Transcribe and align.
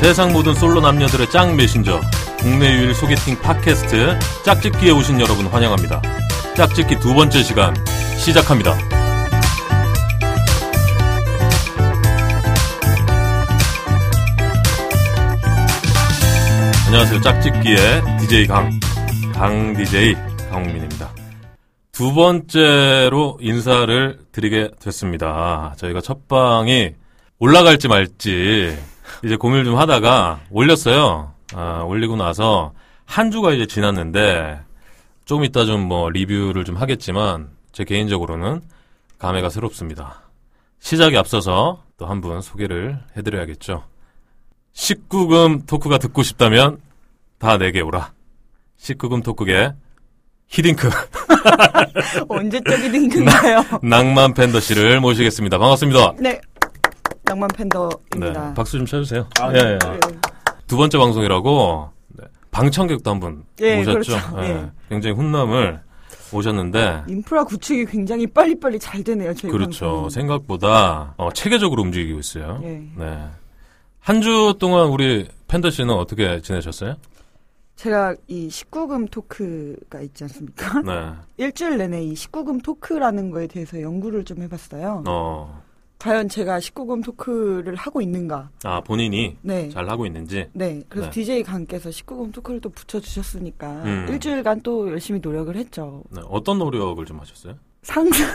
세상 0.00 0.32
모든 0.32 0.54
솔로 0.54 0.80
남녀들의 0.80 1.28
짱 1.30 1.56
메신저 1.56 2.00
국내 2.38 2.72
유일 2.72 2.94
소개팅 2.94 3.36
팟캐스트 3.40 4.16
짝짓기에 4.44 4.92
오신 4.92 5.20
여러분 5.20 5.46
환영합니다. 5.46 6.00
짝짓기 6.56 7.00
두 7.00 7.14
번째 7.14 7.42
시간 7.42 7.74
시작합니다. 8.16 8.78
안녕하세요. 16.86 17.20
짝짓기의 17.20 18.02
DJ 18.20 18.46
강, 18.46 18.70
강 19.34 19.76
DJ 19.76 20.14
강홍민입니다. 20.48 21.10
두 21.90 22.14
번째로 22.14 23.36
인사를 23.40 24.20
드리게 24.30 24.70
됐습니다. 24.80 25.74
저희가 25.76 26.00
첫 26.00 26.28
방이 26.28 26.92
올라갈지 27.40 27.88
말지 27.88 28.78
이제 29.24 29.36
고민을 29.36 29.64
좀 29.64 29.76
하다가 29.78 30.40
올렸어요. 30.50 31.32
아, 31.54 31.82
올리고 31.82 32.16
나서 32.16 32.72
한 33.04 33.30
주가 33.30 33.52
이제 33.52 33.66
지났는데 33.66 34.60
조금 35.24 35.44
이따 35.44 35.64
좀 35.64 35.80
뭐 35.88 36.10
리뷰를 36.10 36.64
좀 36.64 36.76
하겠지만 36.76 37.48
제 37.72 37.84
개인적으로는 37.84 38.62
감회가 39.18 39.48
새롭습니다. 39.50 40.22
시작에 40.80 41.16
앞서서 41.16 41.82
또 41.96 42.06
한 42.06 42.20
분 42.20 42.40
소개를 42.40 42.98
해드려야겠죠. 43.16 43.84
19금 44.74 45.66
토크가 45.66 45.98
듣고 45.98 46.22
싶다면 46.22 46.78
다 47.38 47.56
내게 47.58 47.80
오라. 47.80 48.12
19금 48.80 49.24
토크계 49.24 49.72
히딩크 50.48 50.88
언제적인 52.28 52.92
딩크인가요? 52.92 53.64
낭만 53.82 54.34
팬더 54.34 54.60
씨를 54.60 55.00
모시겠습니다. 55.00 55.58
반갑습니다. 55.58 56.12
네. 56.20 56.40
낭만 57.28 57.48
네, 57.50 57.56
팬더입니다. 57.58 58.54
박수 58.54 58.76
좀 58.78 58.86
쳐주세요. 58.86 59.26
아, 59.40 59.52
예, 59.54 59.58
예. 59.58 59.78
네. 59.78 59.98
두 60.66 60.76
번째 60.76 60.98
방송이라고 60.98 61.90
네, 62.18 62.24
방청객도 62.50 63.10
한분 63.10 63.44
예, 63.60 63.80
오셨죠. 63.80 63.92
그렇죠. 63.92 64.16
예, 64.42 64.48
예. 64.48 64.70
굉장히 64.88 65.16
훈남을 65.16 65.80
오셨는데 66.32 67.04
인프라 67.08 67.44
구축이 67.44 67.86
굉장히 67.86 68.26
빨리빨리 68.26 68.78
잘 68.78 69.02
되네요, 69.02 69.34
저희 69.34 69.50
그렇죠. 69.50 69.86
방송은. 69.86 70.10
생각보다 70.10 71.14
어, 71.16 71.30
체계적으로 71.32 71.82
움직이고 71.82 72.18
있어요. 72.18 72.60
예. 72.64 72.82
네. 72.96 73.18
한 74.00 74.20
주 74.22 74.54
동안 74.58 74.86
우리 74.88 75.28
팬더 75.48 75.70
씨는 75.70 75.92
어떻게 75.94 76.40
지내셨어요? 76.40 76.96
제가 77.76 78.14
이 78.26 78.48
19금 78.48 79.08
토크가 79.10 80.00
있지 80.00 80.24
않습니까? 80.24 80.80
네. 80.82 81.12
일주일 81.44 81.76
내내 81.78 82.02
이 82.02 82.12
19금 82.14 82.62
토크라는 82.62 83.30
거에 83.30 83.46
대해서 83.46 83.80
연구를 83.80 84.24
좀 84.24 84.42
해봤어요. 84.42 85.04
어, 85.06 85.62
과연 85.98 86.28
제가 86.28 86.58
19금 86.58 87.04
토크를 87.04 87.74
하고 87.74 88.00
있는가? 88.00 88.50
아 88.62 88.80
본인이 88.80 89.36
네. 89.42 89.68
잘 89.70 89.88
하고 89.90 90.06
있는지. 90.06 90.48
네. 90.52 90.82
그래서 90.88 91.08
네. 91.08 91.12
DJ 91.12 91.42
강께서 91.42 91.90
19금 91.90 92.32
토크를 92.32 92.60
또 92.60 92.68
붙여주셨으니까 92.70 93.82
음. 93.82 94.06
일주일간 94.08 94.62
또 94.62 94.88
열심히 94.90 95.18
노력을 95.20 95.54
했죠. 95.56 96.04
네, 96.10 96.20
어떤 96.28 96.58
노력을 96.58 97.04
좀 97.04 97.18
하셨어요? 97.18 97.54
상상. 97.82 98.28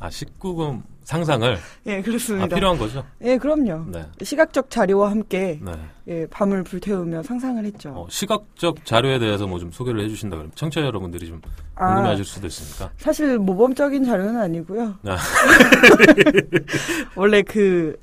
아 0.00 0.08
19금 0.08 0.82
상상을 1.04 1.58
예, 1.86 1.98
아, 1.98 2.02
그렇습니다. 2.02 2.54
필요한 2.54 2.78
거죠. 2.78 3.04
예, 3.22 3.36
그럼요. 3.36 3.90
네. 3.90 4.04
시각적 4.22 4.70
자료와 4.70 5.10
함께 5.10 5.58
네. 5.62 5.72
예, 6.08 6.26
밤을 6.26 6.64
불태우며 6.64 7.22
상상을 7.22 7.64
했죠. 7.64 7.90
어, 7.94 8.06
시각적 8.08 8.84
자료에 8.84 9.18
대해서 9.18 9.46
뭐 9.46 9.58
좀 9.58 9.70
소개를 9.70 10.02
해주신다 10.04 10.36
그러면 10.36 10.52
청취자 10.54 10.84
여러분들이 10.84 11.28
좀 11.28 11.40
아, 11.74 11.86
궁금해하실 11.88 12.24
수도 12.24 12.46
있으니까. 12.46 12.90
사실 12.96 13.38
모범적인 13.38 14.04
자료는 14.04 14.40
아니고요. 14.40 14.94
아. 15.06 15.16
원래 17.16 17.42
그 17.42 17.96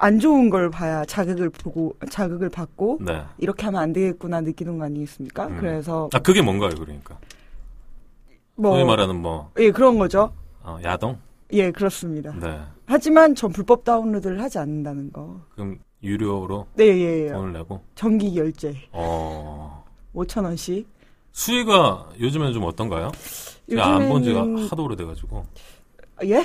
안 0.00 0.20
좋은 0.20 0.48
걸 0.48 0.70
봐야 0.70 1.04
자극을 1.04 1.50
보고 1.50 1.96
자극을 2.08 2.50
받고 2.50 2.98
네. 3.00 3.20
이렇게 3.38 3.64
하면 3.64 3.82
안 3.82 3.92
되겠구나 3.92 4.40
느끼는 4.42 4.78
거 4.78 4.84
아니겠습니까? 4.84 5.48
음. 5.48 5.56
그래서 5.58 6.08
아 6.12 6.20
그게 6.20 6.40
뭔가요, 6.40 6.70
그러니까? 6.78 7.18
뭐 8.54 8.74
소위 8.76 8.84
말하는 8.84 9.16
뭐 9.16 9.50
예, 9.58 9.72
그런 9.72 9.98
거죠. 9.98 10.32
어, 10.62 10.78
야동? 10.84 11.18
예, 11.52 11.70
그렇습니다. 11.70 12.32
네. 12.38 12.60
하지만 12.86 13.34
전 13.34 13.52
불법 13.52 13.84
다운로드를 13.84 14.40
하지 14.42 14.58
않는다는 14.58 15.12
거. 15.12 15.40
그럼 15.54 15.78
유료로 16.02 16.66
네, 16.74 16.84
예, 16.86 17.26
예. 17.26 17.32
돈을 17.32 17.52
내고. 17.52 17.82
정기 17.94 18.32
결제 18.34 18.74
어. 18.92 19.84
5천 20.14 20.44
원씩. 20.44 20.86
수위가 21.32 22.10
요즘에는 22.20 22.52
좀 22.52 22.64
어떤가요? 22.64 23.12
제가 23.68 23.96
안본 23.96 24.22
지가 24.24 24.40
하도 24.70 24.84
오래돼가지고. 24.84 25.44
예? 26.24 26.44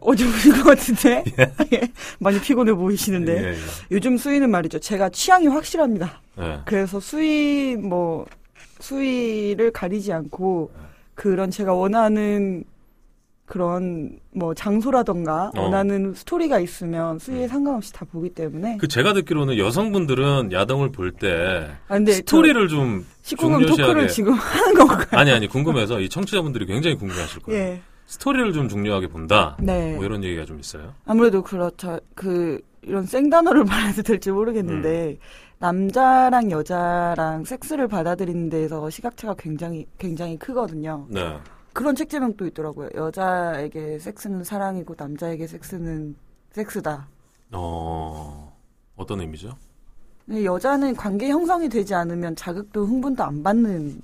어제 0.00 0.24
보신 0.26 0.52
것 0.52 0.64
같은데? 0.64 1.24
예. 1.72 1.80
많이 2.18 2.38
피곤해 2.40 2.74
보이시는데. 2.74 3.42
예, 3.42 3.48
예. 3.52 3.56
요즘 3.90 4.16
수위는 4.18 4.50
말이죠. 4.50 4.78
제가 4.80 5.08
취향이 5.08 5.46
확실합니다. 5.46 6.20
예. 6.38 6.60
그래서 6.66 7.00
수위, 7.00 7.76
뭐, 7.76 8.26
수위를 8.80 9.70
가리지 9.72 10.12
않고, 10.12 10.70
그런 11.14 11.50
제가 11.50 11.72
원하는 11.72 12.64
그런, 13.46 14.18
뭐, 14.32 14.52
장소라던가, 14.54 15.52
어. 15.56 15.62
원하는 15.62 16.12
스토리가 16.14 16.58
있으면 16.58 17.18
수위에 17.20 17.46
상관없이 17.48 17.92
다 17.92 18.04
보기 18.10 18.30
때문에. 18.30 18.76
그 18.78 18.88
제가 18.88 19.12
듣기로는 19.12 19.56
여성분들은 19.56 20.50
야동을 20.52 20.90
볼때 20.90 21.68
아, 21.88 21.98
스토리를 22.04 22.68
좀 22.68 23.06
19금 23.22 23.64
중요시하게- 23.64 23.68
토크를 23.68 24.08
지금 24.08 24.32
하는 24.34 24.74
건가요? 24.74 25.06
아니 25.12 25.30
아니 25.30 25.46
궁금해서 25.46 26.00
이 26.00 26.08
청취자분들이 26.08 26.66
굉장히 26.66 26.96
궁금해하실 26.96 27.42
거예요. 27.42 27.60
예. 27.60 27.80
스토리를 28.06 28.52
좀 28.52 28.68
중요하게 28.68 29.08
본다. 29.08 29.56
네. 29.60 29.94
뭐 29.96 30.04
이런 30.04 30.22
얘기가 30.22 30.44
좀 30.44 30.58
있어요. 30.60 30.92
아무래도 31.06 31.42
그렇죠. 31.42 31.98
그, 32.14 32.60
이런 32.82 33.04
생단어를 33.04 33.64
말해도 33.94 34.02
될지 34.02 34.30
모르겠는데, 34.30 35.18
남자랑 35.58 36.50
여자랑 36.50 37.44
섹스를 37.44 37.88
받아들이는 37.88 38.48
데에서 38.50 38.88
시각차가 38.90 39.34
굉장히, 39.38 39.86
굉장히 39.98 40.36
크거든요. 40.36 41.06
네. 41.08 41.36
그런 41.76 41.94
책 41.94 42.08
제목도 42.08 42.46
있더라고요. 42.46 42.88
여자에게 42.94 43.98
섹스는 43.98 44.44
사랑이고, 44.44 44.94
남자에게 44.96 45.46
섹스는 45.46 46.16
섹스다. 46.52 47.06
어 47.52 48.50
어떤 48.96 49.20
의미죠? 49.20 49.54
근데 50.24 50.46
여자는 50.46 50.96
관계 50.96 51.28
형성이 51.28 51.68
되지 51.68 51.94
않으면 51.94 52.34
자극도 52.34 52.86
흥분도 52.86 53.22
안 53.22 53.42
받는, 53.42 54.00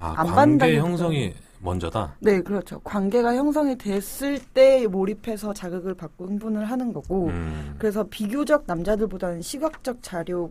아 0.00 0.14
안 0.16 0.26
관계 0.26 0.76
형성이 0.76 1.34
먼저다. 1.60 2.16
네, 2.18 2.40
그렇죠. 2.42 2.80
관계가 2.80 3.36
형성이 3.36 3.78
됐을 3.78 4.40
때 4.52 4.84
몰입해서 4.88 5.54
자극을 5.54 5.94
받고 5.94 6.26
흥분을 6.26 6.64
하는 6.64 6.92
거고, 6.92 7.28
음. 7.28 7.76
그래서 7.78 8.04
비교적 8.10 8.64
남자들보다는 8.66 9.40
시각적 9.40 10.02
자료 10.02 10.50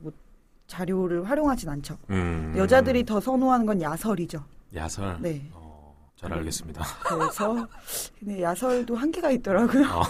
자료를 0.67 1.29
활용하진 1.29 1.67
않죠. 1.67 1.97
음. 2.09 2.53
여자들이 2.55 3.03
더 3.05 3.19
선호하는 3.19 3.65
건 3.65 3.81
야설이죠. 3.81 4.41
야설. 4.75 5.17
네. 5.21 5.41
어, 6.17 6.27
잘 6.27 6.33
알겠습니다. 6.33 6.83
그래서 7.03 7.67
근데 8.19 8.41
야설도 8.41 8.95
한계가 8.95 9.31
있더라고요. 9.31 9.85
어. 9.93 10.03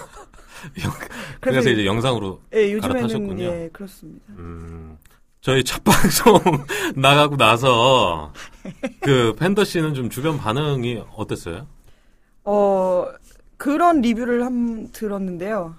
그래서 1.39 1.69
이제 1.69 1.85
영상으로 1.85 2.41
예, 2.53 2.71
요즘에는. 2.73 3.39
예, 3.39 3.69
그렇습니다. 3.71 4.25
음, 4.29 4.97
저희 5.41 5.63
첫 5.63 5.83
방송 5.85 6.39
나가고 6.95 7.37
나서 7.37 8.33
그 9.01 9.35
팬더 9.37 9.63
씨는 9.63 9.93
좀 9.93 10.09
주변 10.09 10.37
반응이 10.37 11.03
어땠어요? 11.15 11.67
어, 12.43 13.05
그런 13.57 14.01
리뷰를 14.01 14.45
한 14.45 14.91
들었는데요. 14.91 15.75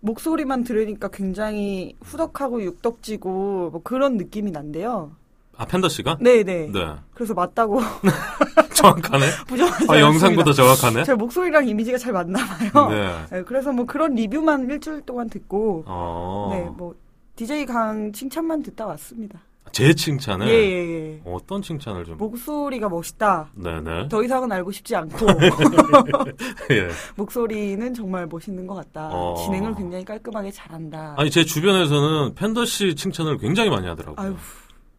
목소리만 0.00 0.64
들으니까 0.64 1.08
굉장히 1.08 1.96
후덕하고 2.02 2.62
육덕지고 2.62 3.70
뭐 3.70 3.82
그런 3.82 4.16
느낌이 4.16 4.50
난대요. 4.50 5.16
아 5.58 5.64
팬더 5.64 5.88
씨가? 5.88 6.18
네, 6.20 6.42
네. 6.42 6.68
네. 6.72 6.94
그래서 7.14 7.34
맞다고 7.34 7.80
정확하네. 8.74 9.24
부정하지 9.48 9.86
아, 9.88 10.00
영상보다. 10.00 10.52
정확하네. 10.52 11.04
제 11.04 11.14
목소리랑 11.14 11.66
이미지가 11.66 11.98
잘 11.98 12.12
맞나 12.12 12.38
봐요. 12.44 12.88
네. 12.90 13.08
네, 13.30 13.42
그래서 13.44 13.72
뭐 13.72 13.86
그런 13.86 14.14
리뷰만 14.14 14.68
일주일 14.70 15.02
동안 15.02 15.28
듣고 15.30 15.84
어. 15.86 16.50
네, 16.52 16.68
뭐 16.76 16.94
DJ 17.36 17.66
강 17.66 18.12
칭찬만 18.12 18.62
듣다 18.62 18.86
왔습니다. 18.86 19.40
제 19.72 19.92
칭찬을 19.92 20.48
예, 20.48 20.52
예, 20.52 21.12
예. 21.16 21.20
어떤 21.26 21.60
칭찬을 21.60 22.04
좀 22.04 22.16
목소리가 22.16 22.88
멋있다. 22.88 23.50
네네. 23.54 24.08
더 24.08 24.22
이상은 24.22 24.50
알고 24.52 24.70
싶지 24.72 24.94
않고 24.96 25.26
예. 26.70 26.88
목소리는 27.16 27.92
정말 27.92 28.26
멋있는 28.26 28.66
것 28.66 28.74
같다. 28.74 29.10
어. 29.12 29.34
진행을 29.44 29.74
굉장히 29.74 30.04
깔끔하게 30.04 30.50
잘한다. 30.50 31.14
아니 31.18 31.30
제 31.30 31.44
주변에서는 31.44 32.34
팬더 32.36 32.64
씨 32.64 32.94
칭찬을 32.94 33.38
굉장히 33.38 33.68
많이 33.68 33.86
하더라고요. 33.86 34.24
아유, 34.26 34.34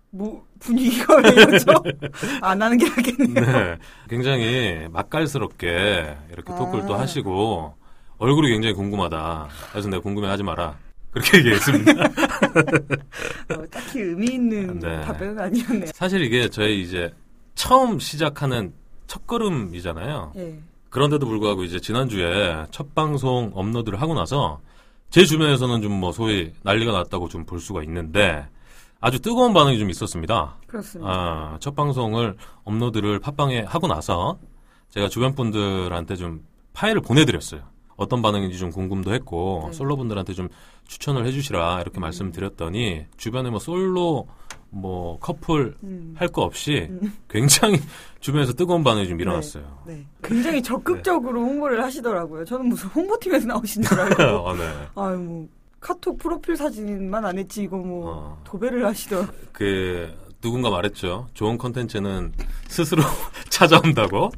뭐 0.09 0.45
분위기가 0.59 1.15
왜 1.17 1.29
이러죠? 1.31 1.65
안 2.41 2.61
하는 2.61 2.77
게 2.77 2.87
낫겠네요. 2.89 3.33
네. 3.45 3.77
굉장히 4.09 4.87
맛깔스럽게 4.91 6.17
이렇게 6.31 6.55
토크를 6.55 6.85
또 6.87 6.95
아. 6.95 6.99
하시고 7.01 7.75
얼굴이 8.17 8.49
굉장히 8.49 8.73
궁금하다. 8.73 9.47
그래서 9.71 9.89
내가 9.89 10.01
궁금해하지 10.01 10.43
마라. 10.43 10.77
그렇게 11.11 11.37
얘기했습니다. 11.39 11.91
어, 12.05 13.65
딱히 13.71 13.99
의미 13.99 14.27
있는 14.33 14.79
네. 14.79 15.01
답변은 15.01 15.39
아니었네요. 15.39 15.91
사실 15.93 16.21
이게 16.21 16.49
저희 16.49 16.81
이제 16.81 17.13
처음 17.55 17.99
시작하는 17.99 18.73
첫 19.07 19.25
걸음이잖아요. 19.27 20.33
예. 20.37 20.59
그런데도 20.89 21.25
불구하고 21.27 21.63
이제 21.63 21.79
지난주에 21.79 22.65
첫 22.71 22.93
방송 22.95 23.51
업로드를 23.53 24.01
하고 24.01 24.13
나서 24.13 24.59
제 25.09 25.23
주변에서는 25.25 25.81
좀 25.81 25.91
뭐 25.99 26.11
소위 26.11 26.51
난리가 26.63 26.91
났다고 26.91 27.27
좀 27.29 27.45
볼 27.45 27.59
수가 27.59 27.83
있는데 27.83 28.45
아주 28.99 29.19
뜨거운 29.19 29.53
반응이 29.53 29.77
좀 29.79 29.89
있었습니다. 29.89 30.57
그렇습니다. 30.67 31.11
아, 31.11 31.57
첫 31.59 31.75
방송을 31.75 32.35
업로드를 32.63 33.19
팟빵에 33.19 33.61
하고 33.61 33.87
나서 33.87 34.39
제가 34.89 35.07
주변 35.09 35.35
분들한테 35.35 36.15
좀 36.15 36.43
파일을 36.73 37.01
보내드렸어요. 37.01 37.61
어떤 37.95 38.21
반응인지 38.21 38.57
좀 38.59 38.69
궁금도 38.69 39.13
했고 39.13 39.65
네. 39.67 39.73
솔로 39.73 39.97
분들한테 39.97 40.33
좀 40.33 40.49
추천을 40.87 41.25
해주시라 41.25 41.81
이렇게 41.81 41.99
말씀드렸더니 41.99 43.05
주변에 43.17 43.49
뭐 43.49 43.59
솔로 43.59 44.27
뭐 44.69 45.17
커플 45.19 45.75
음. 45.83 46.13
할거 46.15 46.43
없이 46.43 46.89
굉장히 47.27 47.79
주변에서 48.19 48.53
뜨거운 48.53 48.83
반응이 48.83 49.07
좀 49.07 49.19
일어났어요. 49.19 49.81
네. 49.87 50.05
굉장히 50.23 50.61
적극적으로 50.61 51.41
홍보를 51.41 51.83
하시더라고요. 51.83 52.45
저는 52.45 52.67
무슨 52.69 52.89
홍보팀에서 52.89 53.47
나오신 53.47 53.81
줄 53.81 53.97
알고. 53.99 54.23
어, 54.23 54.53
네. 54.55 54.63
아유, 54.95 55.17
뭐, 55.17 55.47
카톡 55.87 56.17
프로필 56.17 56.57
사진만 56.57 57.23
안 57.23 57.37
했지, 57.37 57.63
이거 57.63 57.77
뭐, 57.77 58.11
어. 58.11 58.41
도배를 58.43 58.85
하시더라고요. 58.85 59.31
그 59.53 60.13
누군가 60.41 60.69
말했죠. 60.69 61.29
좋은 61.33 61.57
컨텐츠는 61.57 62.33
스스로 62.67 63.03
찾아온다고. 63.49 64.29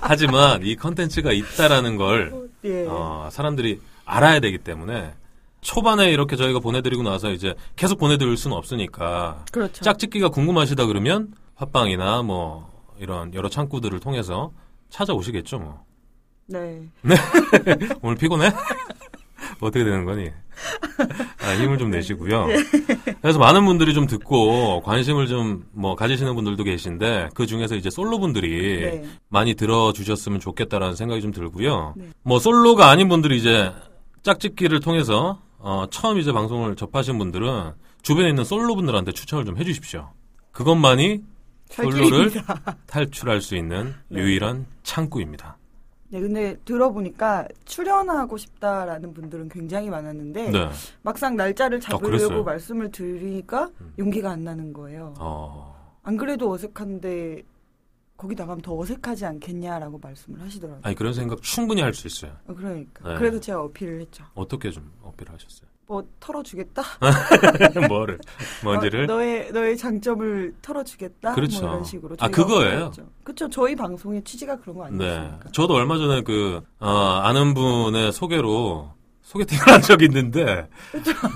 하지만 0.00 0.64
이 0.64 0.74
컨텐츠가 0.74 1.30
있다라는 1.30 1.96
걸 1.96 2.48
예. 2.64 2.84
어, 2.88 3.28
사람들이 3.30 3.80
알아야 4.04 4.40
되기 4.40 4.58
때문에 4.58 5.14
초반에 5.60 6.10
이렇게 6.10 6.34
저희가 6.34 6.58
보내드리고 6.58 7.04
나서 7.04 7.30
이제 7.30 7.54
계속 7.76 7.98
보내드릴 8.00 8.36
수는 8.36 8.56
없으니까 8.56 9.44
그렇죠. 9.52 9.84
짝짓기가 9.84 10.30
궁금하시다 10.30 10.84
그러면 10.86 11.32
팟빵이나 11.54 12.22
뭐 12.22 12.70
이런 12.98 13.32
여러 13.34 13.48
창구들을 13.48 14.00
통해서 14.00 14.52
찾아오시겠죠 14.90 15.58
뭐. 15.60 15.84
네. 16.46 16.82
오늘 18.02 18.16
피곤해? 18.16 18.50
어떻게 19.60 19.84
되는 19.84 20.04
거니? 20.04 20.30
아, 21.40 21.54
힘을 21.54 21.78
좀 21.78 21.90
내시고요. 21.90 22.46
그래서 23.20 23.38
많은 23.38 23.64
분들이 23.64 23.94
좀 23.94 24.06
듣고 24.06 24.82
관심을 24.82 25.26
좀 25.26 25.62
뭐 25.72 25.96
가지시는 25.96 26.34
분들도 26.34 26.62
계신데 26.64 27.30
그 27.34 27.46
중에서 27.46 27.74
이제 27.74 27.90
솔로 27.90 28.18
분들이 28.18 28.80
네. 28.80 29.04
많이 29.28 29.54
들어주셨으면 29.54 30.40
좋겠다라는 30.40 30.94
생각이 30.94 31.20
좀 31.20 31.32
들고요. 31.32 31.94
네. 31.96 32.08
뭐 32.22 32.38
솔로가 32.38 32.88
아닌 32.88 33.08
분들이 33.08 33.36
이제 33.38 33.72
짝짓기를 34.22 34.80
통해서 34.80 35.40
어, 35.58 35.86
처음 35.90 36.18
이제 36.18 36.32
방송을 36.32 36.76
접하신 36.76 37.18
분들은 37.18 37.72
주변에 38.02 38.28
있는 38.28 38.44
솔로 38.44 38.74
분들한테 38.74 39.12
추천을 39.12 39.44
좀 39.44 39.56
해주십시오. 39.56 40.10
그것만이 40.52 41.22
솔로를. 41.70 42.30
탈출할 42.86 43.40
수 43.40 43.56
있는 43.56 43.94
네. 44.08 44.20
유일한 44.20 44.66
창구입니다. 44.82 45.56
네, 46.12 46.20
근데 46.20 46.56
들어보니까 46.66 47.48
출연하고 47.64 48.36
싶다라는 48.36 49.14
분들은 49.14 49.48
굉장히 49.48 49.88
많았는데 49.88 50.50
네. 50.50 50.68
막상 51.00 51.36
날짜를 51.36 51.80
그랬어요? 51.80 51.98
잡으려고 52.18 52.44
말씀을 52.44 52.90
드리니까 52.90 53.70
음. 53.80 53.94
용기가 53.98 54.30
안 54.30 54.44
나는 54.44 54.74
거예요. 54.74 55.14
어, 55.18 55.74
안 56.02 56.18
그래도 56.18 56.50
어색한데 56.52 57.42
거기 58.18 58.34
나가면 58.34 58.60
더 58.60 58.78
어색하지 58.78 59.24
않겠냐라고 59.24 59.98
말씀을 60.02 60.38
하시더라고요. 60.42 60.80
아니 60.84 60.94
그런 60.94 61.14
생각 61.14 61.40
충분히 61.40 61.80
할 61.80 61.94
수 61.94 62.06
있어요. 62.06 62.32
어, 62.46 62.52
그러니까 62.54 63.08
네. 63.08 63.18
그래서 63.18 63.40
제가 63.40 63.62
어필을 63.62 64.02
했죠. 64.02 64.22
어떻게 64.34 64.70
좀 64.70 64.92
어필을 65.02 65.32
하셨어요? 65.32 65.71
뭐 65.92 66.02
털어주겠다. 66.20 66.82
뭐를? 67.88 68.18
뭔지를? 68.64 69.02
어, 69.04 69.06
너의 69.14 69.52
너의 69.52 69.76
장점을 69.76 70.54
털어주겠다. 70.62 71.34
그렇죠. 71.34 71.60
뭐 71.60 71.70
이런 71.70 71.84
식으로. 71.84 72.16
아, 72.18 72.28
그거예요? 72.28 72.90
그렇죠. 73.22 73.50
저희 73.50 73.76
방송의 73.76 74.24
취지가 74.24 74.56
그런 74.60 74.78
거 74.78 74.88
네. 74.88 75.04
아니겠습니까? 75.18 75.50
저도 75.52 75.74
얼마 75.74 75.98
전에 75.98 76.22
그, 76.22 76.62
어, 76.80 76.88
아는 77.22 77.52
분의 77.52 78.12
소개로 78.12 78.90
소개팅을 79.20 79.66
한 79.68 79.82
적이 79.82 80.06
있는데, 80.06 80.66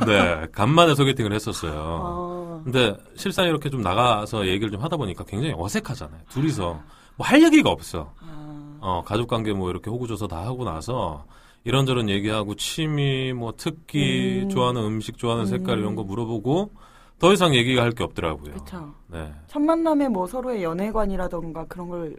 네. 0.07 0.47
간만에 0.53 0.95
소개팅을 0.95 1.35
했었어요. 1.35 1.73
아, 1.77 2.61
근데 2.65 2.97
실상 3.15 3.45
이렇게 3.47 3.69
좀 3.69 3.83
나가서 3.83 4.47
얘기를 4.47 4.71
좀 4.71 4.83
하다 4.83 4.97
보니까 4.97 5.25
굉장히 5.25 5.55
어색하잖아요. 5.57 6.23
둘이서. 6.31 6.81
뭐 7.19 7.27
할 7.27 7.43
얘기가 7.43 7.69
없어. 7.71 8.13
아, 8.21 8.79
어, 8.81 9.03
가족 9.05 9.29
관계 9.29 9.53
뭐 9.53 9.69
이렇게 9.71 9.91
호구조사 9.91 10.27
다 10.27 10.39
하고 10.45 10.65
나서 10.65 11.25
이런저런 11.67 12.09
얘기하고 12.09 12.55
취미, 12.55 13.33
뭐 13.33 13.53
특기, 13.57 14.43
음. 14.45 14.49
좋아하는 14.49 14.83
음식, 14.85 15.19
좋아하는 15.19 15.47
색깔 15.47 15.79
음. 15.79 15.81
이런 15.81 15.95
거 15.97 16.05
물어보고 16.05 16.71
더 17.19 17.33
이상 17.33 17.55
얘기가 17.55 17.83
할 17.83 17.91
게 17.93 18.05
없더라고요. 18.05 18.53
그렇죠. 18.53 18.95
네. 19.09 19.33
첫 19.49 19.59
만남에 19.61 20.09
뭐 20.09 20.27
서로의 20.27 20.63
연애관이라던가 20.63 21.67
그런 21.67 21.89
걸 21.89 22.17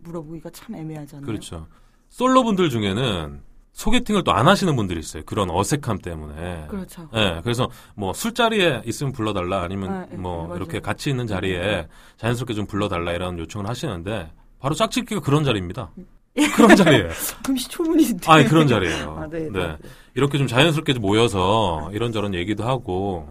물어보기가 0.00 0.50
참 0.50 0.74
애매하잖아요. 0.76 1.24
그렇죠. 1.26 1.66
솔로 2.10 2.42
분들 2.44 2.68
중에는 2.68 3.40
소개팅을 3.72 4.24
또 4.24 4.32
안 4.32 4.46
하시는 4.48 4.76
분들이 4.76 5.00
있어요. 5.00 5.22
그런 5.24 5.48
어색함 5.50 5.98
때문에. 5.98 6.66
그렇죠. 6.68 7.08
예, 7.14 7.40
그래서 7.42 7.70
뭐 7.94 8.12
술자리에 8.12 8.82
있으면 8.84 9.12
불러달라 9.14 9.62
아니면 9.62 9.90
아, 9.90 10.06
예, 10.12 10.16
뭐 10.16 10.42
맞아요. 10.42 10.56
이렇게 10.56 10.80
같이 10.80 11.08
있는 11.08 11.26
자리에 11.26 11.88
자연스럽게 12.18 12.52
좀 12.52 12.66
불러달라 12.66 13.12
이런 13.12 13.38
요청을 13.38 13.66
하시는데 13.66 14.30
바로 14.60 14.74
짝짓기가 14.74 15.22
그런 15.22 15.44
자리입니다. 15.44 15.90
그런 16.56 16.76
자리예요. 16.76 17.08
금시초문인데. 17.44 18.30
아, 18.30 18.42
그런 18.44 18.66
자리예요. 18.66 19.16
아, 19.20 19.26
네, 19.28 19.48
네. 19.50 19.50
네. 19.50 19.76
이렇게 20.14 20.38
좀 20.38 20.46
자연스럽게 20.46 20.94
좀 20.94 21.02
모여서 21.02 21.90
이런저런 21.92 22.34
얘기도 22.34 22.64
하고 22.64 23.28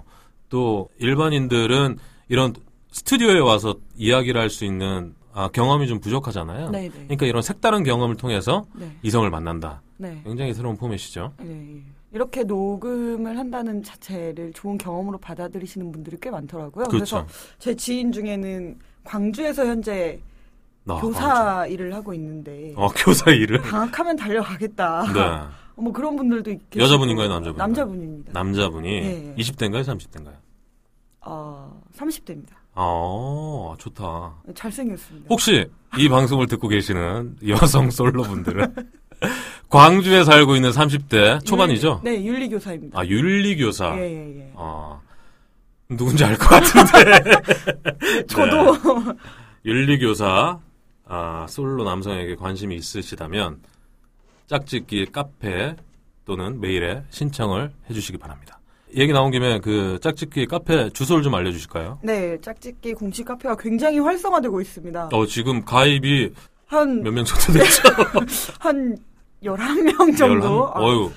또 0.50 0.90
일반인들은 1.00 1.98
이런 2.30 2.54
스튜디오에 2.92 3.40
와서 3.40 3.76
이야기를 3.96 4.40
할 4.40 4.50
수 4.50 4.66
있는 4.66 5.16
아, 5.34 5.48
경험이 5.48 5.88
좀 5.88 6.00
부족하잖아요. 6.02 6.70
네, 6.72 6.82
네. 6.82 6.90
그러니까 6.90 7.26
이런 7.26 7.42
색다른 7.42 7.84
경험을 7.84 8.18
통해서 8.18 8.66
네. 8.76 8.92
이성을 9.02 9.30
만난다. 9.30 9.82
네. 9.98 10.22
굉장히 10.26 10.54
새로운 10.54 10.76
포맷이죠. 10.76 11.32
네. 11.40 11.82
이렇게 12.14 12.44
녹음을 12.44 13.38
한다는 13.38 13.82
자체를 13.82 14.52
좋은 14.52 14.78
경험으로 14.78 15.18
받아들이시는 15.20 15.90
분들이 15.94 16.18
꽤 16.22 16.30
많더라고요. 16.30 16.86
그렇죠. 16.88 17.26
제 17.60 17.74
지인 17.74 18.12
중에는 18.12 18.78
광주에서 19.06 19.66
현재 19.66 20.20
아, 20.88 20.96
교사 21.00 21.66
일을 21.68 21.94
하고 21.94 22.14
있는데 22.14 22.74
어, 22.76 22.88
교사 22.96 23.32
일을. 23.32 23.62
방학하면 23.62 24.16
달려가겠다. 24.16 25.04
네. 25.14 25.42
뭐 25.82 25.92
그런 25.94 26.16
분들도 26.16 26.50
계시고. 26.70 26.80
여자분인가요, 26.84 27.28
남자분인가요? 27.30 27.68
남자분입니다. 27.68 28.32
남자분이 28.34 29.02
네. 29.02 29.36
20대인가요, 29.38 29.84
30대인가요? 29.84 30.34
어, 31.22 31.82
30대입니다. 31.98 32.50
아, 32.74 33.76
좋다. 33.78 34.34
잘생겼습니다. 34.56 35.28
혹시 35.30 35.68
이 35.98 36.08
방송을 36.10 36.48
듣고 36.48 36.68
계시는 36.68 37.38
여성 37.48 37.90
솔로분들은 37.92 38.76
광주에 39.70 40.24
살고 40.24 40.56
있는 40.56 40.72
30대 40.72 41.46
초반이죠? 41.46 42.02
윤리- 42.04 42.18
네, 42.20 42.26
윤리교사입니다. 42.26 43.00
아, 43.00 43.06
윤리교사. 43.06 43.96
예, 43.98 44.02
예, 44.02 44.40
예. 44.40 44.54
아, 44.56 45.00
누군지 45.90 46.24
알 46.26 46.38
것 46.38 46.48
같은데. 46.50 48.26
저도 48.28 48.74
네. 49.04 49.14
윤리교사, 49.66 50.60
아, 51.14 51.46
솔로 51.50 51.84
남성에게 51.84 52.36
관심이 52.38 52.74
있으시다면 52.76 53.60
짝짓기 54.48 55.08
카페 55.12 55.76
또는 56.24 56.62
메일에 56.62 57.04
신청을 57.10 57.74
해주시기 57.90 58.18
바랍니다. 58.18 58.60
얘기 58.96 59.12
나온 59.12 59.30
김에 59.32 59.60
그 59.60 60.00
짝짓기 60.02 60.46
카페 60.46 60.90
주소를 60.90 61.22
좀 61.22 61.36
알려주실까요? 61.36 62.00
네, 62.02 62.40
짝짓기 62.40 62.94
공식 62.94 63.26
카페가 63.26 63.58
굉장히 63.58 64.00
활성화되고 64.00 64.62
있습니다. 64.62 65.10
어, 65.12 65.26
지금 65.26 65.66
가입이 65.66 66.32
한, 66.68 67.04
몇 67.04 67.12
명 67.12 67.26
정도 67.26 67.60
됐죠? 67.60 67.84
한 68.60 68.98
11명 69.44 70.18
정도? 70.18 70.72
아, 70.74 70.80
어유 70.80 71.12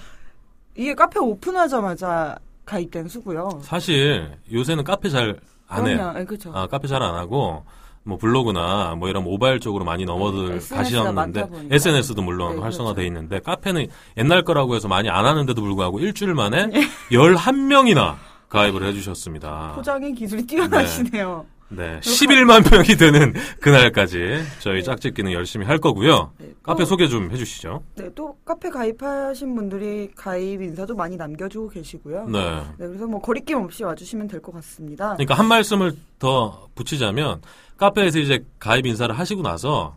이게 0.74 0.92
카페 0.94 1.20
오픈하자마자 1.20 2.36
가입된 2.64 3.06
수고요. 3.06 3.60
사실 3.62 4.36
요새는 4.52 4.82
카페 4.82 5.08
잘 5.08 5.38
안 5.68 5.86
해요. 5.86 6.12
네, 6.16 6.24
그렇죠. 6.24 6.50
아, 6.52 6.66
카페 6.66 6.88
잘 6.88 7.00
안 7.00 7.14
하고 7.14 7.64
뭐 8.04 8.18
블로그나 8.18 8.94
뭐 8.96 9.08
이런 9.08 9.24
모바일 9.24 9.60
쪽으로 9.60 9.84
많이 9.84 10.04
넘어들 10.04 10.58
네, 10.58 10.74
가시는데. 10.76 11.48
SNS도 11.70 12.22
물론 12.22 12.56
네, 12.56 12.62
활성화돼 12.62 12.96
그렇죠. 12.96 13.06
있는데 13.06 13.40
카페는 13.40 13.86
옛날 14.18 14.42
거라고 14.42 14.76
해서 14.76 14.88
많이 14.88 15.08
안 15.08 15.24
하는데도 15.24 15.60
불구하고 15.60 16.00
일주일 16.00 16.34
만에 16.34 16.70
11명이나 17.10 18.16
가입을 18.48 18.84
해주셨습니다. 18.84 19.72
포장의 19.74 20.14
기술이 20.14 20.46
뛰어나시네요. 20.46 21.46
네, 21.76 22.00
11만 22.00 22.70
명이 22.70 22.96
되는 22.96 23.34
그날까지 23.60 24.42
저희 24.60 24.76
네. 24.76 24.82
짝짓기는 24.82 25.32
열심히 25.32 25.66
할 25.66 25.78
거고요. 25.78 26.32
네, 26.38 26.52
카페 26.62 26.82
또, 26.82 26.86
소개 26.86 27.06
좀 27.08 27.30
해주시죠. 27.30 27.82
네, 27.96 28.08
또 28.14 28.36
카페 28.44 28.70
가입하신 28.70 29.54
분들이 29.54 30.10
가입 30.16 30.62
인사도 30.62 30.94
많이 30.94 31.16
남겨주고 31.16 31.68
계시고요. 31.70 32.26
네. 32.28 32.54
네, 32.78 32.86
그래서 32.86 33.06
뭐 33.06 33.20
거리낌 33.20 33.58
없이 33.58 33.82
와주시면 33.84 34.28
될 34.28 34.40
것 34.40 34.52
같습니다. 34.54 35.14
그러니까 35.14 35.34
한 35.34 35.46
말씀을 35.46 35.92
더 36.18 36.68
붙이자면 36.74 37.40
카페에서 37.76 38.18
이제 38.18 38.44
가입 38.58 38.86
인사를 38.86 39.16
하시고 39.18 39.42
나서 39.42 39.96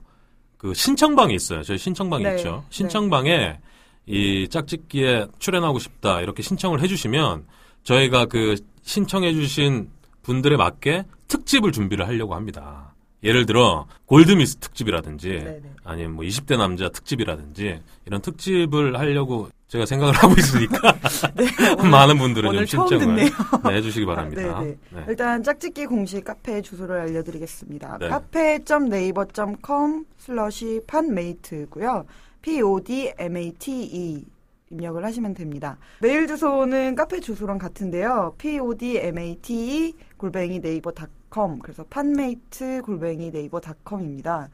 그 0.57 0.74
신청방이 0.74 1.36
있어요. 1.36 1.63
저희 1.63 1.77
신청방이 1.77 2.24
네, 2.24 2.36
있죠. 2.38 2.63
신청방에 2.69 3.60
이 4.07 4.48
짝짓기에 4.50 5.27
출연하고 5.38 5.79
싶다 5.79 6.22
이렇게 6.22 6.41
신청을 6.41 6.81
해주시면 6.81 7.46
저희가 7.84 8.25
그 8.25 8.55
신청해주신 8.84 9.89
분들에 10.24 10.57
맞게 10.57 11.03
특집을 11.27 11.72
준비를 11.72 12.07
하려고 12.07 12.36
합니다. 12.36 12.93
예를 13.24 13.46
들어 13.46 13.88
골드미스 14.05 14.57
특집이라든지 14.57 15.29
네네. 15.29 15.62
아니면 15.84 16.13
뭐 16.13 16.24
20대 16.24 16.57
남자 16.57 16.89
특집이라든지 16.89 17.81
이런 18.05 18.22
특집을 18.22 19.00
하려고 19.00 19.50
제가 19.67 19.86
생각을 19.86 20.13
하고 20.13 20.36
있으니까 20.38 20.96
많은 21.91 22.17
분들은 22.19 22.50
오늘 22.50 22.65
좀 22.65 22.88
신청을. 22.88 23.15
네, 23.15 23.29
해주시기 23.65 24.05
바랍니다. 24.05 24.57
아, 24.57 24.62
네, 24.62 24.77
네. 24.91 25.05
일단 25.07 25.43
짝짓기 25.43 25.88
공식 25.88 26.24
카페 26.24 26.62
주소를 26.62 27.00
알려드리겠습니다. 27.01 27.98
네. 28.00 28.07
카페.네이버.com 28.07 30.05
슬러시 30.17 30.81
판메이트고요. 30.88 32.05
P-O-D-M-A-T-E 32.41 34.25
입력을 34.69 35.03
하시면 35.03 35.34
됩니다. 35.34 35.77
메일 36.01 36.27
주소는 36.27 36.96
카페 36.96 37.19
주소랑 37.19 37.57
같은데요. 37.57 38.36
P-O-D-M-A-T-E 38.38 39.93
골뱅이 40.17 40.62
네이버 40.62 40.91
닷컴 41.27 41.60
그래서 41.60 41.84
판메이트 41.89 42.81
골뱅이 42.84 43.31
네이버닷컴입니다. 43.31 44.50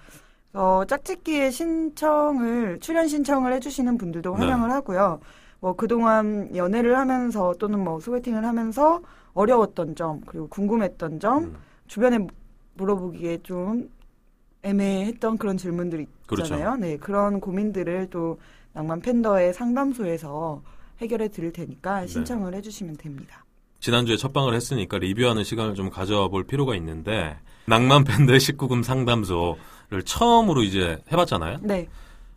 어, 0.54 0.84
짝짓기에 0.88 1.50
신청을 1.50 2.80
출연 2.80 3.08
신청을 3.08 3.54
해주시는 3.54 3.98
분들도 3.98 4.36
네. 4.36 4.40
환영을 4.40 4.72
하고요. 4.72 5.20
뭐 5.60 5.76
그동안 5.76 6.56
연애를 6.56 6.98
하면서 6.98 7.54
또는 7.60 7.84
뭐 7.84 8.00
소개팅을 8.00 8.46
하면서 8.46 9.02
어려웠던 9.34 9.96
점 9.96 10.22
그리고 10.26 10.48
궁금했던 10.50 11.20
점 11.20 11.44
음, 11.46 11.56
주변에 11.88 12.28
물어보기에 12.76 13.40
좀 13.44 13.90
애매했던 14.64 15.38
그런 15.38 15.58
질문들이 15.58 16.08
그렇죠. 16.28 16.56
있잖아요. 16.56 16.76
네 16.76 16.98
그런 16.98 17.40
고민들을 17.40 18.10
또 18.10 18.40
낭만 18.74 19.00
팬더의 19.02 19.54
상담소에서 19.54 20.62
해결해 21.00 21.30
드릴 21.30 21.52
테니까 21.52 22.02
네. 22.02 22.08
신청을 22.08 22.54
해주시면 22.56 22.98
됩니다. 22.98 23.43
지난주에 23.84 24.16
첫 24.16 24.32
방을 24.32 24.54
했으니까 24.54 24.98
리뷰하는 24.98 25.44
시간을 25.44 25.76
좀 25.76 25.90
가져볼 25.90 26.46
필요가 26.46 26.74
있는데 26.78 27.36
낭만 27.66 28.06
밴드 28.06 28.32
19금 28.32 28.82
상담소를 28.82 30.04
처음으로 30.06 30.64
이제 30.64 31.00
해봤잖아요. 31.12 31.60
네, 31.64 31.90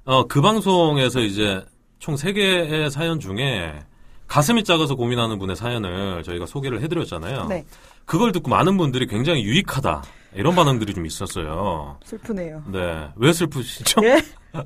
어, 0.05 0.26
그 0.26 0.41
방송에서 0.41 1.21
이제 1.21 1.65
총 2.00 2.17
3개의 2.17 2.91
사연 2.91 3.21
중에 3.21 3.79
가슴이 4.26 4.65
작아서 4.65 4.97
고민하는 4.97 5.38
분의 5.38 5.55
사연을 5.55 6.25
저희가 6.25 6.47
소개를 6.47 6.83
해드렸잖아요. 6.83 7.47
네 7.47 7.65
그걸 8.07 8.33
듣고 8.33 8.50
많은 8.50 8.76
분들이 8.76 9.07
굉장히 9.07 9.45
유익하다. 9.45 10.03
이런 10.35 10.57
반응들이 10.57 10.95
좀 10.95 11.07
있었어요. 11.07 11.97
슬프네요. 12.05 12.65
네. 12.73 13.09
왜 13.15 13.33
슬프시죠? 13.33 14.05
예? 14.05 14.21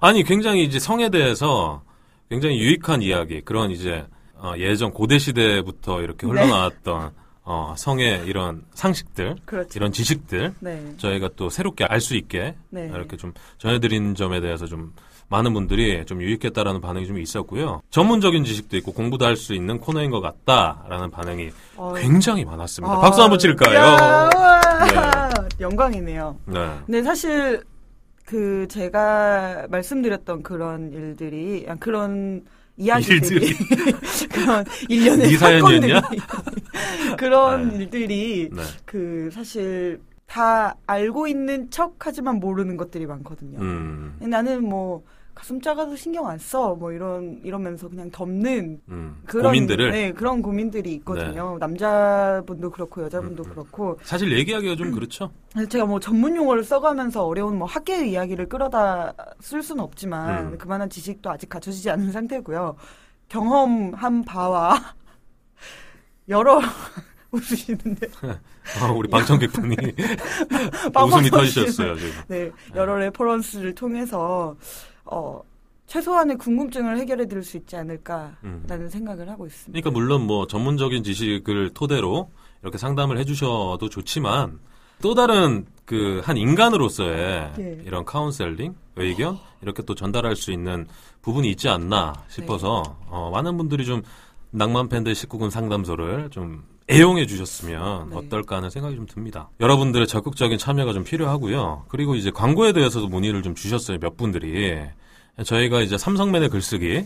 아니, 0.00 0.22
굉장히 0.24 0.64
이제 0.64 0.78
성에 0.78 1.10
대해서 1.10 1.82
굉장히 2.28 2.58
유익한 2.58 3.02
이야기, 3.02 3.42
그런 3.42 3.70
이제, 3.70 4.04
어, 4.42 4.54
예전 4.58 4.92
고대 4.92 5.18
시대부터 5.18 6.02
이렇게 6.02 6.26
네. 6.26 6.32
흘러나왔던, 6.32 7.10
어, 7.44 7.74
성의 7.76 8.24
이런 8.26 8.62
상식들, 8.74 9.36
그렇죠. 9.44 9.70
이런 9.76 9.92
지식들, 9.92 10.54
네, 10.60 10.94
저희가 10.96 11.30
또 11.36 11.48
새롭게 11.48 11.84
알 11.84 12.00
수 12.00 12.16
있게, 12.16 12.56
네. 12.70 12.90
이렇게 12.92 13.16
좀 13.16 13.32
전해드린 13.58 14.14
점에 14.14 14.40
대해서 14.40 14.66
좀 14.66 14.92
많은 15.28 15.54
분들이 15.54 16.04
좀 16.04 16.20
유익했다라는 16.20 16.80
반응이 16.80 17.06
좀 17.06 17.18
있었고요. 17.18 17.80
전문적인 17.90 18.44
지식도 18.44 18.76
있고 18.78 18.92
공부도 18.92 19.24
할 19.24 19.36
수 19.36 19.54
있는 19.54 19.78
코너인 19.78 20.10
것 20.10 20.20
같다라는 20.20 21.10
반응이 21.10 21.50
어, 21.76 21.94
굉장히 21.94 22.44
많았습니다. 22.44 22.94
아, 22.94 23.00
박수 23.00 23.22
한번 23.22 23.38
칠까요? 23.38 23.74
야, 23.74 24.28
우와, 24.36 25.30
영광이네요. 25.60 26.36
네. 26.46 26.78
근데 26.84 27.02
사실 27.02 27.62
그 28.26 28.66
제가 28.68 29.66
말씀드렸던 29.70 30.42
그런 30.42 30.92
일들이 30.92 31.64
아, 31.68 31.76
그런 31.76 32.44
이야기들이. 32.76 33.54
그런 34.32 34.64
일련의 34.88 35.28
네 35.28 35.36
사건들이? 35.36 35.92
그런 37.18 37.68
네. 37.68 37.76
일들이 37.76 38.50
네. 38.52 38.62
그 38.84 39.30
사실 39.32 40.00
다 40.26 40.76
알고 40.86 41.26
있는 41.26 41.70
척 41.70 41.96
하지만 41.98 42.36
모르는 42.40 42.76
것들이 42.76 43.06
많거든요. 43.06 43.58
음, 43.60 44.16
나는 44.20 44.64
뭐 44.64 45.04
가슴 45.34 45.60
작아도 45.60 45.96
신경 45.96 46.26
안 46.28 46.38
써 46.38 46.74
뭐 46.76 46.92
이런 46.92 47.40
이러면서 47.42 47.88
그냥 47.88 48.10
덮는 48.10 48.80
음. 48.88 49.22
그런 49.24 49.44
고민들을 49.46 49.90
네 49.90 50.12
그런 50.12 50.42
고민들이 50.42 50.92
있거든요. 50.94 51.56
남자분도 51.58 52.70
그렇고 52.70 53.00
음, 53.00 53.04
여자분도 53.06 53.44
음. 53.44 53.48
그렇고 53.50 53.98
사실 54.02 54.30
얘기하기가 54.36 54.76
좀 54.76 54.92
그렇죠. 54.92 55.30
그래서 55.52 55.68
제가 55.68 55.86
뭐 55.86 55.98
전문 56.00 56.36
용어를 56.36 56.64
써가면서 56.64 57.24
어려운 57.26 57.56
뭐 57.58 57.66
학계 57.66 58.06
이야기를 58.06 58.48
끌어다 58.48 59.14
쓸 59.40 59.62
수는 59.62 59.82
없지만 59.82 60.52
음. 60.52 60.58
그만한 60.58 60.90
지식도 60.90 61.30
아직 61.30 61.48
갖춰지지 61.48 61.90
않은 61.90 62.12
상태고요. 62.12 62.76
경험한 63.28 64.24
바와 64.24 64.94
여러 66.28 66.60
웃으시는데 67.32 68.06
아, 68.80 68.92
우리 68.94 69.08
방청객 69.08 69.50
분이 69.52 69.74
빵빵 70.92 71.08
웃음이 71.08 71.30
터지셨어요 71.30 71.96
지금. 71.96 72.12
네 72.28 72.50
여러 72.74 72.96
reference를 72.98 73.74
통해서 73.74 74.54
어 75.04 75.42
최소한의 75.86 76.38
궁금증을 76.38 76.98
해결해 76.98 77.26
드릴 77.26 77.42
수 77.42 77.56
있지 77.56 77.76
않을까라는 77.76 78.36
음. 78.44 78.88
생각을 78.88 79.28
하고 79.28 79.46
있습니다. 79.46 79.72
그러니까 79.72 79.90
물론 79.90 80.26
뭐 80.26 80.46
전문적인 80.46 81.02
지식을 81.02 81.74
토대로 81.74 82.30
이렇게 82.62 82.78
상담을 82.78 83.18
해주셔도 83.18 83.88
좋지만 83.88 84.60
또 85.02 85.14
다른 85.14 85.66
그 85.84 86.22
한 86.24 86.36
인간으로서의 86.36 87.52
예. 87.58 87.82
이런 87.84 88.04
카운셀링 88.04 88.74
의견 88.96 89.38
이렇게 89.60 89.82
또 89.82 89.94
전달할 89.94 90.36
수 90.36 90.52
있는 90.52 90.86
부분이 91.20 91.50
있지 91.50 91.68
않나 91.68 92.14
싶어서 92.28 92.82
네. 92.86 93.06
어, 93.10 93.30
많은 93.30 93.56
분들이 93.56 93.84
좀 93.84 94.02
낭만 94.50 94.88
팬들 94.88 95.12
19군 95.12 95.50
상담소를 95.50 96.30
좀 96.30 96.64
애용해 96.90 97.26
주셨으면 97.26 98.10
네. 98.10 98.16
어떨까 98.16 98.56
하는 98.56 98.70
생각이 98.70 98.96
좀 98.96 99.06
듭니다. 99.06 99.48
여러분들의 99.60 100.06
적극적인 100.06 100.58
참여가 100.58 100.92
좀 100.92 101.04
필요하고요. 101.04 101.84
그리고 101.88 102.14
이제 102.14 102.30
광고에 102.30 102.72
대해서도 102.72 103.08
문의를 103.08 103.42
좀 103.42 103.54
주셨어요. 103.54 103.98
몇 103.98 104.16
분들이. 104.16 104.80
저희가 105.44 105.80
이제 105.80 105.96
삼성맨의 105.96 106.48
글쓰기 106.50 107.04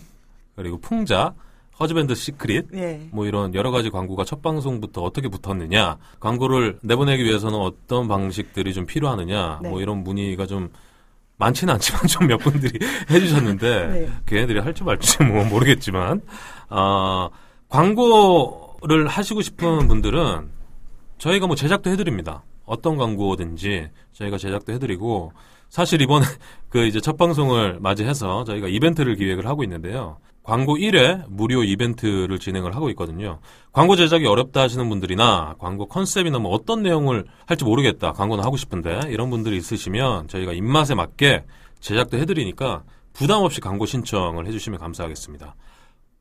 그리고 0.56 0.78
풍자 0.80 1.34
허즈밴드 1.78 2.14
시크릿 2.14 2.68
예. 2.74 3.06
뭐 3.12 3.26
이런 3.26 3.54
여러 3.54 3.70
가지 3.70 3.90
광고가 3.90 4.24
첫 4.24 4.40
방송부터 4.40 5.02
어떻게 5.02 5.28
붙었느냐, 5.28 5.98
광고를 6.20 6.78
내보내기 6.82 7.22
위해서는 7.24 7.58
어떤 7.58 8.08
방식들이 8.08 8.72
좀 8.72 8.86
필요하느냐, 8.86 9.60
네. 9.62 9.68
뭐 9.68 9.82
이런 9.82 10.02
문의가 10.02 10.46
좀 10.46 10.70
많지는 11.36 11.74
않지만 11.74 12.06
좀 12.08 12.26
몇 12.28 12.38
분들이 12.38 12.78
해주셨는데 13.10 13.86
네. 13.88 14.08
걔네들이 14.24 14.58
할지 14.60 14.82
말지 14.84 15.22
뭐 15.24 15.44
모르겠지만 15.44 16.22
아 16.70 17.28
광고 17.68 18.65
를 18.86 19.08
하시고 19.08 19.42
싶은 19.42 19.88
분들은 19.88 20.50
저희가 21.18 21.46
뭐 21.46 21.56
제작도 21.56 21.90
해드립니다. 21.90 22.44
어떤 22.64 22.96
광고든지 22.96 23.90
저희가 24.12 24.38
제작도 24.38 24.72
해드리고 24.72 25.32
사실 25.68 26.00
이번에 26.02 26.24
그 26.68 26.86
이제 26.86 27.00
첫 27.00 27.16
방송을 27.16 27.78
맞이해서 27.80 28.44
저희가 28.44 28.68
이벤트를 28.68 29.16
기획을 29.16 29.46
하고 29.46 29.64
있는데요. 29.64 30.18
광고 30.42 30.76
1회 30.76 31.24
무료 31.28 31.64
이벤트를 31.64 32.38
진행을 32.38 32.76
하고 32.76 32.88
있거든요. 32.90 33.40
광고 33.72 33.96
제작이 33.96 34.26
어렵다 34.26 34.60
하시는 34.60 34.88
분들이나 34.88 35.56
광고 35.58 35.86
컨셉이나 35.86 36.38
뭐 36.38 36.52
어떤 36.52 36.84
내용을 36.84 37.24
할지 37.46 37.64
모르겠다. 37.64 38.12
광고는 38.12 38.44
하고 38.44 38.56
싶은데 38.56 39.00
이런 39.08 39.28
분들이 39.30 39.56
있으시면 39.56 40.28
저희가 40.28 40.52
입맛에 40.52 40.94
맞게 40.94 41.44
제작도 41.80 42.18
해드리니까 42.18 42.84
부담 43.12 43.42
없이 43.42 43.60
광고 43.60 43.86
신청을 43.86 44.46
해주시면 44.46 44.78
감사하겠습니다. 44.78 45.56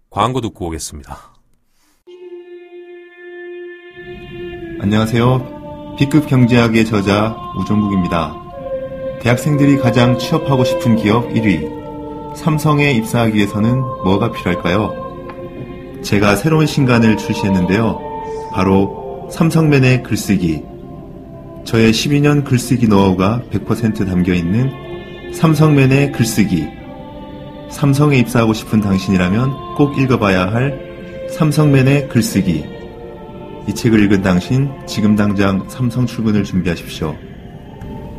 광고 0.10 0.42
듣고 0.42 0.68
오겠습니다. 0.68 1.36
안녕하세요. 4.78 5.96
B급 5.98 6.28
경제학의 6.28 6.86
저자 6.86 7.36
우종국입니다. 7.58 8.36
대학생들이 9.22 9.78
가장 9.78 10.18
취업하고 10.18 10.66
싶은 10.66 10.98
기업 10.98 11.30
1위. 11.30 12.36
삼성에 12.36 12.92
입사하기 12.92 13.36
위해서는 13.36 13.80
뭐가 13.80 14.32
필요할까요? 14.34 16.02
제가 16.04 16.36
새로운 16.36 16.66
신간을 16.66 17.16
출시했는데요. 17.18 18.00
바로 18.52 19.30
삼성맨의 19.32 20.04
글쓰기. 20.04 20.62
저의 21.64 21.92
12년 21.92 22.44
글쓰기 22.44 22.88
노하우가 22.88 23.44
100% 23.52 24.06
담겨 24.06 24.34
있는 24.34 24.72
삼성맨의 25.34 26.12
글쓰기. 26.12 26.68
삼성에 27.72 28.18
입사하고 28.18 28.54
싶은 28.54 28.82
당신이라면 28.82 29.76
꼭 29.76 29.98
읽어봐야 29.98 30.52
할 30.52 31.28
삼성맨의 31.32 32.10
글쓰기. 32.10 32.75
이 33.68 33.74
책을 33.74 34.00
읽은 34.04 34.22
당신 34.22 34.70
지금 34.86 35.16
당장 35.16 35.68
삼성 35.70 36.06
출근을 36.06 36.44
준비하십시오. 36.44 37.16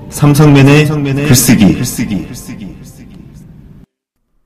삼성맨의, 0.08 0.86
글쓰기. 1.26 1.74
글쓰기. 1.74 2.76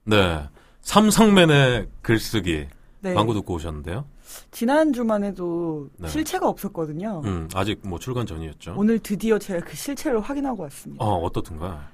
네. 0.04 0.40
삼성맨의 0.82 1.88
글쓰기 2.02 2.66
네. 3.00 3.14
광고 3.14 3.32
듣고 3.32 3.54
오셨는데요. 3.54 4.04
지난주만 4.50 5.24
해도 5.24 5.88
네. 5.96 6.08
실체가 6.08 6.48
없었거든요. 6.48 7.22
음, 7.24 7.48
아직 7.54 7.80
뭐 7.82 7.98
출간 7.98 8.26
전이었죠. 8.26 8.74
오늘 8.76 8.98
드디어 8.98 9.38
제가 9.38 9.60
그 9.64 9.74
실체를 9.76 10.20
확인하고 10.20 10.62
왔습니다. 10.64 11.02
어, 11.04 11.18
어떻든가. 11.22 11.88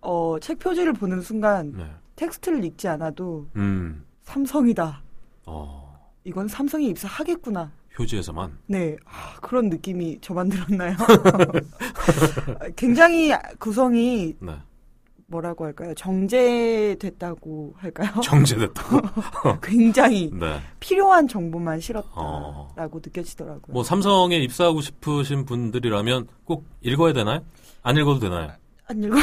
어, 0.00 0.36
책 0.40 0.58
표지를 0.60 0.92
보는 0.92 1.22
순간 1.22 1.72
네. 1.76 1.86
텍스트를 2.16 2.64
읽지 2.64 2.88
않아도 2.88 3.48
음, 3.56 4.04
삼성이다. 4.22 5.02
어, 5.46 5.98
이건 6.24 6.46
삼성에 6.48 6.86
입사하겠구나. 6.86 7.70
표지에서만. 7.94 8.58
네, 8.66 8.96
아, 9.04 9.36
그런 9.40 9.68
느낌이 9.68 10.18
저만 10.20 10.48
들었나요? 10.48 10.96
굉장히 12.76 13.32
구성이 13.58 14.34
네. 14.40 14.56
뭐라고 15.32 15.64
할까요? 15.64 15.94
정제됐다고 15.94 17.74
할까요? 17.78 18.10
정제됐다고. 18.22 19.00
굉장히 19.62 20.30
네. 20.32 20.60
필요한 20.78 21.26
정보만 21.26 21.80
실었다라고 21.80 22.98
어. 22.98 23.00
느껴지더라고요. 23.04 23.72
뭐 23.72 23.82
삼성에 23.82 24.36
입사하고 24.36 24.82
싶으신 24.82 25.46
분들이라면 25.46 26.28
꼭 26.44 26.66
읽어야 26.82 27.12
되나요? 27.14 27.40
안 27.82 27.96
읽어도 27.96 28.20
되나요? 28.20 28.52
안 28.86 29.02
읽어. 29.02 29.16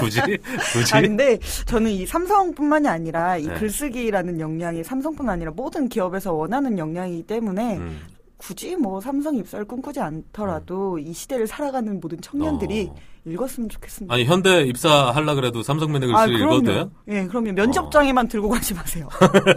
굳이? 0.00 0.20
굳이? 0.72 0.94
아 0.94 1.00
근데 1.00 1.38
저는 1.66 1.90
이 1.90 2.06
삼성뿐만이 2.06 2.88
아니라 2.88 3.36
이 3.36 3.46
네. 3.46 3.54
글쓰기라는 3.54 4.40
역량이 4.40 4.84
삼성뿐 4.84 5.28
아니라 5.28 5.52
모든 5.54 5.88
기업에서 5.88 6.32
원하는 6.32 6.78
역량이기 6.78 7.24
때문에 7.24 7.78
음. 7.78 8.00
굳이 8.38 8.76
뭐 8.76 9.00
삼성 9.00 9.36
입사를 9.36 9.64
꿈꾸지 9.64 10.00
않더라도 10.00 10.98
이 10.98 11.12
시대를 11.12 11.46
살아가는 11.46 12.00
모든 12.00 12.20
청년들이 12.20 12.90
어. 12.90 12.94
읽었으면 13.24 13.68
좋겠습니다. 13.68 14.14
아니 14.14 14.24
현대 14.24 14.62
입사하려 14.62 15.34
그래도 15.34 15.62
삼성맨의 15.62 16.08
글씨 16.08 16.34
읽어도 16.34 16.62
돼요? 16.62 16.90
예, 17.08 17.26
그러면 17.26 17.54
면접장에만 17.54 18.28
들고 18.28 18.48
가지 18.48 18.74
마세요. 18.74 19.08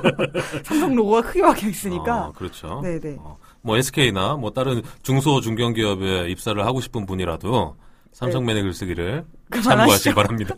삼성 0.63 0.95
로고가 0.95 1.21
크게 1.21 1.41
박혀 1.41 1.67
있으니까. 1.67 2.27
어, 2.27 2.31
그렇죠. 2.31 2.81
네네. 2.81 3.17
어, 3.19 3.37
뭐 3.61 3.77
SK나 3.77 4.37
뭐 4.37 4.51
다른 4.51 4.81
중소 5.03 5.41
중견 5.41 5.73
기업에 5.73 6.29
입사를 6.29 6.65
하고 6.65 6.81
싶은 6.81 7.05
분이라도 7.05 7.75
삼성맨의 8.13 8.63
글쓰기를 8.63 9.05
그만하시죠. 9.05 9.38
참고하시기 9.53 10.15
바랍니다. 10.15 10.55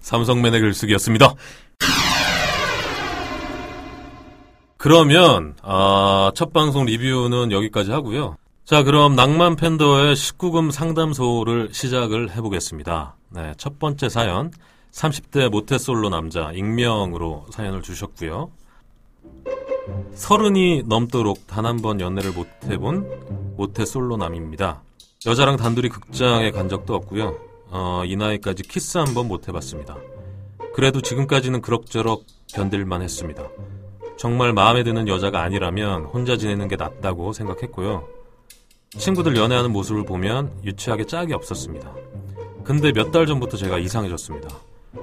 삼성맨의 0.00 0.60
글쓰기였습니다. 0.60 1.34
그러면 4.76 5.54
아, 5.62 6.30
첫 6.34 6.52
방송 6.52 6.84
리뷰는 6.84 7.52
여기까지 7.52 7.90
하고요. 7.90 8.36
자, 8.64 8.82
그럼 8.82 9.14
낭만 9.14 9.56
팬더의 9.56 10.14
19금 10.14 10.70
상담소를 10.70 11.70
시작을 11.72 12.30
해보겠습니다. 12.36 13.16
네, 13.30 13.52
첫 13.56 13.78
번째 13.78 14.08
사연 14.08 14.50
30대 14.92 15.48
모태솔로 15.50 16.08
남자 16.08 16.50
익명으로 16.52 17.46
사연을 17.50 17.82
주셨고요. 17.82 18.50
서른이 20.14 20.84
넘도록 20.86 21.46
단 21.46 21.66
한 21.66 21.76
번 21.82 22.00
연애를 22.00 22.32
못 22.32 22.46
해본 22.64 23.54
모태솔로 23.56 24.16
남입니다. 24.16 24.82
여자랑 25.26 25.56
단둘이 25.56 25.88
극장에 25.88 26.50
간 26.50 26.68
적도 26.68 26.94
없고요. 26.94 27.36
어, 27.74 28.04
이 28.04 28.14
나이까지 28.16 28.62
키스 28.64 28.98
한 28.98 29.14
번 29.14 29.26
못 29.28 29.48
해봤습니다. 29.48 29.96
그래도 30.74 31.00
지금까지는 31.00 31.60
그럭저럭 31.60 32.24
견딜만 32.48 33.02
했습니다. 33.02 33.48
정말 34.16 34.52
마음에 34.52 34.82
드는 34.84 35.08
여자가 35.08 35.42
아니라면 35.42 36.04
혼자 36.04 36.36
지내는 36.36 36.68
게 36.68 36.76
낫다고 36.76 37.32
생각했고요. 37.32 38.06
친구들 38.96 39.36
연애하는 39.36 39.72
모습을 39.72 40.04
보면 40.04 40.52
유치하게 40.64 41.06
짝이 41.06 41.32
없었습니다. 41.34 41.92
근데 42.62 42.92
몇 42.92 43.10
달 43.10 43.26
전부터 43.26 43.56
제가 43.56 43.78
이상해졌습니다. 43.78 44.48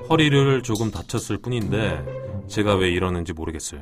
허리를 0.10 0.63
조금 0.63 0.92
다쳤을 0.92 1.38
뿐인데 1.38 2.04
제가 2.48 2.75
왜 2.75 2.90
이러는지 2.90 3.34
모르겠어요. 3.34 3.82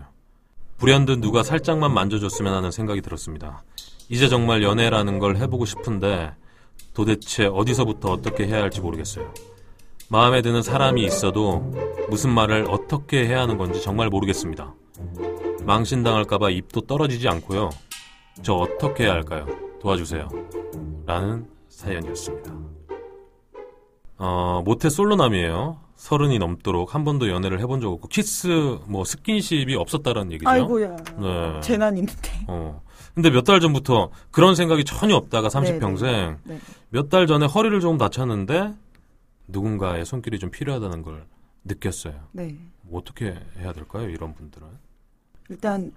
불현듯 0.77 1.19
누가 1.19 1.43
살짝만 1.43 1.93
만져줬으면 1.93 2.53
하는 2.53 2.72
생각이 2.72 3.01
들었습니다. 3.01 3.63
이제 4.10 4.27
정말 4.27 4.63
연애라는 4.63 5.19
걸 5.19 5.38
해보고 5.38 5.65
싶은데 5.65 6.31
도대체 7.00 7.46
어디서부터 7.46 8.12
어떻게 8.12 8.46
해야 8.46 8.62
할지 8.62 8.82
모르겠어요. 8.82 9.34
마음에 10.10 10.41
드는 10.41 10.62
사람이 10.62 11.01
있어도 11.06 11.60
무슨 12.10 12.29
말을 12.29 12.65
어떻게 12.70 13.25
해야 13.25 13.39
하는 13.39 13.58
건지 13.58 13.82
정말 13.82 14.10
모르겠습니다. 14.10 14.75
망신당할까봐 15.63 16.50
입도 16.50 16.82
떨어지지 16.82 17.29
않고요. 17.29 17.70
저 18.41 18.56
어떻게 18.56 19.06
해야 19.06 19.13
할까요? 19.13 19.48
도와주세요. 19.79 20.27
라는 21.06 21.48
사연이었습니다. 21.70 22.53
어, 24.18 24.62
모태 24.65 24.89
솔로남이에요. 24.89 25.79
서른이 25.96 26.38
넘도록 26.38 26.96
한 26.96 27.06
번도 27.06 27.29
연애를 27.29 27.62
해본 27.62 27.79
적 27.79 27.94
없고 27.94 28.10
키스 28.10 28.77
뭐 28.88 29.06
스킨십이 29.06 29.74
없었다는 29.75 30.34
얘기죠. 30.34 30.50
아이고야. 30.50 30.98
네. 31.18 31.62
재난인데. 31.62 32.13
어. 32.50 32.82
근데 33.21 33.32
몇 33.32 33.43
달 33.43 33.60
전부터 33.60 34.12
그런 34.32 34.55
생각이 34.55 34.86
전혀 34.86 35.13
없다가 35.17 35.49
30평생 35.49 36.38
네. 36.45 36.58
몇달 36.89 37.27
전에 37.27 37.47
허리를 37.47 37.77
조금 37.82 37.97
다쳤는데 37.97 38.73
누군가의 39.47 40.05
손길이 40.05 40.39
좀 40.39 40.49
필요하다는 40.51 41.01
걸 41.01 41.25
느꼈어요. 41.65 42.13
네. 42.32 42.58
뭐 42.84 43.01
어떻게 43.01 43.36
해야 43.58 43.73
될까요? 43.73 44.08
이런 44.08 44.34
분들은. 44.34 44.65
일단 45.49 45.91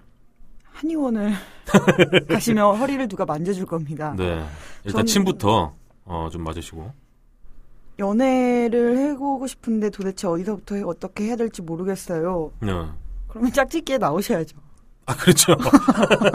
한의원을 0.65 1.31
가시면 2.27 2.75
허리를 2.75 3.07
누가 3.07 3.23
만져줄 3.23 3.67
겁니다. 3.67 4.13
네. 4.17 4.43
일단 4.83 5.05
침부터 5.05 5.73
어, 6.03 6.27
좀 6.29 6.43
맞으시고. 6.43 6.91
연애를 7.99 8.97
해보고 8.97 9.47
싶은데 9.47 9.91
도대체 9.91 10.27
어디서부터 10.27 10.75
해- 10.75 10.81
어떻게 10.83 11.23
해야 11.25 11.37
될지 11.37 11.61
모르겠어요. 11.61 12.51
네. 12.59 12.67
그러면 13.29 13.53
짝짓기에 13.53 13.97
나오셔야죠. 13.99 14.57
아, 15.05 15.15
그렇죠. 15.15 15.55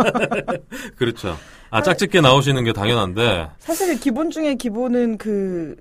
그렇죠. 0.96 1.37
아, 1.70 1.83
짝짓게 1.83 2.20
나오시는 2.20 2.64
게 2.64 2.72
당연한데, 2.72 3.50
사실 3.59 3.98
기본 3.98 4.31
중에 4.31 4.54
기본은 4.54 5.18
그 5.18 5.76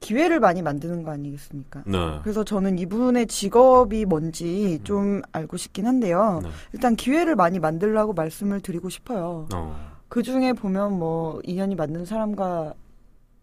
기회를 0.00 0.40
많이 0.40 0.62
만드는 0.62 1.02
거 1.04 1.12
아니겠습니까? 1.12 1.84
네. 1.86 2.18
그래서 2.22 2.42
저는 2.44 2.78
이분의 2.78 3.26
직업이 3.28 4.04
뭔지 4.04 4.80
좀 4.84 5.22
알고 5.32 5.56
싶긴 5.56 5.86
한데요. 5.86 6.40
네. 6.42 6.50
일단 6.72 6.96
기회를 6.96 7.36
많이 7.36 7.58
만들라고 7.60 8.12
말씀을 8.12 8.60
드리고 8.60 8.88
싶어요. 8.90 9.46
어, 9.54 9.92
그 10.08 10.22
중에 10.22 10.52
보면 10.54 10.98
뭐 10.98 11.40
인연이 11.44 11.74
맞는 11.76 12.04
사람과 12.04 12.74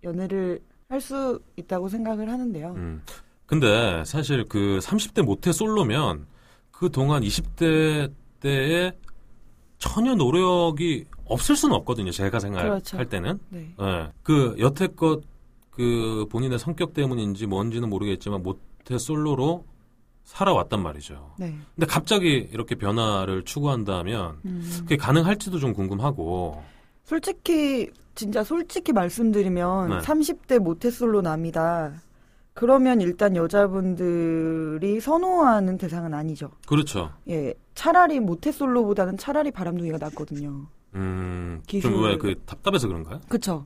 연애를 0.03 0.59
할 0.89 1.01
수 1.01 1.39
있다고 1.55 1.87
생각을 1.87 2.31
하는데요. 2.31 2.73
음. 2.75 3.03
근데 3.45 4.03
사실 4.05 4.43
그 4.49 4.79
30대 4.81 5.21
모태 5.23 5.51
솔로면 5.51 6.25
그 6.71 6.89
동안 6.91 7.21
20대 7.21 8.11
때에 8.39 8.91
전혀 9.77 10.13
노력이 10.13 11.05
없을 11.25 11.55
수는 11.55 11.75
없거든요. 11.77 12.11
제가 12.11 12.39
생각할 12.39 12.69
그렇죠. 12.69 13.03
때는. 13.05 13.39
네. 13.49 13.73
예. 13.79 14.11
그 14.23 14.55
여태껏 14.59 15.23
그 15.69 16.25
본인의 16.29 16.59
성격 16.59 16.93
때문인지 16.93 17.45
뭔지는 17.47 17.89
모르겠지만 17.89 18.43
모태 18.43 18.97
솔로로 18.97 19.65
살아왔단 20.25 20.83
말이죠. 20.83 21.33
네. 21.39 21.55
근데 21.75 21.87
갑자기 21.87 22.49
이렇게 22.51 22.75
변화를 22.75 23.43
추구한다면 23.45 24.39
음. 24.45 24.77
그게 24.79 24.97
가능할지도 24.97 25.59
좀 25.59 25.73
궁금하고. 25.73 26.61
솔직히 27.03 27.89
진짜 28.13 28.43
솔직히 28.43 28.91
말씀드리면 28.91 29.89
네. 29.89 29.97
30대 29.99 30.59
모태솔로 30.59 31.21
남이다. 31.21 31.93
그러면 32.59 32.99
일단 32.99 33.37
여자분들이 33.37 34.99
선호하는 34.99 35.77
대상은 35.77 36.13
아니죠. 36.13 36.51
그렇죠. 36.67 37.13
예, 37.29 37.53
차라리 37.73 38.19
모태솔로보다는 38.19 39.15
차라리 39.15 39.49
바람둥이가 39.49 39.97
낫거든요. 39.97 40.67
음, 40.95 41.61
기술. 41.67 41.89
좀왜그 41.89 42.41
답답해서 42.45 42.89
그런가요? 42.89 43.21
그쵸? 43.29 43.65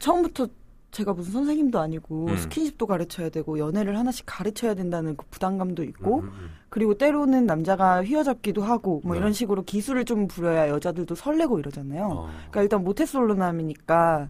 처음부터 0.00 0.48
제가 0.90 1.14
무슨 1.14 1.32
선생님도 1.32 1.78
아니고 1.78 2.26
음. 2.26 2.36
스킨십도 2.36 2.86
가르쳐야 2.86 3.30
되고 3.30 3.58
연애를 3.58 3.96
하나씩 3.96 4.26
가르쳐야 4.28 4.74
된다는 4.74 5.16
그 5.16 5.24
부담감도 5.30 5.82
있고 5.84 6.20
음, 6.20 6.24
음, 6.26 6.50
그리고 6.68 6.98
때로는 6.98 7.46
남자가 7.46 8.04
휘어잡기도 8.04 8.60
하고 8.60 9.00
뭐 9.02 9.14
네. 9.14 9.20
이런 9.20 9.32
식으로 9.32 9.62
기술을 9.62 10.04
좀 10.04 10.28
부려야 10.28 10.68
여자들도 10.68 11.14
설레고 11.14 11.58
이러잖아요. 11.58 12.04
어. 12.04 12.26
그러니까 12.50 12.62
일단 12.62 12.84
모태솔로남이니까 12.84 14.28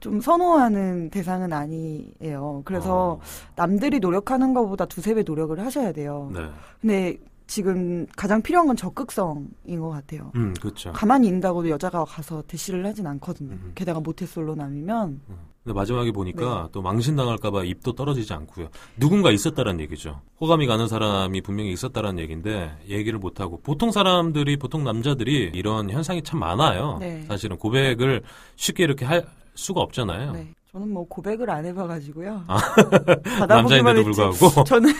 좀 0.00 0.20
선호하는 0.20 1.10
대상은 1.10 1.52
아니에요. 1.52 2.62
그래서 2.64 3.12
어. 3.12 3.20
남들이 3.56 4.00
노력하는 4.00 4.52
것보다 4.54 4.86
두세 4.86 5.14
배 5.14 5.22
노력을 5.22 5.58
하셔야 5.58 5.92
돼요. 5.92 6.30
네. 6.34 6.48
근데 6.80 7.18
지금 7.46 8.06
가장 8.16 8.40
필요한 8.42 8.66
건 8.66 8.76
적극성인 8.76 9.80
것 9.80 9.90
같아요. 9.90 10.32
음, 10.34 10.54
그렇죠. 10.60 10.92
가만히 10.92 11.28
있다고도 11.28 11.68
여자가 11.68 12.04
가서 12.04 12.42
대시를 12.46 12.84
하진 12.86 13.06
않거든요. 13.06 13.52
음. 13.52 13.72
게다가 13.74 14.00
모태솔로 14.00 14.54
남이면 14.54 15.20
근데 15.62 15.74
마지막에 15.74 16.10
보니까 16.10 16.64
네. 16.64 16.68
또 16.72 16.82
망신당할까봐 16.82 17.64
입도 17.64 17.94
떨어지지 17.94 18.32
않고요. 18.34 18.68
누군가 18.98 19.30
있었다는 19.30 19.80
얘기죠. 19.80 20.20
호감이 20.40 20.66
가는 20.66 20.88
사람이 20.88 21.40
분명히 21.40 21.72
있었다는 21.72 22.18
얘기인데 22.18 22.70
얘기를 22.88 23.18
못하고 23.18 23.60
보통 23.62 23.90
사람들이 23.90 24.58
보통 24.58 24.84
남자들이 24.84 25.52
이런 25.54 25.90
현상이 25.90 26.22
참 26.22 26.40
많아요. 26.40 26.98
네. 27.00 27.22
사실은 27.28 27.56
고백을 27.56 28.22
쉽게 28.56 28.84
이렇게 28.84 29.04
할 29.04 29.24
수가 29.54 29.80
없잖아요. 29.82 30.32
네. 30.32 30.48
저는 30.72 30.92
뭐 30.92 31.06
고백을 31.06 31.48
안 31.50 31.64
해봐가지고요. 31.66 32.44
아. 32.48 32.56
받아보기만 33.38 33.94
남자인데도. 33.94 34.02
불구하고 34.02 34.64
저는 34.66 34.90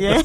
예, 0.00 0.22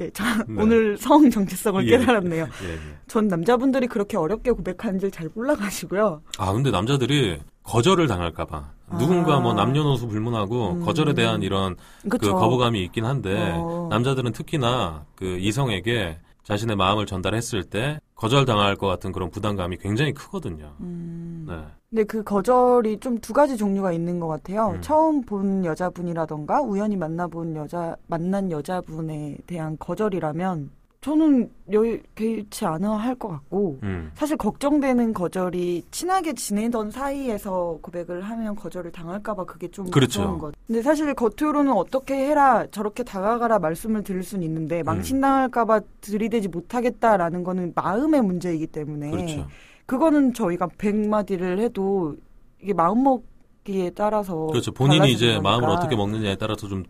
예, 0.00 0.10
저 0.10 0.24
네. 0.48 0.62
오늘 0.62 0.96
성 0.98 1.30
정체성을 1.30 1.86
예. 1.86 1.98
깨달았네요. 1.98 2.48
예, 2.64 2.72
예. 2.72 2.78
전 3.06 3.28
남자분들이 3.28 3.86
그렇게 3.86 4.16
어렵게 4.16 4.50
고백하는 4.50 4.98
줄잘 4.98 5.30
몰라가지고요. 5.32 6.22
아 6.38 6.52
근데 6.52 6.72
남자들이 6.72 7.38
거절을 7.62 8.08
당할까봐 8.08 8.70
아. 8.88 8.98
누군가 8.98 9.38
뭐 9.38 9.54
남녀노소 9.54 10.08
불문하고 10.08 10.72
음. 10.72 10.84
거절에 10.84 11.14
대한 11.14 11.42
이런 11.42 11.76
그 12.02 12.18
그쵸? 12.18 12.34
거부감이 12.34 12.82
있긴 12.82 13.04
한데 13.04 13.52
어. 13.54 13.86
남자들은 13.90 14.32
특히나 14.32 15.04
그 15.14 15.38
이성에게 15.38 16.18
자신의 16.48 16.76
마음을 16.76 17.04
전달했을 17.04 17.62
때 17.64 18.00
거절당할 18.14 18.74
것 18.76 18.86
같은 18.86 19.12
그런 19.12 19.30
부담감이 19.30 19.76
굉장히 19.76 20.14
크거든요. 20.14 20.72
음. 20.80 21.44
네. 21.46 21.54
근데 21.90 22.04
그 22.04 22.24
거절이 22.24 23.00
좀 23.00 23.18
두 23.20 23.34
가지 23.34 23.58
종류가 23.58 23.92
있는 23.92 24.18
것 24.18 24.28
같아요. 24.28 24.70
음. 24.70 24.80
처음 24.80 25.20
본 25.20 25.66
여자분이라던가 25.66 26.62
우연히 26.62 26.96
만나본 26.96 27.54
여자 27.56 27.96
만난 28.06 28.50
여자분에 28.50 29.36
대한 29.46 29.76
거절이라면 29.78 30.70
저는 31.08 31.48
여 31.72 31.80
개의치 32.16 32.64
않아 32.66 32.96
할 32.96 33.14
것 33.14 33.28
같고 33.28 33.78
음. 33.84 34.10
사실 34.14 34.36
걱정되는 34.36 35.12
거절이 35.12 35.84
친하게 35.90 36.34
지내던 36.34 36.90
사이에서 36.90 37.78
고백을 37.82 38.22
하면 38.22 38.54
거절을 38.56 38.90
당할까봐 38.92 39.44
그게 39.44 39.68
좀 39.68 39.90
그렇죠. 39.90 40.20
무서운 40.22 40.38
것. 40.38 40.54
근데 40.66 40.82
사실 40.82 41.14
겉으로는 41.14 41.72
어떻게 41.72 42.14
해라 42.14 42.66
저렇게 42.70 43.02
다가가라 43.04 43.58
말씀을 43.60 44.02
드릴 44.02 44.22
수는 44.24 44.42
음. 44.42 44.46
있는데 44.48 44.82
망신당할까봐 44.82 45.80
들이대지 46.00 46.48
못하겠다라는 46.48 47.44
거는 47.44 47.72
마음의 47.76 48.22
문제이기 48.22 48.66
때문에 48.68 49.10
그렇죠. 49.10 49.46
그거는 49.86 50.34
저희가 50.34 50.68
백 50.78 50.94
마디를 50.96 51.60
해도 51.60 52.16
이게 52.60 52.72
마음 52.74 53.04
먹기에 53.04 53.90
따라서 53.90 54.46
그렇죠. 54.48 54.72
본인이 54.72 55.12
이제 55.12 55.26
거니까. 55.34 55.42
마음을 55.42 55.68
어떻게 55.70 55.94
먹느냐에 55.96 56.36
따라서 56.36 56.66
좀 56.68 56.84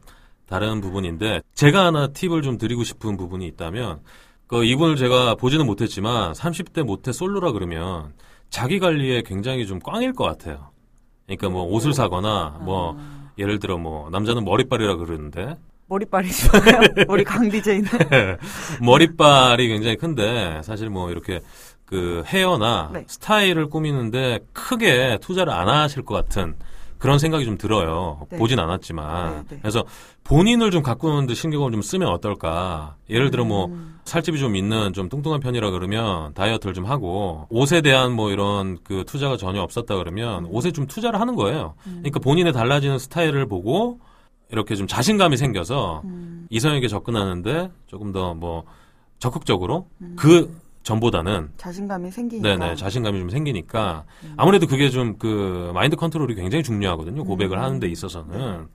다른 0.49 0.81
부분인데 0.81 1.43
제가 1.55 1.87
하나 1.87 2.09
팁을 2.09 2.43
좀 2.43 2.59
드리고 2.59 2.83
싶은 2.85 3.17
부분이 3.17 3.47
있다면 3.47 4.01
그 4.47 4.65
이분을 4.65 4.97
제가 4.97 5.35
보지는 5.35 5.67
못했지만 5.67 6.33
30대 6.33 6.83
모태 6.83 7.13
솔로라 7.13 7.53
그러면 7.53 8.15
자기 8.49 8.79
관리에 8.79 9.23
굉장히 9.23 9.67
좀 9.67 9.79
꽝일 9.79 10.15
것 10.15 10.25
같아요. 10.25 10.71
그러니까 11.27 11.51
뭐 11.51 11.65
옷을 11.65 11.93
사거나 11.93 12.61
뭐 12.63 12.97
아, 12.99 13.31
예를 13.37 13.59
들어 13.59 13.77
뭐 13.77 14.09
남자는 14.09 14.45
머리빨이라 14.45 14.97
그러는데 14.97 15.57
머리빨이 15.89 16.31
좋아요. 16.33 16.81
머리 17.07 17.25
강 17.25 17.49
디제이는 17.51 17.89
머리빨이 18.81 19.69
굉장히 19.69 19.97
큰데 19.97 20.63
사실 20.65 20.89
뭐 20.89 21.11
이렇게 21.11 21.41
그 21.85 22.23
헤어나 22.27 22.91
네. 22.93 23.05
스타일을 23.07 23.69
꾸미는데 23.69 24.41
크게 24.55 25.19
투자를 25.21 25.53
안 25.53 25.69
하실 25.69 26.03
것 26.03 26.15
같은 26.15 26.55
그런 26.99 27.19
생각이 27.19 27.45
좀 27.45 27.57
들어요. 27.57 28.27
네. 28.31 28.39
보진 28.39 28.59
않았지만. 28.59 29.35
네, 29.35 29.43
네. 29.51 29.59
그래서 29.61 29.85
본인을 30.25 30.71
좀 30.71 30.83
가꾸는데 30.83 31.35
신경을 31.35 31.73
좀 31.73 31.83
쓰면 31.83 32.09
어떨까. 32.09 32.97
예를 33.09 33.31
들어 33.31 33.45
뭐 33.45 33.67
음. 33.67 33.99
살집이 34.05 34.39
좀 34.39 34.57
있는 34.57 34.93
좀 34.93 35.09
뚱뚱한 35.09 35.41
편이라 35.41 35.71
그러면 35.71 36.35
다이어트를 36.35 36.75
좀 36.75 36.85
하고 36.87 37.47
옷에 37.51 37.81
대한 37.81 38.13
뭐 38.13 38.31
이런 38.31 38.79
그 38.83 39.05
투자가 39.07 39.37
전혀 39.37 39.61
없었다 39.63 39.97
그러면 39.97 40.45
음. 40.45 40.51
옷에 40.51 40.73
좀 40.73 40.87
투자를 40.87 41.21
하는 41.21 41.35
거예요. 41.37 41.75
그러니까 41.85 42.21
본인의 42.21 42.53
달라지는 42.53 42.99
스타일을 42.99 43.47
보고 43.47 44.01
이렇게 44.51 44.75
좀 44.75 44.87
자신감이 44.87 45.37
생겨서 45.37 46.03
음. 46.05 46.47
이성에게 46.51 46.89
접근하는데 46.89 47.71
조금 47.87 48.13
더 48.13 48.35
뭐 48.35 48.65
적극적으로 49.19 49.89
음. 50.01 50.15
그 50.17 50.57
전보다는 50.88 51.51
자신감이 51.59 52.11
생기니까. 52.11 52.48
네네 52.48 52.77
자신감이 52.77 53.18
좀 53.18 53.31
생기니까 53.31 54.05
음. 54.24 54.35
아무래도 54.37 54.66
그게 54.66 54.88
좀 54.90 55.18
그 55.18 55.70
마인드 55.74 55.96
컨트롤이 55.96 56.35
굉장히 56.35 56.62
중요하거든요 56.62 57.24
고백을 57.24 57.59
음. 57.59 57.62
하는 57.62 57.81
데 57.81 57.88
있어서는 57.88 58.68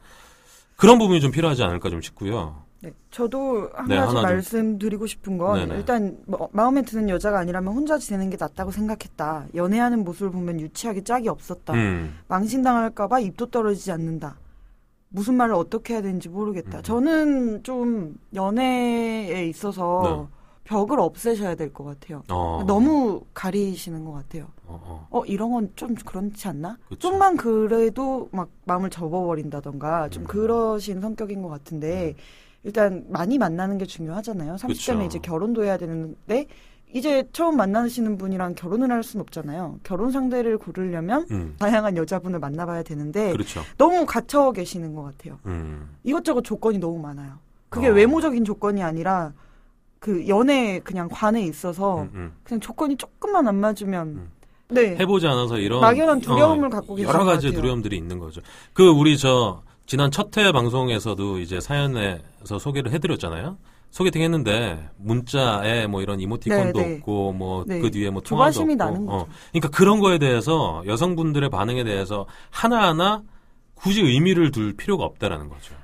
그런 0.76 0.98
부분이 1.00 1.22
좀 1.22 1.32
필요하지 1.32 1.64
않을까 1.64 1.90
좀 1.90 2.02
싶고요. 2.02 2.64
네, 2.82 2.92
저도 3.12 3.70
한 3.74 3.88
네, 3.88 3.96
가지 3.96 4.14
말씀드리고 4.16 5.08
싶은 5.08 5.38
건 5.38 5.60
네네. 5.60 5.76
일단 5.76 6.18
뭐, 6.26 6.50
마음에 6.52 6.82
드는 6.82 7.08
여자가 7.08 7.40
아니라면 7.40 7.74
혼자 7.74 7.98
지내는 7.98 8.30
게 8.30 8.36
낫다고 8.38 8.72
생각했다. 8.72 9.48
연애하는 9.56 10.04
모습을 10.04 10.32
보면 10.32 10.60
유치하게 10.60 11.04
짝이 11.06 11.30
없었다. 11.30 11.74
음, 11.74 12.18
망신당할까봐 12.28 13.22
입도 13.22 13.46
떨어지지 13.46 13.92
않는다. 13.94 14.36
무슨 15.08 15.36
말을 15.36 15.54
어떻게 15.54 15.94
해야 15.94 16.02
되는지 16.02 16.28
모르겠다. 16.28 16.80
음. 16.80 16.84
저는 16.84 17.64
좀 17.64 18.16
연애에 18.34 19.46
있어서 19.48 20.28
벽을 20.64 21.00
없애셔야 21.00 21.56
될 21.56 21.74
것 21.74 21.84
같아요. 21.84 22.20
네. 22.28 22.34
어, 22.34 22.64
너무 22.68 23.22
가리시는 23.34 24.06
것 24.06 24.12
같아요. 24.14 24.46
어, 24.66 24.80
어, 24.84 25.08
어 25.20 25.26
이런 25.26 25.52
건 25.52 25.70
좀 25.76 25.96
그렇지 25.96 26.48
않나? 26.48 26.78
그쵸. 26.90 27.10
좀만 27.10 27.38
그래도 27.38 28.30
막 28.32 28.50
마음을 28.66 28.90
접어버린다던가 28.90 30.10
좀 30.10 30.24
음. 30.24 30.28
그러신 30.28 31.02
성격인 31.02 31.42
것 31.42 31.50
같은데 31.50 32.16
일단 32.64 33.06
많이 33.10 33.38
만나는 33.38 33.78
게 33.78 33.86
중요하잖아요. 33.86 34.56
30대면 34.56 34.68
그쵸. 34.68 35.02
이제 35.04 35.20
결혼도 35.20 35.64
해야 35.66 35.78
되는데 35.78 36.48
이제 36.94 37.28
처음 37.34 37.58
만나시는 37.58 38.18
분이랑 38.18 38.54
결혼을 38.56 38.92
할 38.92 39.04
수는 39.04 39.22
없잖아요. 39.24 39.80
결혼 39.84 40.12
상대를 40.12 40.60
고르려면 40.60 41.26
음, 41.32 41.56
다양한 41.58 41.98
여자분을 41.98 42.40
만나봐야 42.40 42.84
되는데 42.84 43.32
그렇죠. 43.32 43.62
너무 43.78 44.06
갇혀 44.06 44.52
계시는 44.52 44.94
것 44.94 45.02
같아요. 45.04 45.40
음, 45.48 45.90
이것저것 46.04 46.44
조건이 46.44 46.78
너무 46.78 47.00
많아요. 47.00 47.40
그게 47.70 47.88
어. 47.90 47.94
외모적인 47.94 48.46
조건이 48.46 48.84
아니라 48.84 49.34
그 50.04 50.28
연애 50.28 50.82
그냥 50.82 51.08
관에 51.10 51.42
있어서 51.44 52.02
음, 52.02 52.10
음. 52.14 52.34
그냥 52.44 52.60
조건이 52.60 52.98
조금만 52.98 53.48
안 53.48 53.56
맞으면 53.56 54.08
음. 54.10 54.32
네 54.68 54.98
해보지 54.98 55.26
않아서 55.28 55.58
이런 55.58 55.80
막연한 55.80 56.20
두려움을 56.20 56.68
어, 56.68 56.70
갖고 56.72 56.96
계신 56.96 57.08
여러 57.08 57.20
것 57.20 57.26
가지. 57.32 57.54
두려움들이 57.54 57.96
있는 57.96 58.20
거죠. 58.20 58.42
그 58.74 58.86
우리 58.90 59.18
저 59.18 59.62
지난 59.86 60.12
첫 60.12 60.36
회 60.36 60.52
방송에서도 60.52 61.40
이제 61.40 61.62
사연에서 61.62 62.60
소개를 62.60 62.92
해드렸잖아요. 62.92 63.58
소개팅 63.92 64.24
했는데 64.24 64.90
문자에 64.98 65.88
뭐 65.88 66.02
이런 66.02 66.20
이모티콘도 66.20 66.80
네, 66.80 66.86
네. 66.86 66.96
없고 66.98 67.32
뭐그 67.32 67.70
네. 67.70 67.90
뒤에 67.90 68.10
뭐 68.10 68.22
통화도 68.22 68.60
없고 68.60 68.76
나는 68.76 69.06
거죠. 69.06 69.18
어. 69.20 69.28
그러니까 69.54 69.70
그런 69.70 70.02
거에 70.02 70.18
대해서 70.18 70.84
여성분들의 70.86 71.50
반응에 71.50 71.86
대해서 71.86 72.26
하나하나 72.50 73.24
굳이 73.76 74.02
의미를 74.02 74.52
둘 74.52 74.74
필요가 74.76 75.06
없다라는 75.06 75.48
거죠. 75.48 75.76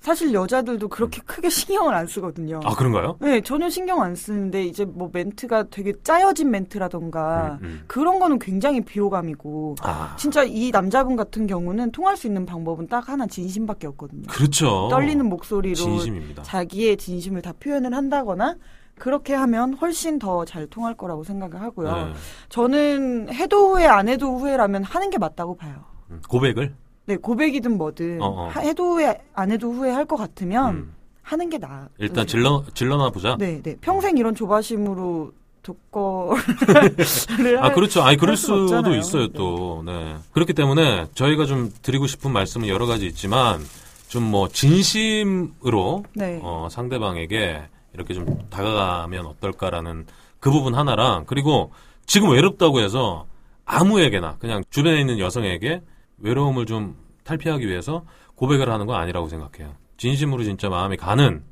사실 0.00 0.32
여자들도 0.32 0.88
그렇게 0.88 1.20
크게 1.26 1.48
신경을 1.50 1.94
안 1.94 2.06
쓰거든요. 2.06 2.60
아 2.64 2.74
그런가요? 2.74 3.16
네, 3.20 3.40
전혀 3.42 3.68
신경 3.68 4.00
안 4.02 4.14
쓰는데 4.14 4.64
이제 4.64 4.84
뭐 4.86 5.10
멘트가 5.12 5.64
되게 5.70 5.92
짜여진 6.02 6.50
멘트라던가 6.50 7.58
음, 7.60 7.66
음. 7.66 7.84
그런 7.86 8.18
거는 8.18 8.38
굉장히 8.38 8.80
비호감이고 8.80 9.76
아 9.82 10.16
진짜 10.18 10.42
이 10.42 10.70
남자분 10.70 11.16
같은 11.16 11.46
경우는 11.46 11.92
통할 11.92 12.16
수 12.16 12.26
있는 12.26 12.46
방법은 12.46 12.86
딱 12.88 13.08
하나 13.10 13.26
진심밖에 13.26 13.86
없거든요. 13.88 14.26
그렇죠. 14.28 14.88
떨리는 14.90 15.24
목소리로 15.28 15.74
진심입니다. 15.74 16.42
자기의 16.44 16.96
진심을 16.96 17.42
다 17.42 17.52
표현을 17.60 17.94
한다거나 17.94 18.56
그렇게 18.98 19.34
하면 19.34 19.74
훨씬 19.74 20.18
더 20.18 20.44
잘 20.46 20.66
통할 20.66 20.94
거라고 20.96 21.24
생각을 21.24 21.60
하고요. 21.60 21.92
네. 21.94 22.12
저는 22.48 23.32
해도 23.32 23.70
후회 23.74 23.86
안 23.86 24.08
해도 24.08 24.36
후회라면 24.38 24.84
하는 24.84 25.10
게 25.10 25.18
맞다고 25.18 25.56
봐요. 25.56 25.84
음, 26.10 26.20
고백을 26.28 26.74
네, 27.06 27.16
고백이든 27.16 27.76
뭐든 27.76 28.22
어, 28.22 28.26
어. 28.26 28.48
하- 28.48 28.60
해도 28.60 28.94
후회 28.94 29.20
안 29.34 29.50
해도 29.50 29.72
후회할 29.72 30.04
것 30.04 30.16
같으면 30.16 30.74
음, 30.74 30.92
하는 31.22 31.48
게 31.50 31.58
나아. 31.58 31.88
일단 31.98 32.26
질러 32.26 32.64
질러나 32.74 33.10
보자. 33.10 33.36
네, 33.38 33.60
네. 33.62 33.76
평생 33.80 34.16
이런 34.16 34.34
조바심으로 34.34 35.32
독거를 35.62 36.38
아, 37.60 37.72
그렇죠. 37.74 38.02
아니, 38.02 38.16
그럴 38.16 38.36
수도 38.36 38.62
없잖아요. 38.62 38.96
있어요, 38.96 39.28
또. 39.28 39.82
네. 39.84 40.16
그렇기 40.32 40.54
때문에 40.54 41.06
저희가 41.14 41.44
좀 41.46 41.70
드리고 41.82 42.06
싶은 42.06 42.32
말씀은 42.32 42.66
여러 42.68 42.86
가지 42.86 43.06
있지만, 43.06 43.60
좀 44.08 44.22
뭐, 44.24 44.48
진심으로, 44.48 46.04
네. 46.14 46.40
어, 46.42 46.68
상대방에게 46.70 47.62
이렇게 47.92 48.14
좀 48.14 48.24
다가가면 48.48 49.26
어떨까라는 49.26 50.06
그 50.40 50.50
부분 50.50 50.74
하나랑, 50.74 51.24
그리고 51.26 51.72
지금 52.06 52.30
외롭다고 52.30 52.80
해서 52.80 53.26
아무에게나, 53.66 54.36
그냥 54.38 54.64
주변에 54.70 54.98
있는 54.98 55.18
여성에게 55.18 55.82
외로움을 56.20 56.66
좀 56.66 56.96
탈피하기 57.24 57.66
위해서 57.66 58.04
고백을 58.34 58.70
하는 58.70 58.86
건 58.86 58.96
아니라고 58.96 59.28
생각해요. 59.28 59.74
진심으로 59.96 60.42
진짜 60.44 60.68
마음이 60.68 60.96
가는 60.96 61.42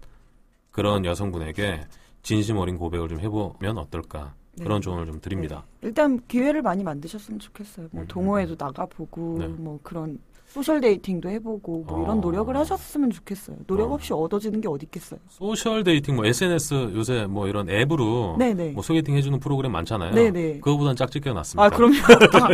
그런 0.70 1.04
여성분에게 1.04 1.86
진심 2.22 2.56
어린 2.58 2.78
고백을 2.78 3.08
좀 3.08 3.20
해보면 3.20 3.78
어떨까. 3.78 4.34
네. 4.56 4.64
그런 4.64 4.80
조언을 4.80 5.06
좀 5.06 5.20
드립니다. 5.20 5.64
일단 5.82 6.20
기회를 6.26 6.62
많이 6.62 6.82
만드셨으면 6.82 7.38
좋겠어요. 7.38 7.88
뭐 7.92 8.02
음. 8.02 8.08
동호회도 8.08 8.56
나가보고 8.58 9.36
네. 9.38 9.46
뭐 9.48 9.78
그런 9.82 10.18
social 10.48 10.80
dating도 10.80 11.28
해보고 11.28 11.84
뭐 11.86 12.02
이런 12.02 12.18
어. 12.18 12.20
노력을 12.20 12.56
하셨으면 12.56 13.10
좋겠어요. 13.10 13.56
노력 13.66 13.90
어. 13.90 13.94
없이 13.94 14.12
얻어지는 14.12 14.60
게 14.60 14.68
어디 14.68 14.86
있겠어요. 14.86 15.20
social 15.28 15.84
dating, 15.84 16.16
뭐 16.16 16.24
SNS 16.24 16.92
요새 16.94 17.26
뭐 17.26 17.46
이런 17.48 17.68
앱으로 17.68 18.36
네네. 18.38 18.70
뭐 18.70 18.82
소개팅 18.82 19.14
해주는 19.14 19.38
프로그램 19.40 19.72
많잖아요. 19.72 20.14
네네. 20.14 20.60
그거보단 20.60 20.96
짝짓기가 20.96 21.34
낫습니다. 21.34 21.64
아 21.64 21.68
그럼요. 21.68 21.96
다 22.32 22.48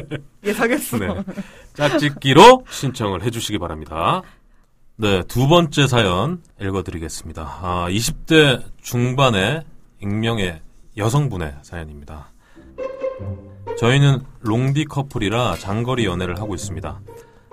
예상했어. 0.45 0.99
네. 0.99 1.09
짝짓기로 1.75 2.65
신청을 2.69 3.23
해주시기 3.23 3.59
바랍니다. 3.59 4.23
네, 4.97 5.23
두 5.25 5.49
번째 5.49 5.87
사연 5.87 6.41
읽어드리겠습니다. 6.61 7.43
아, 7.63 7.87
20대 7.91 8.63
중반의 8.81 9.63
익명의 10.01 10.61
여성분의 10.97 11.55
사연입니다. 11.63 12.33
저희는 13.79 14.21
롱디 14.41 14.85
커플이라 14.85 15.57
장거리 15.57 16.05
연애를 16.05 16.39
하고 16.39 16.55
있습니다. 16.55 17.01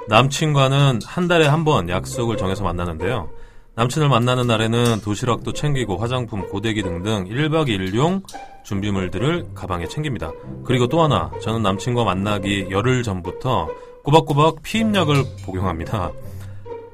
남친과는 0.08 1.00
한 1.06 1.28
달에 1.28 1.48
한 1.48 1.64
번 1.64 1.90
약속을 1.90 2.38
정해서 2.38 2.64
만나는데요. 2.64 3.30
남친을 3.76 4.10
만나는 4.10 4.48
날에는 4.48 5.02
도시락도 5.02 5.54
챙기고 5.54 5.98
화장품, 5.98 6.48
고데기 6.50 6.82
등등 6.84 7.26
1박 7.30 7.68
2일용 7.68 8.24
준비물들을 8.64 9.54
가방에 9.54 9.88
챙깁니다. 9.88 10.32
그리고 10.66 10.88
또 10.88 11.02
하나, 11.02 11.32
저는 11.42 11.62
남친과 11.62 12.04
만나기 12.04 12.68
열흘 12.70 13.04
전부터 13.04 13.70
꼬박꼬박 14.04 14.64
피임약을 14.64 15.24
복용합니다. 15.46 16.12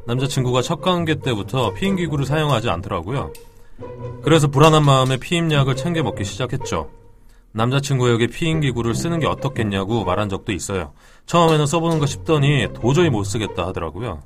남자친구가 0.06 0.62
첫 0.62 0.82
관계 0.82 1.16
때부터 1.16 1.74
피임기구를 1.74 2.26
사용하지 2.26 2.70
않더라고요. 2.70 3.32
그래서 4.22 4.48
불안한 4.48 4.84
마음에 4.86 5.18
피임약을 5.18 5.76
챙겨 5.76 6.04
먹기 6.04 6.24
시작했죠. 6.26 6.90
남자친구에게 7.54 8.28
피임기구를 8.28 8.94
쓰는 8.94 9.20
게 9.20 9.26
어떻겠냐고 9.26 10.04
말한 10.04 10.30
적도 10.30 10.52
있어요. 10.52 10.94
처음에는 11.28 11.66
써보는 11.68 12.00
거 12.00 12.06
싶더니 12.06 12.68
도저히 12.74 13.10
못 13.10 13.24
쓰겠다 13.24 13.68
하더라고요. 13.68 14.22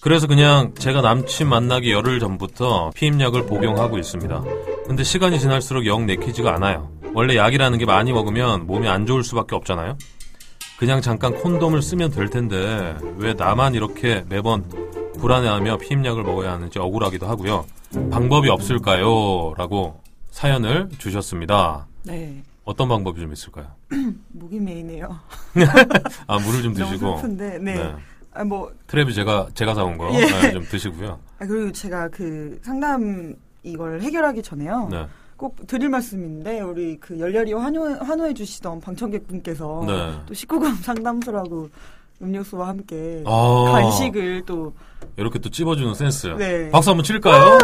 그래서 0.00 0.26
그냥 0.26 0.74
제가 0.74 1.00
남친 1.00 1.48
만나기 1.48 1.92
열흘 1.92 2.20
전부터 2.20 2.90
피임약을 2.94 3.46
복용하고 3.46 3.98
있습니다. 3.98 4.44
근데 4.86 5.02
시간이 5.02 5.40
지날수록 5.40 5.86
영 5.86 6.06
내키지가 6.06 6.54
않아요. 6.54 6.90
원래 7.14 7.36
약이라는 7.36 7.78
게 7.78 7.86
많이 7.86 8.12
먹으면 8.12 8.66
몸이 8.66 8.88
안 8.88 9.06
좋을 9.06 9.24
수밖에 9.24 9.56
없잖아요. 9.56 9.96
그냥 10.78 11.00
잠깐 11.00 11.34
콘돔을 11.34 11.80
쓰면 11.80 12.10
될 12.10 12.28
텐데 12.28 12.96
왜 13.16 13.32
나만 13.32 13.74
이렇게 13.74 14.24
매번 14.28 14.64
불안해하며 15.18 15.78
피임약을 15.78 16.22
먹어야 16.22 16.52
하는지 16.52 16.78
억울하기도 16.78 17.26
하고요. 17.26 17.64
방법이 18.10 18.50
없을까요? 18.50 19.54
라고 19.56 20.02
사연을 20.30 20.90
주셨습니다. 20.98 21.86
네. 22.02 22.42
어떤 22.66 22.88
방법이 22.88 23.20
좀 23.20 23.32
있을까요? 23.32 23.68
목이 24.28 24.58
메이네요. 24.60 25.08
아, 26.26 26.38
물을 26.40 26.62
좀 26.62 26.74
너무 26.74 26.90
드시고. 26.90 27.16
슬픈데, 27.18 27.58
네. 27.60 27.94
아, 28.34 28.44
뭐, 28.44 28.70
트랩이 28.88 29.14
제가, 29.14 29.46
제가 29.54 29.72
사온 29.74 29.96
거. 29.96 30.12
예. 30.14 30.26
네, 30.26 30.52
좀 30.52 30.64
드시고요. 30.64 31.18
아, 31.38 31.46
그리고 31.46 31.70
제가 31.72 32.08
그 32.08 32.58
상담 32.62 33.34
이걸 33.62 34.00
해결하기 34.00 34.42
전에요. 34.42 34.88
네. 34.90 35.06
꼭 35.36 35.56
드릴 35.68 35.88
말씀인데, 35.90 36.60
우리 36.60 36.98
그 36.98 37.18
열렬히 37.20 37.52
환호, 37.52 37.84
환호해 37.86 38.34
주시던 38.34 38.80
방청객 38.80 39.28
분께서 39.28 39.84
네. 39.86 40.18
또 40.26 40.34
19금 40.34 40.82
상담소라고 40.82 41.70
음료수와 42.20 42.68
함께 42.68 43.22
아. 43.26 43.64
간식을 43.70 44.42
또 44.46 44.74
이렇게 45.16 45.38
또 45.38 45.50
찝어주는 45.50 45.94
센스. 45.94 46.26
네. 46.38 46.68
박수 46.70 46.90
한번 46.90 47.04
칠까요? 47.04 47.58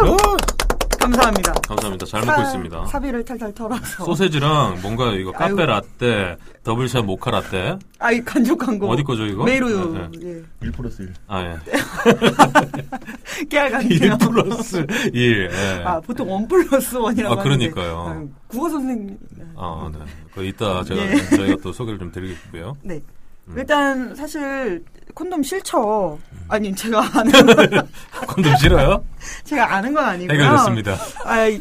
감사합니다. 1.03 1.53
감사합니다. 1.67 2.05
잘 2.05 2.23
사- 2.23 2.31
먹고 2.31 2.41
있습니다. 2.43 2.85
사비를 2.85 3.25
탈탈 3.25 3.53
털어서. 3.53 4.05
소세지랑 4.05 4.79
뭔가 4.81 5.11
이거 5.13 5.31
카페 5.31 5.61
아유. 5.61 5.65
라떼, 5.65 6.37
double 6.63 6.87
shot 6.87 7.03
모카 7.05 7.31
라떼. 7.31 7.77
아 7.99 8.11
이 8.11 8.21
간접 8.23 8.57
광고. 8.57 8.89
어디 8.89 9.03
거죠, 9.03 9.25
이거? 9.25 9.43
메이로요. 9.43 9.91
네, 9.91 10.07
네. 10.19 10.27
예. 10.29 10.43
1 10.65 10.71
플러스 10.71 11.01
1. 11.01 11.13
아, 11.27 11.41
예. 11.43 11.57
깨알 13.49 13.91
1 13.91 13.99
같네요. 14.09 14.17
플러스 14.17 14.85
1. 15.13 15.49
예. 15.51 15.83
아, 15.83 15.99
보통 15.99 16.31
원 16.31 16.47
플러스 16.47 16.95
원이라고 16.95 17.35
아, 17.35 17.39
하는데. 17.43 17.69
그러니까요. 17.69 18.05
아, 18.07 18.23
국어 18.47 18.69
선생님. 18.69 19.17
아, 19.55 19.89
네. 19.93 19.99
그 20.33 20.45
이따 20.45 20.83
제가, 20.83 21.01
예. 21.01 21.15
저희가 21.37 21.57
또 21.61 21.71
소개를 21.73 21.99
좀 21.99 22.11
드리겠고요. 22.11 22.77
네. 22.81 23.01
음. 23.47 23.55
일단 23.57 24.15
사실 24.15 24.83
콘돔 25.13 25.43
싫죠. 25.43 26.19
아니 26.47 26.73
제가 26.75 27.01
아는 27.13 27.31
콘돔 28.27 28.55
싫어요? 28.57 29.03
제가 29.43 29.75
아는 29.75 29.93
건 29.93 30.03
아니고요. 30.05 30.37
해결됐습니다. 30.39 30.97
아, 31.25 31.59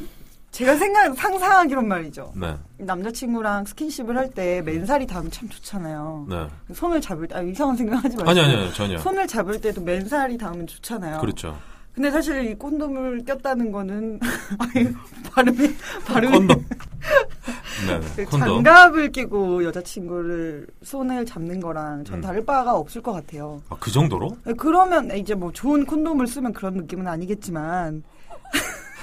제가 0.50 0.76
생각 0.76 1.14
상상하기론 1.16 1.88
말이죠. 1.88 2.32
네. 2.36 2.54
남자친구랑 2.78 3.64
스킨십을 3.64 4.16
할 4.16 4.28
때 4.30 4.60
맨살이 4.62 5.06
닿으면 5.06 5.30
참 5.30 5.48
좋잖아요. 5.48 6.26
네. 6.28 6.46
손을 6.74 7.00
잡을 7.00 7.26
때 7.28 7.36
아, 7.36 7.40
이상한 7.42 7.76
생각하지. 7.76 8.16
아니, 8.26 8.40
아니, 8.40 8.54
아니, 8.56 8.72
전혀. 8.74 8.98
손을 8.98 9.26
잡을 9.26 9.60
때도 9.60 9.80
맨살이 9.82 10.36
닿으면 10.38 10.66
좋잖아요. 10.66 11.20
그렇죠. 11.20 11.58
근데 11.94 12.10
사실 12.10 12.44
이 12.50 12.54
콘돔을 12.54 13.24
꼈다는 13.26 13.70
거는 13.70 14.18
아니, 14.58 14.88
발음이 15.30 15.74
발음이 16.06 16.38
콘돔. 16.38 16.64
네, 17.86 18.00
네. 18.00 18.06
그 18.16 18.24
콘돔. 18.30 18.64
장갑을 18.64 19.12
끼고 19.12 19.64
여자친구를 19.64 20.66
손을 20.82 21.26
잡는 21.26 21.60
거랑 21.60 22.04
전 22.04 22.18
음. 22.18 22.20
다를 22.22 22.44
바가 22.44 22.74
없을 22.74 23.02
것 23.02 23.12
같아요. 23.12 23.60
아, 23.68 23.76
그 23.78 23.90
정도로? 23.90 24.30
그러면 24.56 25.14
이제 25.16 25.34
뭐 25.34 25.52
좋은 25.52 25.84
콘돔을 25.84 26.26
쓰면 26.26 26.52
그런 26.54 26.74
느낌은 26.74 27.06
아니겠지만 27.06 28.02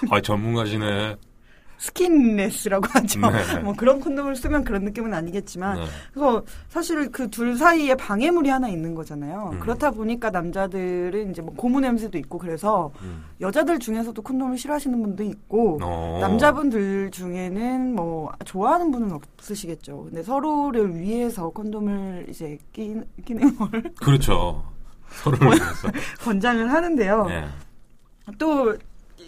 아, 0.10 0.22
전문가시네. 0.22 1.16
skinless라고 1.80 2.86
하죠. 2.92 3.20
네. 3.22 3.60
뭐 3.62 3.74
그런 3.74 4.00
콘돔을 4.00 4.36
쓰면 4.36 4.64
그런 4.66 4.84
느낌은 4.84 5.14
아니겠지만 5.14 5.78
네. 5.80 5.86
그래서 6.14 6.44
사실 6.68 7.10
그 7.12 7.30
둘 7.30 7.56
사이에 7.58 7.96
방해물이 7.96 8.50
하나 8.50 8.68
있는 8.68 8.96
거잖아요. 8.96 9.52
음. 9.54 9.60
그렇다 9.60 9.92
보니까 9.92 10.30
남자들은 10.32 11.32
이제 11.32 11.42
뭐 11.42 11.54
고무 11.56 11.80
냄새도 11.80 12.18
있고 12.18 12.38
그래서 12.38 12.92
음. 13.02 13.24
여자들 13.40 13.80
중에서도 13.80 14.20
콘돔을 14.22 14.58
싫어하시는 14.58 15.00
분도 15.02 15.24
있고 15.24 15.78
어. 15.82 16.18
남자분들 16.22 17.12
중에는 17.12 17.96
뭐 17.96 18.32
좋아하는 18.46 18.92
분은 18.92 19.12
없으시겠죠. 19.12 20.06
근데 20.06 20.22
서로를 20.24 20.98
위해서 21.00 21.50
콘돔을 21.50 22.26
이제 22.30 22.58
끼, 22.74 22.96
끼는 23.26 23.56
걸 23.58 23.70
그렇죠. 24.02 24.64
서로를 25.10 25.48
위해서. 25.48 25.88
권장을 26.24 26.72
하는데요. 26.72 27.28
예. 27.30 27.46
또 28.38 28.76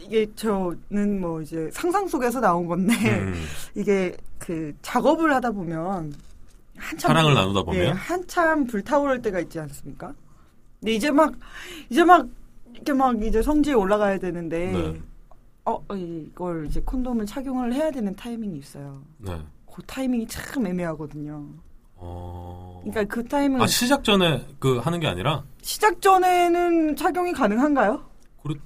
이게 0.01 0.27
저는 0.35 1.21
뭐 1.21 1.41
이제 1.41 1.69
상상 1.71 2.07
속에서 2.07 2.39
나온 2.39 2.67
건데 2.67 2.93
음. 3.19 3.33
이게 3.75 4.15
그 4.39 4.73
작업을 4.81 5.33
하다 5.35 5.51
보면 5.51 6.13
한참 6.77 7.09
사랑을 7.09 7.31
불- 7.33 7.41
나누다 7.41 7.63
보면? 7.63 7.81
예, 7.81 7.89
한참 7.89 8.65
불타오를 8.65 9.21
때가 9.21 9.39
있지 9.41 9.59
않습니까? 9.59 10.13
근데 10.79 10.93
이제 10.93 11.11
막 11.11 11.33
이제 11.89 12.03
막 12.03 12.27
이렇게 12.73 12.93
막 12.93 13.21
이제 13.23 13.41
성지에 13.41 13.73
올라가야 13.73 14.17
되는데 14.17 14.71
네. 14.71 15.01
어 15.65 15.83
이걸 15.95 16.65
이제 16.67 16.81
콘돔을 16.81 17.25
착용을 17.27 17.73
해야 17.73 17.91
되는 17.91 18.15
타이밍이 18.15 18.57
있어요. 18.57 19.03
네. 19.19 19.39
그 19.71 19.81
타이밍이 19.85 20.27
참 20.27 20.65
애매하거든요. 20.65 21.45
어. 21.97 22.81
그러니까 22.83 23.03
그 23.13 23.23
타이밍 23.27 23.61
아, 23.61 23.67
시작 23.67 24.03
전에 24.03 24.43
그 24.57 24.77
하는 24.79 24.99
게 24.99 25.05
아니라 25.07 25.43
시작 25.61 26.01
전에는 26.01 26.95
착용이 26.95 27.31
가능한가요? 27.33 28.01
그렇지 28.41 28.59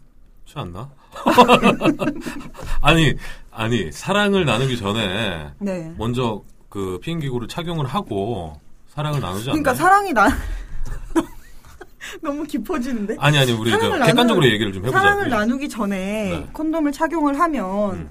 않나? 0.56 0.90
아니, 2.82 3.16
아니, 3.52 3.92
사랑을 3.92 4.46
나누기 4.46 4.78
전에 4.78 5.52
네. 5.60 5.94
먼저 5.98 6.44
그 6.70 7.00
피임 7.02 7.20
기구를 7.20 7.48
착용을 7.48 7.86
하고 7.86 8.60
사랑을 8.90 9.20
나누지 9.20 9.50
않나요? 9.50 9.62
그러니까 9.64 9.74
사랑이 9.74 10.14
나 10.14 10.28
너무 12.22 12.44
깊어지는데. 12.44 13.16
아니, 13.20 13.38
아니, 13.38 13.52
우리 13.54 13.72
저 13.72 13.78
객관적으로 13.80 14.46
나누- 14.46 14.52
얘기를 14.54 14.72
좀 14.74 14.84
해보자고요. 14.84 15.02
사랑을 15.10 15.30
나누기 15.30 15.68
전에 15.70 15.96
네. 16.30 16.48
콘돔을 16.54 16.92
착용을 16.92 17.40
하면 17.40 17.92
음. 17.96 18.10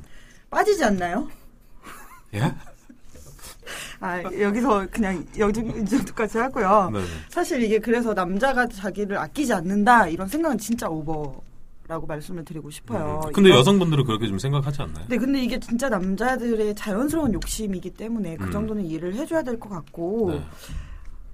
빠지지 0.51 0.85
않나요? 0.85 1.29
예? 2.35 2.53
아 4.01 4.23
여기서 4.23 4.87
그냥 4.91 5.25
여기 5.39 5.61
이 5.61 5.85
정도까지 5.87 6.37
하고요. 6.37 6.91
네, 6.93 6.99
네. 6.99 7.05
사실 7.31 7.63
이게 7.63 7.79
그래서 7.79 8.13
남자가 8.13 8.67
자기를 8.67 9.17
아끼지 9.17 9.53
않는다 9.55 10.09
이런 10.09 10.29
생각은 10.29 10.59
진짜 10.59 10.89
오버 10.89 11.41
라고 11.87 12.07
말씀을 12.07 12.45
드리고 12.45 12.71
싶어요. 12.71 13.21
음. 13.27 13.33
근데 13.33 13.51
이거- 13.51 13.59
여성분들은 13.59 14.05
그렇게 14.05 14.27
좀 14.27 14.39
생각하지 14.39 14.83
않나요? 14.83 15.05
네, 15.09 15.19
근데 15.19 15.43
이게 15.43 15.59
진짜 15.61 15.89
남자들의 15.91 16.75
자연스러운 16.75 17.35
욕심이기 17.35 17.91
때문에 17.91 18.37
그 18.37 18.45
음. 18.47 18.51
정도는 18.51 18.85
이해를 18.87 19.15
해줘야 19.15 19.43
될 19.43 19.59
것 19.61 19.69
같고 19.69 20.31
네. 20.33 20.43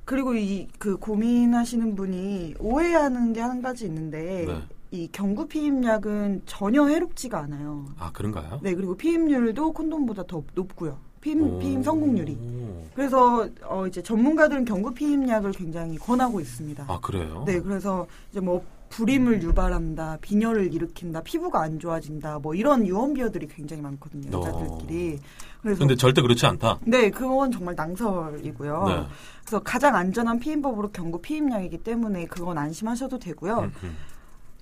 그리고 0.05 0.35
이 0.35 0.67
그 0.79 0.97
고민하시는 0.97 1.95
분이 1.95 2.55
오해하는 2.59 3.33
게 3.33 3.41
한 3.41 3.63
가지 3.63 3.87
있는데 3.87 4.45
네. 4.47 4.63
이 4.91 5.09
경구 5.13 5.47
피임약은 5.47 6.43
전혀 6.47 6.85
해롭지가 6.87 7.39
않아요. 7.43 7.87
아, 7.99 8.11
그런가요? 8.13 8.59
네, 8.63 8.75
그리고 8.75 8.97
피임률도 8.97 9.73
콘돔보다 9.73 10.25
더 10.27 10.43
높고요. 10.55 10.99
피임, 11.21 11.43
오. 11.43 11.59
피임 11.61 11.83
성공률이. 11.83 12.37
그래서 12.95 13.47
어 13.63 13.87
이제 13.87 14.03
전문가들은 14.03 14.65
경구 14.65 14.93
피임약을 14.95 15.53
굉장히 15.53 15.97
권하고 15.97 16.41
있습니다. 16.41 16.87
아, 16.89 16.99
그래요? 17.01 17.45
네, 17.47 17.61
그래서 17.61 18.07
이제 18.33 18.41
뭐 18.41 18.65
불임을 18.91 19.43
유발한다, 19.43 20.19
빈혈을 20.21 20.75
일으킨다, 20.75 21.23
피부가 21.23 21.63
안 21.63 21.79
좋아진다, 21.79 22.41
뭐 22.41 22.55
이런 22.55 22.87
유언비어들이 22.87 23.47
굉장히 23.47 23.83
많거든요, 23.83 24.37
어. 24.37 24.41
여자들끼리. 24.41 25.19
그래서 25.63 25.79
근데 25.79 25.95
절대 25.95 26.21
그렇지 26.21 26.45
않다. 26.47 26.79
네, 26.85 27.11
그건 27.11 27.53
정말 27.53 27.75
낭설이고요. 27.77 28.85
네. 28.89 29.07
그래서 29.43 29.61
가장 29.63 29.95
안전한 29.95 30.39
피임법으로 30.39 30.91
경구 30.91 31.21
피임약이기 31.23 31.79
때문에 31.79 32.27
그건 32.27 32.59
안심하셔도 32.59 33.19
되고요. 33.19 33.61
음, 33.61 33.73
음. 33.85 33.97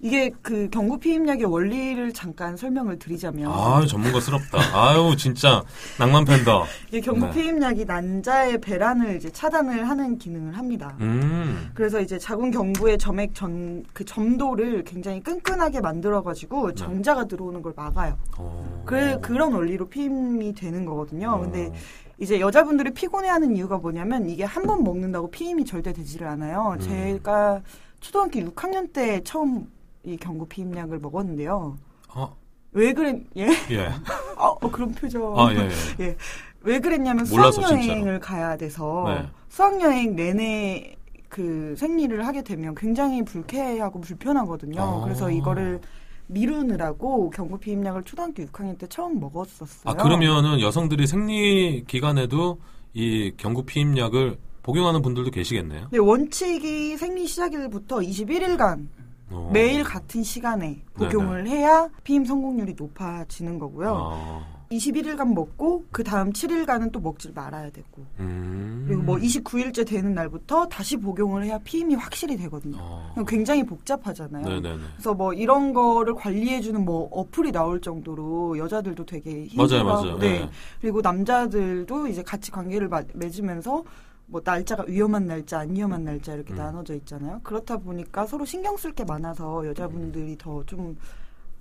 이게 0.01 0.31
그 0.43 0.69
경구 0.71 0.99
피임약의 0.99 1.45
원리를 1.47 2.13
잠깐 2.13 2.57
설명을 2.57 2.99
드리자면 2.99 3.51
아유, 3.53 3.87
전문가스럽다. 3.87 4.59
아유, 4.73 5.17
진짜 5.17 5.65
낭만 5.99 6.25
팬더. 6.25 6.65
이게 6.89 7.01
경구 7.01 7.27
네. 7.27 7.33
피임약이 7.33 7.85
난자의 7.85 8.61
배란을 8.61 9.17
이제 9.17 9.29
차단을 9.31 9.89
하는 9.89 10.19
기능을 10.19 10.57
합니다. 10.57 10.97
음. 11.01 11.71
그래서 11.75 12.01
이제 12.01 12.19
자궁 12.19 12.51
경부의 12.51 12.99
점액 12.99 13.35
전 13.35 13.59
그 13.93 14.05
점도를 14.05 14.85
굉장히 14.85 15.21
끈끈하게 15.21 15.81
만들어 15.81 16.23
가지고 16.23 16.75
정자가 16.75 17.25
들어오는 17.27 17.61
걸 17.63 17.73
막아요. 17.77 18.17
어. 18.39 18.83
그래 18.87 19.19
그런 19.21 19.53
원리로 19.53 19.89
피임이 19.89 20.55
되는 20.55 20.85
거거든요. 20.85 21.31
어. 21.31 21.39
근데 21.41 21.73
이제 22.19 22.41
여자분들이 22.41 22.93
피곤해하는 22.93 23.57
이유가 23.57 23.79
뭐냐면 23.79 24.29
이게 24.29 24.45
한 24.45 24.63
번 24.65 24.85
먹는다고 24.85 25.31
피임이 25.31 25.65
절대 25.65 25.93
되지를 25.93 26.27
않아요. 26.29 26.77
음. 26.79 26.81
제가 26.81 27.63
초등학교 28.01 28.41
6학년 28.41 28.93
때 28.93 29.21
처음 29.25 29.67
이 30.05 30.17
경구 30.17 30.47
피임약을 30.47 30.99
먹었는데요. 30.99 31.77
어, 32.15 32.37
왜 32.73 32.93
그랬 32.93 33.23
예? 33.37 33.49
예. 33.71 33.89
어, 34.37 34.57
어, 34.61 34.71
그런 34.71 34.93
표정. 34.93 35.39
아, 35.39 35.53
예, 35.53 35.69
예. 36.01 36.17
왜 36.63 36.81
그랬냐면 36.81 37.27
몰라서, 37.31 37.63
수학여행을 37.63 38.21
가야 38.21 38.57
돼서 38.57 39.05
네. 39.09 39.29
수학여행 39.49 40.17
내내 40.17 40.97
그 41.29 41.75
생리를 41.77 42.27
하게 42.27 42.43
되면 42.43 42.75
굉장히 42.75 43.25
불쾌하고 43.25 44.01
불편하거든요. 44.01 44.81
아. 44.81 45.05
그래서 45.05 45.31
이거를 45.31 45.81
미루느라고 46.27 47.31
경구 47.31 47.59
피임약을 47.59 48.03
초등학교 48.05 48.45
6학년 48.45 48.79
때 48.79 48.87
처음 48.87 49.19
먹었었어요. 49.21 49.85
아 49.85 49.95
그러면은 49.95 50.61
여성들이 50.61 51.07
생리 51.07 51.85
기간에도 51.87 52.59
이 52.93 53.33
경구 53.37 53.65
피임약을 53.65 54.39
복용하는 54.63 55.01
분들도 55.01 55.31
계시겠네요. 55.31 55.89
네, 55.91 55.99
원칙이 55.99 56.97
생리 56.99 57.27
시작일부터 57.27 57.99
21일간 57.99 58.89
어. 59.31 59.51
매일 59.53 59.85
같은 59.85 60.23
시간에 60.23 60.83
복용을 60.95 61.47
해야 61.47 61.89
피임 62.05 62.25
성공률이 62.25 62.75
높아지는 62.79 63.59
거고요. 63.59 63.93
어. 63.95 64.59
21일간 64.71 65.33
먹고 65.33 65.87
그 65.91 66.05
다음 66.05 66.31
7일간은 66.31 66.93
또 66.93 67.01
먹질 67.01 67.33
말아야 67.33 67.71
되고 67.71 68.05
음. 68.21 68.85
그리고 68.87 69.03
뭐 69.03 69.17
29일째 69.17 69.87
되는 69.87 70.13
날부터 70.13 70.67
다시 70.69 70.99
복용을 70.99 71.43
해야 71.45 71.57
피임이 71.59 71.95
확실히 71.95 72.37
되거든요. 72.37 72.77
어. 72.79 73.15
굉장히 73.27 73.65
복잡하잖아요. 73.65 74.45
네네네. 74.47 74.79
그래서 74.97 75.15
뭐 75.15 75.33
이런 75.33 75.73
거를 75.73 76.15
관리해주는 76.15 76.85
뭐 76.85 77.09
어플이 77.11 77.51
나올 77.51 77.81
정도로 77.81 78.59
여자들도 78.59 79.07
되게 79.07 79.49
맞아요. 79.57 80.19
네. 80.19 80.41
네. 80.41 80.51
그리고 80.83 81.01
남자들도 81.01 82.07
이제 82.09 82.23
같이 82.23 82.51
관계를 82.51 82.89
마- 82.89 83.03
맺으면서 83.15 83.85
뭐 84.31 84.41
날짜가 84.45 84.85
위험한 84.87 85.27
날짜, 85.27 85.61
안 85.61 85.75
위험한 85.75 86.05
날짜 86.05 86.35
이렇게 86.35 86.53
음. 86.53 86.59
나눠져 86.59 86.95
있잖아요. 86.97 87.41
그렇다 87.43 87.79
보니까 87.79 88.27
서로 88.27 88.45
신경 88.45 88.77
쓸 88.77 88.93
게 88.93 89.05
많아서 89.05 89.67
여자분들이 89.67 90.37
더 90.39 90.63
좀 90.67 90.97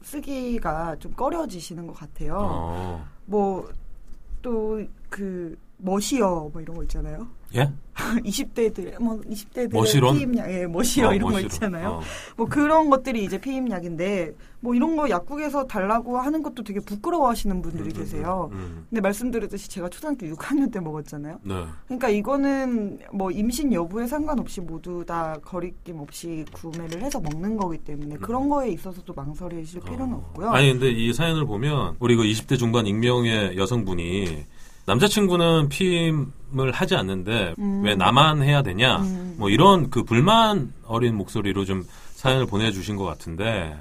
쓰기가 0.02 0.96
좀 0.98 1.12
꺼려지시는 1.14 1.88
것 1.88 1.94
같아요. 1.94 2.38
어. 2.40 3.06
뭐또 3.26 4.86
그 5.10 5.58
멋이여 5.78 6.50
뭐 6.54 6.62
이런 6.62 6.76
거 6.76 6.84
있잖아요. 6.84 7.28
예? 7.56 7.72
20대들 7.96 9.02
뭐 9.02 9.22
20대들 9.22 9.74
머시론? 9.74 10.18
피임약, 10.18 10.52
예, 10.52 10.66
멋이여 10.68 11.08
어, 11.10 11.14
이런 11.14 11.30
거 11.30 11.30
멋지로. 11.36 11.48
있잖아요. 11.48 11.90
어. 11.90 12.02
뭐 12.36 12.48
그런 12.48 12.90
것들이 12.90 13.24
이제 13.24 13.40
피임약인데 13.40 14.34
뭐 14.60 14.76
이런 14.76 14.96
거 14.96 15.10
약국에서 15.10 15.66
달라고 15.66 16.18
하는 16.20 16.44
것도 16.44 16.64
되게 16.64 16.80
부끄러워하시는 16.80 17.62
분들이 17.62 17.90
음, 17.90 17.94
계세요. 17.94 18.50
음. 18.54 18.86
근데 18.90 19.02
말씀드렸듯이 19.02 19.70
제가 19.70 19.90
초등학교 19.90 20.26
6학년 20.28 20.72
때 20.72 20.80
먹었잖아요. 20.80 21.40
네. 21.44 21.66
그러니까 21.86 22.10
이거는 22.10 23.00
뭐 23.14 23.32
임신 23.32 23.72
여부에 23.72 24.08
상관없이 24.08 24.60
모두 24.62 25.06
다 25.06 25.38
거리낌 25.44 26.00
없이 26.00 26.44
구매를 26.54 27.02
해서 27.02 27.20
먹는 27.22 27.56
거기 27.56 27.78
때문에 27.78 28.18
그런 28.18 28.50
거에 28.50 28.70
있어서도 28.72 29.14
망설이실 29.14 29.82
필요는 29.82 30.14
어. 30.14 30.18
없고요. 30.18 30.50
아니 30.50 30.72
근데 30.72 30.90
이 30.90 31.14
사연을 31.14 31.46
보면 31.46 31.96
우리 32.00 32.16
그 32.16 32.24
20대 32.24 32.58
중반 32.58 32.86
익명의 32.88 33.58
여성분이 33.58 34.46
남자친구는 34.88 35.68
피임을 35.68 36.72
하지 36.72 36.96
않는데 36.96 37.54
음. 37.60 37.84
왜 37.84 37.96
나만 37.96 38.42
해야 38.42 38.64
되냐 38.64 38.98
음. 39.02 39.36
뭐 39.38 39.50
이런 39.50 39.90
그 39.90 40.04
불만 40.04 40.74
어린 40.86 41.16
목소리로 41.16 41.66
좀 41.66 41.86
사연을 42.16 42.46
보내주신 42.46 42.96
것 42.96 43.04
같은데 43.04 43.78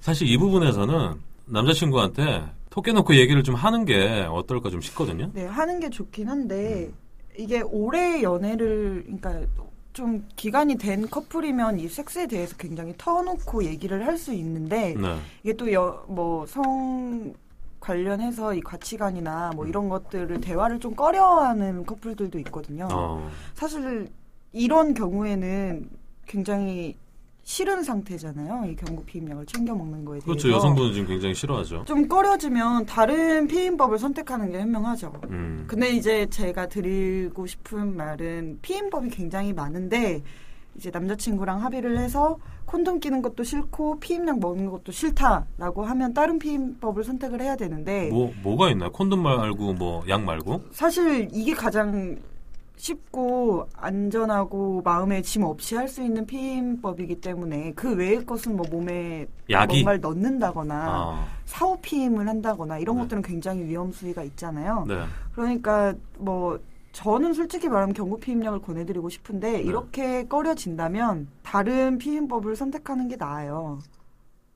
사실 0.00 0.28
이 0.28 0.36
부분에서는 0.36 1.14
남자친구한테 1.46 2.44
톡 2.68 2.84
깨놓고 2.84 3.16
얘기를 3.16 3.42
좀 3.42 3.54
하는 3.54 3.84
게 3.86 4.26
어떨까 4.30 4.68
좀 4.70 4.80
싶거든요. 4.82 5.30
네, 5.32 5.46
하는 5.46 5.80
게 5.80 5.88
좋긴 5.90 6.28
한데 6.28 6.88
음. 6.88 6.94
이게 7.38 7.62
오래 7.62 8.22
연애를 8.22 9.02
그러니까 9.06 9.40
좀 9.94 10.24
기간이 10.36 10.76
된 10.76 11.08
커플이면 11.08 11.80
이 11.80 11.88
섹스에 11.88 12.26
대해서 12.26 12.54
굉장히 12.58 12.94
터놓고 12.98 13.64
얘기를 13.64 14.06
할 14.06 14.16
수 14.18 14.32
있는데 14.34 14.94
네. 14.94 15.16
이게 15.42 15.56
또 15.56 15.66
뭐 16.06 16.44
성 16.46 17.32
관련해서 17.80 18.54
이 18.54 18.60
가치관이나 18.60 19.52
뭐 19.56 19.66
이런 19.66 19.88
것들을 19.88 20.40
대화를 20.40 20.78
좀 20.78 20.94
꺼려하는 20.94 21.84
커플들도 21.86 22.38
있거든요. 22.40 22.88
어. 22.92 23.28
사실 23.54 24.08
이런 24.52 24.94
경우에는 24.94 25.88
굉장히 26.26 26.96
싫은 27.42 27.82
상태잖아요. 27.82 28.70
이 28.70 28.76
경구 28.76 29.04
피임약을 29.04 29.46
챙겨 29.46 29.74
먹는 29.74 30.04
거에 30.04 30.20
대해서. 30.20 30.26
그렇죠. 30.26 30.50
여성분은 30.50 30.92
지금 30.92 31.08
굉장히 31.08 31.34
싫어하죠. 31.34 31.84
좀 31.86 32.06
꺼려지면 32.06 32.86
다른 32.86 33.48
피임법을 33.48 33.98
선택하는 33.98 34.52
게 34.52 34.60
현명하죠. 34.60 35.12
음. 35.30 35.64
근데 35.66 35.90
이제 35.90 36.26
제가 36.26 36.68
드리고 36.68 37.46
싶은 37.46 37.96
말은 37.96 38.58
피임법이 38.62 39.08
굉장히 39.08 39.52
많은데 39.52 40.22
이제 40.76 40.90
남자친구랑 40.90 41.62
합의를 41.64 41.98
해서 41.98 42.38
콘돔 42.66 43.00
끼는 43.00 43.22
것도 43.22 43.42
싫고 43.42 43.98
피임약 44.00 44.38
먹는 44.38 44.70
것도 44.70 44.92
싫다라고 44.92 45.84
하면 45.84 46.14
다른 46.14 46.38
피임법을 46.38 47.02
선택을 47.04 47.40
해야 47.40 47.56
되는데 47.56 48.08
뭐 48.10 48.32
뭐가 48.42 48.70
있나요? 48.70 48.90
콘돔 48.92 49.20
말고 49.22 49.74
뭐 49.74 50.02
약 50.08 50.22
말고? 50.22 50.62
사실 50.72 51.28
이게 51.32 51.52
가장 51.54 52.16
쉽고 52.76 53.66
안전하고 53.76 54.80
마음에 54.82 55.20
짐 55.20 55.42
없이 55.42 55.74
할 55.76 55.86
수 55.88 56.02
있는 56.02 56.24
피임법이기 56.24 57.20
때문에 57.20 57.72
그 57.74 57.94
외의 57.94 58.24
것은 58.24 58.56
뭐 58.56 58.64
몸에 58.70 59.26
약이? 59.50 59.74
뭔가를 59.82 60.00
넣는다거나 60.00 60.74
아. 60.88 61.26
사후 61.44 61.76
피임을 61.82 62.26
한다거나 62.28 62.78
이런 62.78 62.96
네. 62.96 63.02
것들은 63.02 63.22
굉장히 63.22 63.64
위험 63.64 63.92
수위가 63.92 64.22
있잖아요. 64.22 64.84
네. 64.88 65.02
그러니까 65.34 65.92
뭐 66.16 66.58
저는 66.92 67.34
솔직히 67.34 67.68
말하면 67.68 67.94
경구 67.94 68.18
피임약을 68.18 68.60
권해드리고 68.62 69.08
싶은데 69.08 69.52
네. 69.52 69.60
이렇게 69.62 70.26
꺼려진다면 70.26 71.28
다른 71.42 71.98
피임법을 71.98 72.56
선택하는 72.56 73.08
게 73.08 73.16
나아요. 73.16 73.78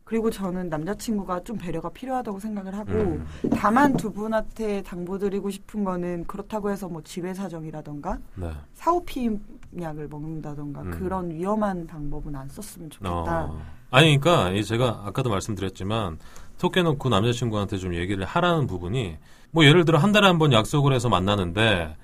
그리고 0.05 0.31
저는 0.31 0.69
남자친구가 0.69 1.45
좀 1.45 1.57
배려가 1.57 1.89
필요하다고 1.89 2.39
생각을 2.39 2.75
하고 2.77 2.93
음. 2.93 3.27
다만 3.57 3.97
두 3.97 4.13
분한테 4.13 4.83
당부드리고 4.83 5.49
싶은 5.49 5.83
거는 5.83 6.27
그렇다고 6.27 6.71
해서 6.71 6.89
뭐 6.89 7.01
지회 7.03 7.33
사정이라던가 7.33 8.19
네. 8.35 8.51
사후 8.75 9.03
피임약을 9.07 10.09
먹는다던가 10.11 10.83
음. 10.83 10.91
그런 10.91 11.31
위험한 11.31 11.87
방법은 11.87 12.37
안 12.37 12.49
썼으면 12.51 12.91
좋겠다. 12.91 13.45
어. 13.47 13.63
아니, 13.91 14.19
그러니까 14.19 14.51
이 14.51 14.63
제가 14.63 15.05
아까도 15.07 15.31
말씀드렸지만 15.31 16.19
톡 16.59 16.73
깨놓고 16.73 17.09
남자친구한테 17.09 17.79
좀 17.79 17.95
얘기를 17.95 18.25
하라는 18.27 18.67
부분이 18.67 19.17
뭐 19.53 19.65
예를 19.65 19.87
들어 19.87 19.99
한 19.99 20.13
달에 20.13 20.27
한 20.27 20.39
번 20.39 20.53
약속을 20.53 20.93
해서 20.93 21.09
만나는데 21.09 21.97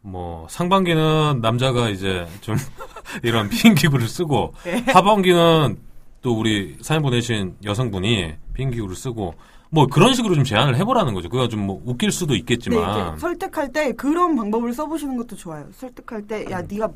뭐 0.00 0.46
상반기는 0.48 1.40
남자가 1.40 1.88
이제 1.88 2.26
좀 2.40 2.56
이런 3.22 3.48
피임기구를 3.48 4.06
쓰고 4.08 4.54
네. 4.64 4.84
하반기는 4.92 5.78
또 6.22 6.38
우리 6.38 6.76
사연 6.80 7.02
보내신 7.02 7.56
여성분이 7.64 8.34
피임기구를 8.54 8.96
쓰고 8.96 9.34
뭐 9.70 9.86
그런 9.86 10.14
식으로 10.14 10.34
좀 10.34 10.44
제안을 10.44 10.76
해보라는 10.76 11.14
거죠. 11.14 11.28
그거 11.28 11.46
좀 11.48 11.66
뭐 11.66 11.82
웃길 11.84 12.10
수도 12.10 12.32
네, 12.32 12.38
있겠지만 12.40 13.12
이제 13.12 13.20
설득할 13.20 13.72
때 13.72 13.92
그런 13.92 14.34
방법을 14.36 14.72
써보시는 14.72 15.16
것도 15.18 15.36
좋아요. 15.36 15.66
설득할 15.72 16.22
때야 16.26 16.60
음. 16.60 16.66
네가 16.70 16.88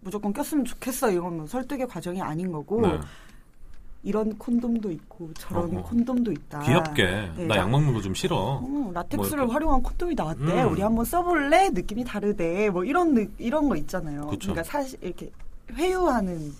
무조건 0.00 0.32
꼈으면 0.32 0.64
좋겠어 0.64 1.10
이건 1.10 1.46
설득의 1.46 1.86
과정이 1.88 2.22
아닌 2.22 2.52
거고 2.52 2.80
네. 2.86 2.98
이런 4.02 4.36
콘돔도 4.38 4.90
있고 4.92 5.30
저런 5.34 5.76
어허. 5.76 5.82
콘돔도 5.88 6.32
있다. 6.32 6.60
귀엽게 6.60 7.04
네, 7.36 7.46
나 7.46 7.54
나- 7.54 7.56
약 7.62 7.70
먹는 7.70 7.92
거 7.92 8.00
좀 8.00 8.14
싫어. 8.14 8.36
어, 8.62 8.90
라텍스를 8.94 9.44
뭐. 9.44 9.52
활용한 9.54 9.82
콘돔이 9.82 10.14
나왔대. 10.14 10.62
음. 10.64 10.72
우리 10.72 10.80
한번 10.80 11.04
써볼래? 11.04 11.68
느낌이 11.70 12.04
다르대. 12.04 12.70
뭐 12.70 12.84
이런 12.84 13.12
느- 13.14 13.28
이런 13.38 13.68
거 13.68 13.76
있잖아요. 13.76 14.26
그쵸. 14.28 14.52
그러니까 14.52 14.62
사실 14.64 14.98
이렇게 15.02 15.30
회유하는 15.74 16.52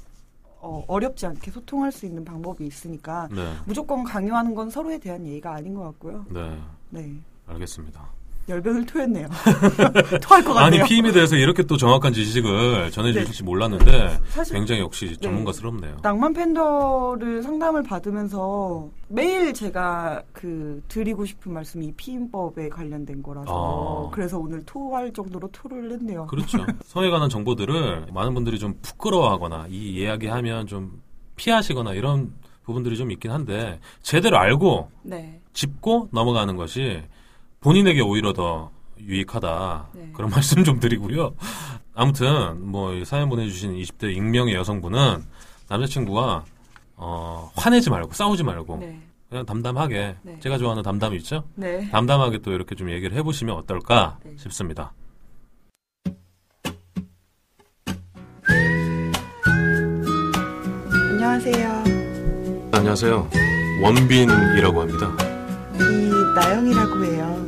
어, 0.63 0.85
어렵지 0.87 1.25
않게 1.25 1.51
소통할 1.51 1.91
수 1.91 2.05
있는 2.05 2.23
방법이 2.23 2.67
있으니까 2.67 3.29
네, 3.33 3.55
무조건 3.65 4.05
강요하는 4.05 4.55
건 4.55 4.69
서로에 4.69 4.99
대한 4.99 5.27
예의가 5.27 5.55
아닌 5.55 5.73
것 5.75 5.83
같고요. 5.85 6.27
네, 6.29 6.59
네. 6.91 7.15
알겠습니다. 7.47 8.07
열변을 8.51 8.85
토했네요. 8.87 9.29
토할 10.21 10.45
것 10.45 10.57
아니 10.59 10.77
같네요. 10.79 10.85
피임에 10.85 11.13
대해서 11.13 11.37
이렇게 11.37 11.63
또 11.63 11.77
정확한 11.77 12.13
지식을 12.13 12.91
전해주실지 12.91 13.39
네. 13.39 13.45
몰랐는데 13.45 14.19
사실 14.29 14.57
굉장히 14.57 14.81
역시 14.83 15.17
전문가스럽네요. 15.19 15.99
낭만 16.03 16.33
팬더를 16.35 17.43
상담을 17.43 17.83
받으면서 17.83 18.89
매일 19.09 19.55
제가 19.55 20.23
그 20.33 20.83
드리고 20.89 21.25
싶은 21.25 21.53
말씀이 21.53 21.87
이 21.87 21.93
피임법에 21.93 22.69
관련된 22.69 23.23
거라서 23.23 24.09
아. 24.09 24.11
그래서 24.15 24.39
오늘 24.39 24.65
토할 24.67 25.13
정도로 25.13 25.49
토를 25.53 25.91
했네요. 25.93 26.27
그렇죠. 26.27 26.59
성에 26.85 27.09
관한 27.11 27.29
정보들을 27.31 28.09
많은 28.13 28.35
분들이 28.35 28.59
좀 28.59 28.75
부끄러워하거나 28.83 29.67
이 29.71 29.95
이야기하면 29.95 30.67
좀 30.67 31.01
피하시거나 31.37 31.95
이런 31.95 32.33
부분들이 32.65 32.97
좀 32.97 33.11
있긴 33.11 33.31
한데 33.31 33.81
제대로 34.03 34.39
알고 34.39 34.91
네. 35.03 35.41
짚고 35.53 36.09
넘어가는 36.13 36.55
것이 36.57 37.03
본인에게 37.61 38.01
오히려 38.01 38.33
더 38.33 38.71
유익하다. 38.99 39.89
네. 39.95 40.11
그런 40.15 40.31
말씀 40.35 40.65
좀 40.65 40.81
드리고요. 40.81 41.35
아무튼 41.95 42.71
뭐이 42.71 43.05
사연 43.05 43.29
보내주신 43.29 43.75
20대 43.75 44.15
익명의 44.15 44.55
여성분은 44.55 45.25
남자친구가 45.69 46.45
어, 46.97 47.51
화내지 47.55 47.91
말고 47.91 48.13
싸우지 48.13 48.43
말고 48.43 48.79
네. 48.79 49.01
그냥 49.29 49.47
담담하게 49.47 50.17
네. 50.23 50.41
제가 50.41 50.59
좋아하는 50.59 50.83
담담 50.83 51.15
있죠? 51.15 51.45
네. 51.55 51.89
담담하게 51.91 52.39
또 52.39 52.53
이렇게 52.53 52.75
좀 52.75 52.91
얘기를 52.91 53.17
해보시면 53.17 53.55
어떨까 53.55 54.19
네. 54.25 54.33
싶습니다. 54.39 54.93
안녕하세요. 61.13 61.85
안녕하세요. 62.73 63.31
원빈이라고 63.83 64.81
합니다. 64.81 65.30
이나영이라고 65.81 67.05
해요. 67.05 67.47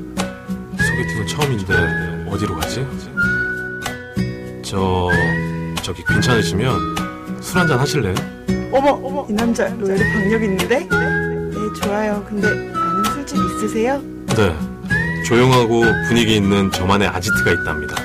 소개팅은 0.79 1.27
처음인데 1.27 2.27
어디로 2.31 2.57
가지? 2.57 2.87
저 4.63 5.11
저기 5.83 6.03
괜찮으시면 6.05 6.79
술 7.41 7.59
한잔 7.59 7.79
하실래요? 7.79 8.15
어머, 8.73 8.91
어머, 8.93 9.27
이 9.29 9.33
남자 9.33 9.67
의외로 9.67 9.99
박력 10.13 10.43
있는데? 10.43 10.79
네, 10.79 10.87
네, 10.89 11.81
좋아요. 11.83 12.25
근데 12.27 12.49
아는 12.49 13.05
술집 13.13 13.37
있으세요? 13.37 14.01
네. 14.29 14.57
조용하고 15.27 15.83
분위기 16.09 16.37
있는 16.37 16.71
저만의 16.71 17.09
아지트가 17.09 17.53
있답니다. 17.53 17.97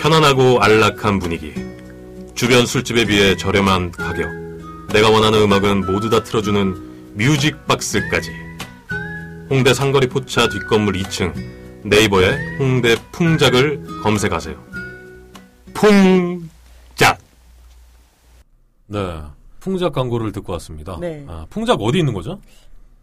편안하고 0.00 0.60
안락한 0.60 1.18
분위기. 1.18 1.54
주변 2.34 2.66
술집에 2.66 3.04
비해 3.04 3.36
저렴한 3.36 3.92
가격. 3.92 4.28
내가 4.92 5.10
원하는 5.10 5.42
음악은 5.42 5.86
모두 5.86 6.08
다 6.08 6.22
틀어주는 6.22 6.87
뮤직박스까지. 7.18 8.30
홍대 9.50 9.74
상거리 9.74 10.06
포차 10.08 10.48
뒷건물 10.48 10.94
2층 10.94 11.34
네이버에 11.84 12.56
홍대 12.58 12.94
풍작을 13.12 14.02
검색하세요. 14.02 14.56
풍작. 15.74 17.18
네. 18.86 19.20
풍작 19.60 19.92
광고를 19.92 20.32
듣고 20.32 20.52
왔습니다. 20.54 20.96
네. 21.00 21.24
아, 21.28 21.44
풍작 21.50 21.80
어디 21.80 21.98
있는 21.98 22.12
거죠? 22.14 22.40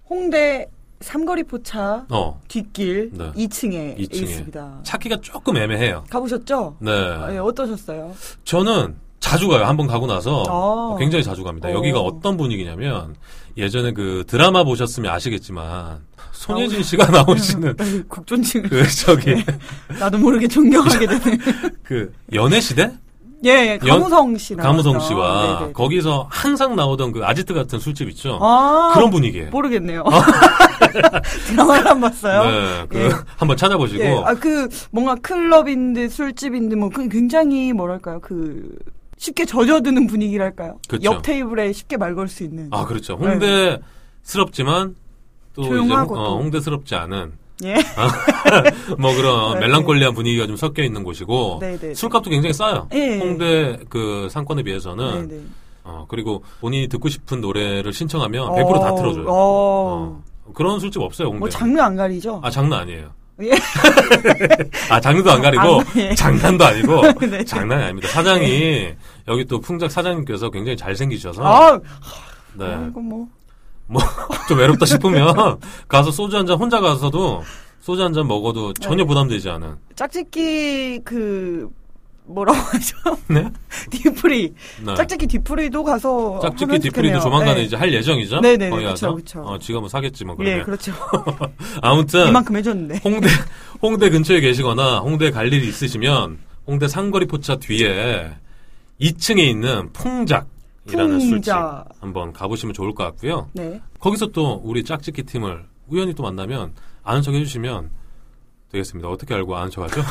홍대 0.09 0.69
삼거리 1.01 1.43
포차 1.43 2.05
어. 2.09 2.41
뒷길 2.47 3.11
네. 3.13 3.31
2층에, 3.33 3.97
2층에. 3.97 4.23
있습니다. 4.23 4.79
찾기가 4.83 5.17
조금 5.21 5.57
애매해요. 5.57 6.05
가보셨죠? 6.09 6.77
네. 6.79 6.91
아, 6.91 7.33
예, 7.33 7.37
어떠셨어요? 7.37 8.15
저는 8.45 8.95
자주 9.25 9.47
가요. 9.47 9.65
한 9.65 9.75
번 9.75 9.87
가고 9.87 10.05
나서 10.05 10.43
어. 10.47 10.95
굉장히 10.99 11.23
자주 11.23 11.43
갑니다. 11.43 11.67
어. 11.67 11.71
여기가 11.73 11.99
어떤 11.99 12.37
분위기냐면 12.37 13.15
예전에 13.57 13.91
그 13.91 14.23
드라마 14.27 14.63
보셨으면 14.63 15.11
아시겠지만 15.11 15.99
손예진 16.31 16.83
씨가 16.83 17.07
나오시는 17.07 17.73
나 17.77 17.85
국존칭을 18.07 18.69
그 18.69 18.87
저기 18.95 19.43
나도 19.99 20.19
모르게 20.19 20.47
존경하게 20.47 21.07
되는. 21.07 21.39
그 21.83 22.13
연애 22.33 22.59
시대 22.61 22.91
예, 23.43 23.49
예, 23.73 23.77
가무성 23.77 24.37
씨 24.37 24.55
나왔던. 24.55 24.99
씨와 25.01 25.59
네네. 25.59 25.73
거기서 25.73 26.27
항상 26.31 26.75
나오던 26.75 27.11
그 27.11 27.25
아지트 27.25 27.53
같은 27.53 27.79
술집 27.79 28.09
있죠. 28.09 28.39
아, 28.41 28.91
그런 28.93 29.09
분위기예요. 29.11 29.49
모르겠네요. 29.51 30.03
드라마를 31.47 31.87
안 31.87 32.01
봤어요. 32.01 32.43
네, 32.49 32.85
그 32.89 32.99
예. 32.99 33.09
한번 33.37 33.57
찾아보시고 33.57 34.03
예, 34.03 34.21
아, 34.25 34.33
그, 34.35 34.67
뭔가 34.91 35.15
클럽인데 35.15 36.07
술집인데 36.09 36.75
뭐, 36.75 36.89
그 36.89 37.07
굉장히 37.09 37.71
뭐랄까요, 37.73 38.19
그, 38.21 38.67
쉽게 39.17 39.45
젖어드는 39.45 40.07
분위기랄까요? 40.07 40.79
그쵸. 40.87 41.03
옆 41.03 41.21
테이블에 41.21 41.71
쉽게 41.73 41.97
말 41.97 42.15
걸 42.15 42.27
수 42.27 42.43
있는. 42.43 42.67
아 42.71 42.85
그렇죠. 42.85 43.13
홍대스럽지만 43.15 44.95
또 45.53 45.61
이제 45.61 45.69
조용하고 45.69 46.15
홍- 46.15 46.23
어, 46.23 46.27
또. 46.29 46.37
홍대스럽지 46.39 46.95
않은 46.95 47.33
예. 47.63 47.75
뭐 48.99 49.15
그런 49.15 49.53
네. 49.53 49.61
멜랑콜리한 49.61 50.13
분위기가 50.13 50.45
좀 50.47 50.57
섞여 50.57 50.83
있는 50.83 51.03
곳이고 51.03 51.59
네네. 51.61 51.93
술값도 51.93 52.29
굉장히 52.29 52.53
싸요. 52.53 52.87
예. 52.93 53.19
홍대 53.19 53.77
그 53.89 54.27
상권에 54.29 54.63
비해서는 54.63 55.27
네네. 55.29 55.41
어 55.85 56.05
그리고 56.09 56.43
본인이 56.59 56.87
듣고 56.89 57.07
싶은 57.09 57.39
노래를 57.41 57.93
신청하면 57.93 58.49
100%다 58.49 58.91
어, 58.91 58.95
틀어줘요. 58.95 59.25
어. 59.27 60.23
어, 60.45 60.51
그런 60.53 60.79
술집 60.79 61.01
없어요 61.01 61.27
홍대. 61.27 61.39
뭐 61.39 61.49
장르 61.49 61.79
안 61.79 61.95
가리죠? 61.95 62.41
아 62.43 62.49
장난 62.49 62.81
아니에요. 62.81 63.11
예. 63.41 63.51
아 64.89 64.99
장르도 65.01 65.29
안 65.31 65.41
가리고 65.41 65.81
아, 65.81 65.83
예. 65.97 66.15
장난도 66.15 66.63
아니고 66.65 67.01
네. 67.27 67.43
장난이 67.43 67.83
아닙니다. 67.83 68.07
사장이 68.09 68.93
여기 69.27 69.45
또 69.45 69.59
풍작 69.59 69.91
사장님께서 69.91 70.49
굉장히 70.49 70.77
잘생기셔서 70.77 71.43
아, 71.43 71.79
네. 72.53 72.77
이거 72.89 72.99
뭐. 73.01 73.27
좀 74.47 74.57
외롭다 74.57 74.85
싶으면 74.85 75.59
가서 75.87 76.09
소주 76.11 76.35
한 76.37 76.45
잔 76.47 76.57
혼자 76.57 76.79
가서도 76.79 77.43
소주 77.81 78.01
한 78.03 78.13
잔 78.13 78.27
먹어도 78.27 78.73
전혀 78.73 79.03
네. 79.03 79.07
부담되지 79.07 79.49
않은. 79.49 79.75
짝짓기 79.95 81.01
그 81.03 81.69
뭐라고 82.27 82.57
하죠? 82.57 82.95
네? 83.27 83.49
뒤풀이. 83.91 84.53
네. 84.83 84.95
짝짓기 84.95 85.27
뒤풀이도 85.27 85.83
가서 85.83 86.39
짝짓기 86.41 86.79
뒤풀이도. 86.79 87.19
조만간에 87.19 87.55
네. 87.55 87.63
이제 87.63 87.75
할 87.75 87.93
예정이죠? 87.93 88.41
그쵸, 88.41 88.85
와서? 88.85 89.15
그쵸. 89.15 89.41
어, 89.41 89.57
지가 89.59 89.79
뭐 89.79 89.89
사겠지 89.89 90.25
뭐 90.25 90.35
예, 90.39 90.43
그러면. 90.43 90.65
그렇죠. 90.65 90.93
아무튼 91.81 92.27
이만큼 92.27 92.55
해줬는데. 92.57 93.01
홍대 93.03 93.27
홍대 93.81 94.09
근처에 94.09 94.39
계시거나 94.41 94.99
홍대 94.99 95.31
갈 95.31 95.51
일이 95.51 95.67
있으시면 95.67 96.39
홍대 96.67 96.87
상거리 96.87 97.27
포차 97.27 97.55
뒤에 97.57 98.31
2층에 98.99 99.39
있는 99.39 99.91
풍작 99.93 100.47
이라는 100.89 101.19
술집 101.19 101.31
풍작. 101.53 101.85
한번 101.99 102.33
가보시면 102.33 102.73
좋을 102.73 102.93
것 102.95 103.03
같고요. 103.03 103.49
네. 103.53 103.79
거기서 103.99 104.27
또 104.27 104.61
우리 104.63 104.83
짝짓기 104.83 105.23
팀을 105.23 105.65
우연히 105.87 106.13
또 106.13 106.23
만나면 106.23 106.73
아는 107.03 107.21
척 107.21 107.33
해주시면 107.35 107.89
되겠습니다. 108.75 109.07
어떻게 109.09 109.33
알고 109.33 109.55
아는 109.55 109.69
척하죠? 109.71 110.01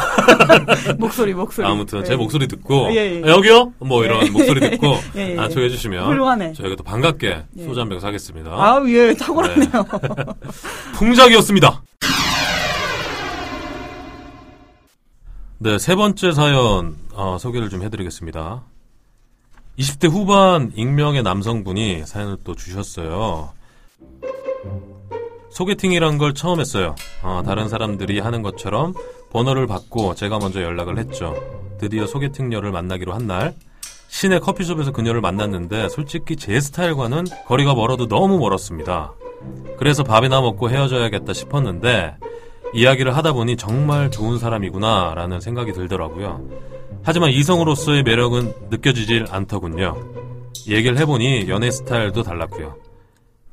목소리, 0.99 1.35
목소리. 1.35 1.67
아무튼 1.67 2.01
네. 2.01 2.05
제 2.07 2.17
목소리 2.17 2.49
듣고 2.49 2.89
예, 2.93 3.21
예. 3.21 3.23
아, 3.25 3.29
여기요? 3.29 3.73
뭐 3.79 4.05
이런 4.05 4.27
예. 4.27 4.31
목소리 4.31 4.61
듣고 4.61 4.97
예, 5.17 5.33
예. 5.35 5.39
아는 5.39 5.51
척 5.51 5.61
해주시면 5.61 6.07
훌륭하네. 6.07 6.53
저희가 6.55 6.77
또 6.77 6.83
반갑게 6.85 7.45
예. 7.59 7.65
소주 7.65 7.81
한 7.81 7.89
병 7.89 8.01
사겠습니다. 8.01 8.51
아우, 8.53 8.89
예, 8.89 9.15
탁월하네요. 9.15 9.85
풍작이었습니다. 10.95 11.83
네, 15.59 15.79
세 15.79 15.95
번째 15.95 16.33
사연 16.33 16.97
어, 17.13 17.39
소개를 17.39 17.69
좀 17.71 17.83
해드리겠습니다. 17.83 18.63
20대 19.79 20.11
후반 20.11 20.73
익명의 20.75 21.23
남성분이 21.23 22.05
사연을 22.07 22.39
또 22.45 22.55
주셨어요. 22.55 23.53
소개팅이란 25.55 26.19
걸 26.19 26.35
처음 26.35 26.59
했어요. 26.59 26.97
어, 27.23 27.43
다른 27.47 27.69
사람들이 27.69 28.19
하는 28.19 28.43
것처럼 28.43 28.93
번호를 29.31 29.69
받고 29.69 30.17
제가 30.17 30.41
먼저 30.41 30.61
연락을 30.61 30.99
했죠. 30.99 31.37
드디어 31.79 32.09
소개팅녀를 32.09 32.73
만나기로 32.73 33.13
한 33.15 33.29
날, 33.29 33.55
시내 34.09 34.41
커피숍에서 34.41 34.91
그녀를 34.91 35.21
만났는데 35.21 35.91
솔직히 35.91 36.35
제 36.35 36.61
스타일과는 36.61 37.27
거리가 37.47 37.75
멀어도 37.75 38.09
너무 38.09 38.39
멀었습니다. 38.39 39.13
그래서 39.79 40.03
밥이나 40.03 40.41
먹고 40.41 40.71
헤어져야겠다 40.71 41.33
싶었는데 41.33 42.17
이야기를 42.75 43.17
하다 43.17 43.33
보니 43.35 43.57
정말 43.57 44.11
좋은 44.11 44.39
사람이구나 44.41 45.15
라는 45.15 45.41
생각이 45.41 45.73
들더라고요. 45.73 46.49
하지만 47.05 47.31
이성으로서의 47.31 48.03
매력은 48.03 48.55
느껴지질 48.71 49.27
않더군요. 49.31 49.95
얘기를 50.67 50.99
해보니 50.99 51.49
연애 51.49 51.71
스타일도 51.71 52.25
달랐고요. 52.25 52.84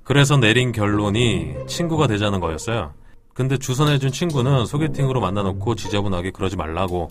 그래서 0.04 0.38
내린 0.38 0.72
결론이 0.72 1.68
친구가 1.68 2.08
되자는 2.08 2.39
거였어요. 2.39 2.93
근데 3.34 3.58
주선해준 3.58 4.12
친구는 4.12 4.66
소개팅으로 4.66 5.22
만나놓고 5.22 5.76
지저분하게 5.76 6.32
그러지 6.32 6.58
말라고 6.58 7.10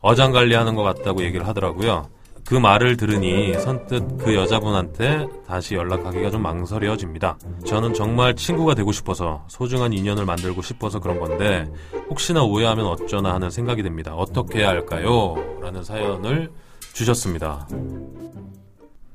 어장관리하는 0.00 0.74
것 0.74 0.82
같다고 0.82 1.22
얘기를 1.24 1.46
하더라고요. 1.46 2.08
그 2.46 2.54
말을 2.54 2.96
들으니 2.96 3.52
선뜻 3.52 4.16
그 4.16 4.34
여자분한테 4.34 5.26
다시 5.46 5.74
연락하기가 5.74 6.30
좀 6.30 6.42
망설여집니다. 6.42 7.36
저는 7.66 7.92
정말 7.92 8.34
친구가 8.34 8.74
되고 8.74 8.90
싶어서 8.90 9.44
소중한 9.48 9.92
인연을 9.92 10.24
만들고 10.24 10.62
싶어서 10.62 10.98
그런 10.98 11.20
건데 11.20 11.70
혹시나 12.08 12.42
오해하면 12.42 12.86
어쩌나 12.86 13.34
하는 13.34 13.50
생각이 13.50 13.82
듭니다. 13.82 14.14
어떻게 14.14 14.60
해야 14.60 14.68
할까요? 14.68 15.36
라는 15.60 15.84
사연을 15.84 16.50
주셨습니다. 16.94 17.68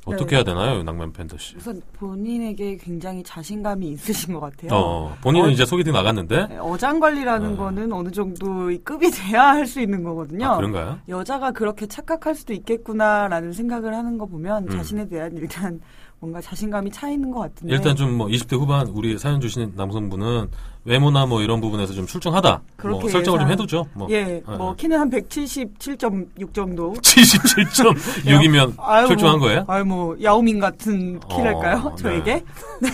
어떻게 0.05 0.35
해야 0.35 0.43
되나요, 0.43 0.83
낭만 0.83 1.13
팬더 1.13 1.37
씨? 1.37 1.55
우선 1.55 1.81
본인에게 1.93 2.77
굉장히 2.77 3.23
자신감이 3.23 3.87
있으신 3.91 4.33
것 4.33 4.39
같아요. 4.41 4.69
어, 4.73 5.15
본인은 5.21 5.47
어, 5.47 5.51
이제 5.51 5.65
소개팅 5.65 5.93
나갔는데 5.93 6.47
네, 6.47 6.57
어장 6.59 6.99
관리라는 6.99 7.51
네. 7.51 7.57
거는 7.57 7.93
어느 7.93 8.11
정도의 8.11 8.79
급이 8.79 9.09
돼야 9.11 9.47
할 9.47 9.63
수 9.63 9.79
있는 9.79 10.03
거거든요. 10.03 10.45
아, 10.47 10.55
그런가요? 10.57 10.99
여자가 11.07 11.51
그렇게 11.51 11.87
착각할 11.87 12.35
수도 12.35 12.53
있겠구나라는 12.53 13.53
생각을 13.53 13.95
하는 13.95 14.17
거 14.17 14.25
보면 14.25 14.65
음. 14.65 14.69
자신에 14.69 15.07
대한 15.07 15.31
일단 15.37 15.79
뭔가 16.23 16.39
자신감이 16.39 16.89
차 16.89 17.09
있는 17.09 17.31
것 17.31 17.41
같은데. 17.41 17.75
일단 17.75 17.97
좀 17.97 18.13
뭐 18.13 18.27
20대 18.27 18.57
후반 18.57 18.87
우리 18.87 19.17
사연 19.17 19.41
주신 19.41 19.73
남성분은 19.75 20.47
외모나 20.85 21.25
뭐 21.25 21.41
이런 21.41 21.59
부분에서 21.59 21.91
좀 21.93 22.05
출중하다. 22.05 22.49
뭐 22.49 22.61
그렇게 22.77 23.09
설정을 23.09 23.39
좀 23.39 23.47
예상- 23.49 23.51
해두죠. 23.51 23.85
뭐 23.93 24.07
예, 24.09 24.41
어, 24.45 24.55
뭐 24.57 24.69
어. 24.69 24.75
키는 24.75 24.97
한 24.97 25.09
177.6 25.09 26.53
정도. 26.53 26.93
77.6이면 27.03 28.75
아유, 28.77 29.07
출중한 29.07 29.37
뭐, 29.39 29.47
거예요? 29.47 29.65
아유 29.67 29.83
뭐 29.83 30.15
야오밍 30.23 30.59
같은 30.59 31.19
키랄까요? 31.19 31.77
어, 31.87 31.95
저에게. 31.95 32.35
네. 32.79 32.89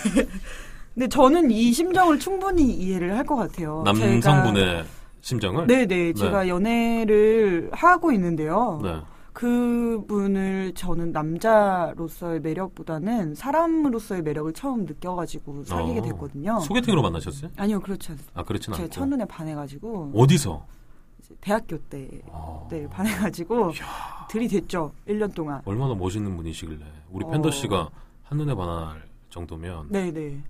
근데 0.96 1.08
저는 1.08 1.52
이 1.52 1.72
심정을 1.72 2.18
충분히 2.18 2.64
이해를 2.74 3.16
할 3.16 3.24
것 3.26 3.36
같아요. 3.36 3.84
남성분의 3.86 4.86
심정을. 5.22 5.68
네네, 5.68 6.14
제가 6.14 6.48
연애를 6.48 7.70
하고 7.74 8.12
있는데요. 8.12 8.80
네. 8.84 8.96
그분을 9.34 10.74
저는 10.76 11.12
남자로서의 11.12 12.42
매력보다는 12.42 13.36
사람으로서의 13.36 14.22
매력을 14.24 14.52
처음 14.54 14.86
느껴가지고 14.86 15.64
사귀게 15.64 16.00
어. 16.00 16.04
됐거든요. 16.04 16.60
소개팅으로 16.62 17.02
만나셨어요? 17.02 17.52
아니요, 17.58 17.80
그렇지 17.80 18.12
않습니다. 18.12 18.40
아 18.40 18.44
그렇진 18.44 18.74
제 18.74 18.84
않고. 18.84 18.94
첫눈에 18.94 19.26
반해가지고 19.26 20.12
어디서? 20.16 20.66
대학교 21.42 21.78
때 21.78 22.10
어, 22.28 22.68
네, 22.72 22.88
반해가지고 22.90 23.72
들이댔죠. 24.30 24.92
1년 25.08 25.34
동안. 25.34 25.62
얼마나 25.66 25.94
멋있는 25.94 26.36
분이시길래 26.36 26.84
우리 27.12 27.26
어. 27.26 27.30
팬더 27.30 27.52
씨가 27.52 27.90
한눈에 28.24 28.56
반할 28.56 29.04
정도면. 29.30 29.88
네네. 29.90 30.44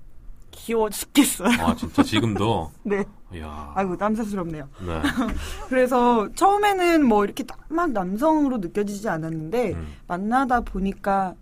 귀여워 0.51 0.89
죽겠어요. 0.89 1.49
아 1.61 1.75
진짜 1.75 2.03
지금도. 2.03 2.71
네. 2.83 3.03
이야. 3.33 3.71
아이고 3.75 3.95
땀사스럽네요. 3.97 4.67
네. 4.85 5.01
그래서 5.69 6.27
처음에는 6.33 7.05
뭐 7.05 7.23
이렇게 7.25 7.43
딱 7.43 7.59
막 7.69 7.91
남성으로 7.91 8.57
느껴지지 8.57 9.07
않았는데 9.09 9.73
음. 9.73 9.87
만나다 10.07 10.61
보니까 10.61 11.35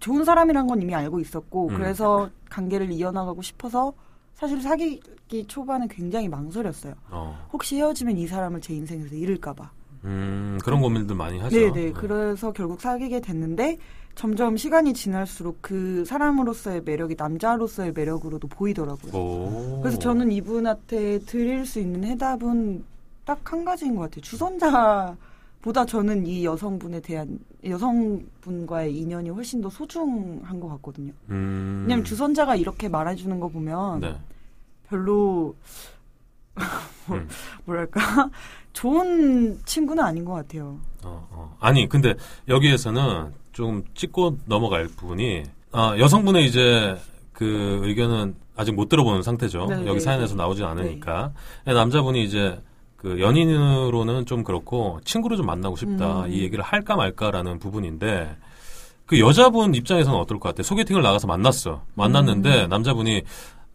좋은 0.00 0.24
사람이란 0.24 0.66
건 0.66 0.80
이미 0.82 0.94
알고 0.94 1.20
있었고 1.20 1.68
음. 1.68 1.76
그래서 1.76 2.30
관계를 2.50 2.90
이어나가고 2.90 3.42
싶어서 3.42 3.92
사실 4.34 4.60
사귀기 4.62 5.46
초반에 5.46 5.86
굉장히 5.90 6.28
망설였어요. 6.28 6.94
어. 7.10 7.48
혹시 7.52 7.76
헤어지면 7.76 8.16
이 8.16 8.26
사람을 8.26 8.60
제 8.62 8.74
인생에서 8.74 9.14
잃을까봐. 9.14 9.70
음, 10.04 10.58
그런 10.64 10.80
고민들 10.80 11.14
많이 11.14 11.38
하죠. 11.38 11.54
네네. 11.56 11.92
그래서 11.92 12.52
결국 12.52 12.80
사귀게 12.80 13.20
됐는데 13.20 13.76
점점 14.14 14.56
시간이 14.56 14.94
지날수록 14.94 15.58
그 15.60 16.04
사람으로서의 16.04 16.82
매력이 16.84 17.16
남자로서의 17.18 17.92
매력으로도 17.92 18.48
보이더라고요. 18.48 19.12
오. 19.12 19.80
그래서 19.82 19.98
저는 19.98 20.30
이분한테 20.32 21.20
드릴 21.20 21.66
수 21.66 21.80
있는 21.80 22.04
해답은 22.04 22.84
딱 23.24 23.40
한 23.52 23.64
가지인 23.64 23.94
것 23.96 24.02
같아요. 24.02 24.20
주선자보다 24.20 25.86
저는 25.86 26.26
이 26.26 26.44
여성분에 26.44 27.00
대한 27.00 27.38
여성분과의 27.64 28.94
인연이 28.96 29.30
훨씬 29.30 29.60
더 29.60 29.70
소중한 29.70 30.60
것 30.60 30.68
같거든요. 30.68 31.12
음. 31.30 31.80
왜냐면 31.86 32.04
주선자가 32.04 32.56
이렇게 32.56 32.88
말해주는 32.88 33.40
거 33.40 33.48
보면 33.48 34.00
네. 34.00 34.16
별로 34.88 35.56
뭐, 37.08 37.16
음. 37.16 37.28
뭐랄까 37.64 38.30
좋은 38.74 39.58
친구는 39.64 40.04
아닌 40.04 40.24
것 40.24 40.34
같아요. 40.34 40.78
어, 41.02 41.26
어. 41.30 41.56
아니, 41.60 41.88
근데 41.88 42.14
여기에서는 42.48 43.32
좀 43.54 43.82
찍고 43.94 44.38
넘어갈 44.44 44.86
부분이, 44.86 45.44
아, 45.72 45.96
여성분의 45.98 46.44
이제 46.44 46.96
그 47.32 47.80
의견은 47.82 48.34
아직 48.56 48.72
못 48.74 48.88
들어보는 48.88 49.22
상태죠. 49.22 49.66
네, 49.66 49.76
여기 49.86 49.94
네, 49.94 50.00
사연에서 50.00 50.34
네. 50.34 50.38
나오진 50.38 50.64
않으니까. 50.64 51.32
남자분이 51.64 52.22
이제 52.22 52.60
그 52.96 53.20
연인으로는 53.20 54.26
좀 54.26 54.44
그렇고 54.44 54.98
친구로 55.04 55.36
좀 55.36 55.46
만나고 55.46 55.76
싶다. 55.76 56.24
음. 56.24 56.32
이 56.32 56.40
얘기를 56.40 56.62
할까 56.62 56.96
말까라는 56.96 57.58
부분인데 57.58 58.36
그 59.06 59.20
여자분 59.20 59.74
입장에서는 59.74 60.18
어떨 60.18 60.38
것 60.38 60.48
같아? 60.48 60.62
소개팅을 60.62 61.02
나가서 61.02 61.26
만났어. 61.26 61.82
만났는데 61.94 62.64
음. 62.64 62.68
남자분이 62.70 63.22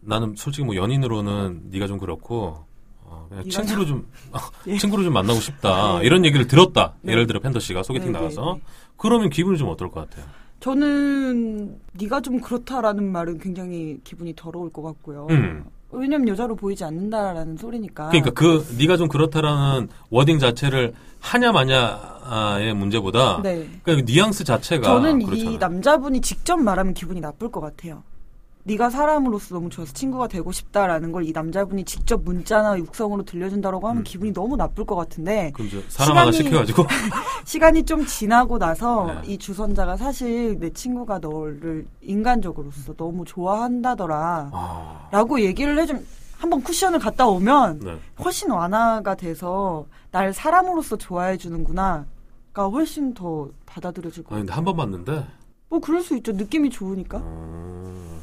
나는 0.00 0.34
솔직히 0.36 0.64
뭐 0.64 0.74
연인으로는 0.74 1.64
네가 1.70 1.86
좀 1.86 1.98
그렇고 1.98 2.64
어, 3.04 3.26
그냥 3.28 3.48
친구로 3.48 3.86
좀 3.86 4.08
예. 4.66 4.76
친구로 4.78 5.04
좀 5.04 5.12
만나고 5.12 5.38
싶다 5.40 5.98
네. 5.98 6.06
이런 6.06 6.24
얘기를 6.24 6.46
들었다. 6.48 6.94
네. 7.02 7.12
예를 7.12 7.26
들어 7.26 7.38
팬더 7.40 7.60
씨가 7.60 7.82
소개팅 7.82 8.12
네, 8.12 8.18
나가서 8.18 8.42
네, 8.42 8.52
네. 8.54 8.60
그러면 9.00 9.30
기분이 9.30 9.56
좀 9.56 9.68
어떨 9.70 9.90
것 9.90 10.08
같아요? 10.08 10.26
저는 10.60 11.78
네가 11.94 12.20
좀 12.20 12.38
그렇다라는 12.38 13.10
말은 13.10 13.38
굉장히 13.38 13.98
기분이 14.04 14.34
더러울 14.36 14.70
것 14.70 14.82
같고요. 14.82 15.26
음. 15.30 15.64
왜냐면 15.90 16.28
여자로 16.28 16.54
보이지 16.54 16.84
않는다라는 16.84 17.56
소리니까. 17.56 18.10
그러니까 18.10 18.30
그 18.32 18.64
네가 18.78 18.98
좀 18.98 19.08
그렇다라는 19.08 19.88
워딩 20.10 20.38
자체를 20.38 20.92
하냐 21.18 21.50
마냐의 21.50 22.74
문제보다 22.74 23.40
네. 23.42 23.66
그러니까 23.82 24.06
그 24.06 24.12
뉘앙스 24.12 24.44
자체가 24.44 24.86
저는 24.86 25.24
그렇잖아요. 25.24 25.54
이 25.54 25.58
남자분이 25.58 26.20
직접 26.20 26.58
말하면 26.58 26.92
기분이 26.94 27.20
나쁠 27.20 27.50
것 27.50 27.60
같아요. 27.60 28.02
네가 28.64 28.90
사람으로서 28.90 29.54
너무 29.54 29.70
좋아서 29.70 29.92
친구가 29.92 30.28
되고 30.28 30.52
싶다라는 30.52 31.12
걸 31.12 31.20
이 31.24 31.32
남자분이 31.32 31.84
직접 31.84 32.22
문자나 32.22 32.78
육성으로 32.78 33.24
들려준다라고 33.24 33.88
하면 33.88 34.02
음. 34.02 34.04
기분이 34.04 34.32
너무 34.32 34.56
나쁠 34.56 34.84
것 34.86 34.96
같은데 34.96 35.52
사람 35.88 36.16
하나 36.16 36.30
시간이- 36.30 36.34
시켜가지고 36.44 36.84
시간이 37.44 37.84
좀 37.84 38.04
지나고 38.06 38.58
나서 38.58 39.06
네. 39.22 39.32
이 39.32 39.38
주선자가 39.38 39.96
사실 39.96 40.58
내 40.58 40.70
친구가 40.70 41.18
너를 41.18 41.86
인간적으로서 42.00 42.94
너무 42.94 43.24
좋아한다더라 43.24 44.50
아, 44.52 45.08
라고 45.10 45.40
얘기를 45.40 45.78
해좀 45.78 46.04
한번 46.38 46.62
쿠션을 46.62 46.98
갖다 46.98 47.26
오면 47.26 47.80
네. 47.80 47.98
훨씬 48.24 48.50
완화가 48.50 49.14
돼서 49.14 49.84
날 50.10 50.32
사람으로서 50.32 50.96
좋아해 50.96 51.36
주는구나가 51.36 52.06
훨씬 52.72 53.12
더 53.14 53.48
받아들여질 53.66 54.24
같아요. 54.24 54.40
근데 54.40 54.52
한 54.52 54.64
번 54.64 54.76
봤는데 54.76 55.26
뭐 55.68 55.78
그럴 55.80 56.02
수 56.02 56.16
있죠. 56.16 56.32
느낌이 56.32 56.70
좋으니까. 56.70 57.18
음, 57.18 58.20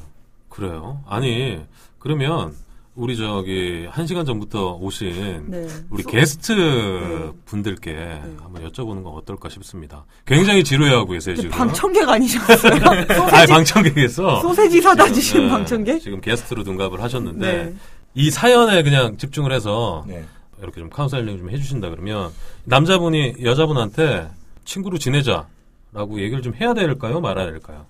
그래요. 0.50 1.02
아니 1.08 1.60
그러면 2.00 2.54
우리 2.96 3.16
저기 3.16 3.86
한 3.92 4.08
시간 4.08 4.26
전부터 4.26 4.78
오신 4.82 5.46
네. 5.52 5.68
우리 5.92 6.02
소- 6.02 6.10
게스트 6.10 6.52
네. 6.54 7.32
분들께 7.46 7.94
한번 8.42 8.68
여쭤보는 8.68 9.04
건 9.04 9.14
어떨까 9.14 9.50
싶습니다. 9.50 10.04
굉장히 10.26 10.64
지루해하고 10.64 11.12
계세요 11.12 11.36
지금. 11.36 11.52
방청객 11.52 12.10
아니셨어요? 12.10 12.74
아니 12.90 13.06
소세지, 13.08 13.54
방청객에서 13.54 14.42
소세지 14.42 14.82
사다 14.82 15.12
주신 15.12 15.44
네, 15.44 15.50
방청객? 15.50 16.02
지금 16.02 16.22
게스트로 16.22 16.64
등갑을 16.64 17.02
하셨는데 17.04 17.64
네. 17.66 17.74
이 18.16 18.32
사연에 18.32 18.82
그냥 18.82 19.16
집중을 19.18 19.52
해서 19.52 20.04
네. 20.08 20.26
이렇게 20.60 20.80
좀 20.82 20.90
카운셀링 20.90 21.38
좀 21.38 21.52
해주신다 21.52 21.92
그러면 21.92 22.32
남자분이 22.64 23.36
여자분한테 23.44 24.28
친구로 24.66 24.98
지내자라고 24.98 26.20
얘기를 26.20 26.42
좀 26.42 26.56
해야 26.56 26.74
될까요, 26.74 27.22
말아야 27.22 27.46
될까요? 27.46 27.86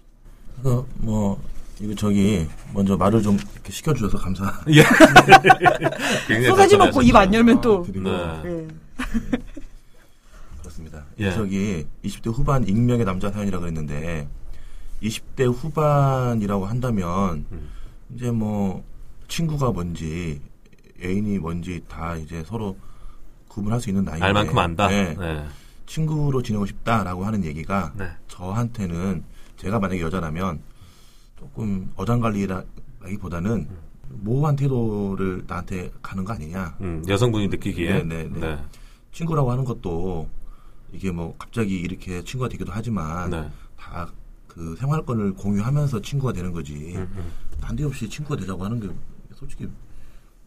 그, 0.62 0.86
뭐, 0.98 1.40
이거 1.80 1.94
저기, 1.94 2.48
먼저 2.74 2.98
말을 2.98 3.22
좀 3.22 3.38
이렇게 3.54 3.72
시켜주셔서 3.72 4.18
감사. 4.18 4.52
예. 4.70 4.84
소세지 6.48 6.76
먹고 6.78 7.02
입 7.02 7.16
안. 7.16 7.32
열면 7.34 7.62
또. 7.62 7.84
드리고. 7.84 8.10
네. 8.10 8.42
네. 8.44 8.68
그렇습니다. 10.60 11.06
예. 11.20 11.32
저기, 11.32 11.86
20대 12.04 12.34
후반 12.34 12.68
익명의 12.68 13.06
남자 13.06 13.30
사연이라고 13.32 13.62
그랬는데, 13.62 14.28
20대 15.04 15.54
후반이라고 15.54 16.66
한다면, 16.66 17.46
음. 17.52 17.70
이제 18.16 18.32
뭐, 18.32 18.84
친구가 19.28 19.72
뭔지, 19.72 20.42
애인이 21.04 21.38
뭔지 21.38 21.84
다 21.88 22.16
이제 22.16 22.44
서로 22.48 22.76
구분할 23.48 23.80
수 23.80 23.90
있는 23.90 24.04
나이인데. 24.04 24.26
알 24.26 24.34
만큼 24.34 24.58
안다. 24.58 24.88
네. 24.88 25.14
네. 25.16 25.46
친구로 25.86 26.42
지내고 26.42 26.66
싶다라고 26.66 27.24
하는 27.24 27.44
얘기가 27.46 27.94
네. 27.96 28.10
저한테는 28.28 29.24
제가 29.58 29.80
만약에 29.80 30.02
여자라면 30.02 30.60
조금 31.38 31.92
어장관리라기보다는 31.96 33.70
모호한 34.10 34.56
태도를 34.56 35.44
나한테 35.48 35.92
가는 36.02 36.24
거 36.26 36.34
아니냐. 36.34 36.78
음, 36.82 37.04
여성분이 37.08 37.48
느끼기에. 37.50 38.04
네, 38.04 38.24
네, 38.24 38.40
네. 38.40 38.58
친구라고 39.12 39.52
하는 39.52 39.64
것도 39.64 40.28
이게 40.92 41.12
뭐 41.12 41.36
갑자기 41.38 41.80
이렇게 41.80 42.24
친구가 42.24 42.50
되기도 42.50 42.72
하지만 42.74 43.30
네. 43.30 43.50
다그 43.78 44.76
생활권을 44.80 45.34
공유하면서 45.34 46.02
친구가 46.02 46.34
되는 46.34 46.52
거지. 46.52 46.96
음, 46.96 47.08
음. 47.16 47.32
난데없이 47.62 48.10
친구가 48.10 48.38
되자고 48.38 48.64
하는 48.64 48.80
게 48.80 48.90
솔직히 49.34 49.68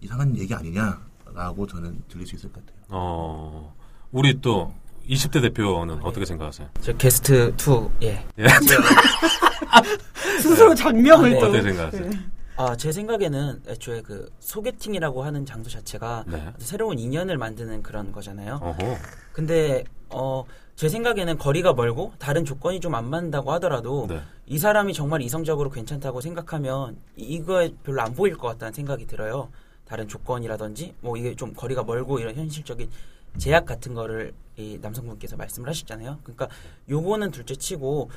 이상한 0.00 0.36
얘기 0.36 0.54
아니냐라고 0.54 1.66
저는 1.66 2.02
들릴 2.08 2.26
수 2.26 2.36
있을 2.36 2.50
것 2.52 2.64
같아요. 2.64 2.82
어, 2.88 3.74
우리 4.10 4.40
또 4.40 4.74
20대 5.08 5.42
대표는 5.42 6.00
어떻게 6.02 6.24
생각하세요? 6.24 6.68
저 6.80 6.92
게스트 6.96 7.54
2, 8.00 8.04
예. 8.04 8.24
예. 8.38 8.46
스스로 10.40 10.74
장명을 10.74 11.30
아, 11.30 11.34
네. 11.34 11.40
또. 11.40 11.46
어떻게 11.46 11.62
생각하세요? 11.62 12.10
네. 12.10 12.18
아, 12.56 12.76
제 12.76 12.92
생각에는 12.92 13.62
애초에 13.68 14.02
그 14.02 14.30
소개팅이라고 14.38 15.22
하는 15.22 15.46
장소 15.46 15.70
자체가 15.70 16.24
네. 16.26 16.52
새로운 16.58 16.98
인연을 16.98 17.38
만드는 17.38 17.82
그런 17.82 18.12
거잖아요. 18.12 18.60
어허. 18.62 18.96
근데 19.32 19.84
어, 20.10 20.44
제 20.76 20.88
생각에는 20.88 21.38
거리가 21.38 21.72
멀고 21.72 22.12
다른 22.18 22.44
조건이 22.44 22.80
좀 22.80 22.94
안 22.94 23.08
맞는다고 23.08 23.52
하더라도 23.52 24.06
네. 24.08 24.20
이 24.46 24.58
사람이 24.58 24.92
정말 24.92 25.22
이성적으로 25.22 25.70
괜찮다고 25.70 26.20
생각하면 26.20 26.96
이- 27.16 27.34
이거에 27.36 27.72
별로 27.82 28.02
안 28.02 28.14
보일 28.14 28.36
것 28.36 28.48
같다는 28.48 28.72
생각이 28.74 29.06
들어요. 29.06 29.48
다른 29.86 30.06
조건이라든지 30.06 30.94
뭐 31.00 31.16
이게 31.16 31.34
좀 31.34 31.54
거리가 31.54 31.82
멀고 31.84 32.18
이런 32.18 32.34
현실적인 32.36 32.90
제약 33.38 33.66
같은 33.66 33.94
거를 33.94 34.32
이 34.56 34.78
남성분께서 34.80 35.36
말씀을 35.36 35.68
하셨잖아요. 35.68 36.18
그러니까 36.22 36.48
요거는 36.88 37.30
둘째 37.30 37.54
치고 37.54 38.10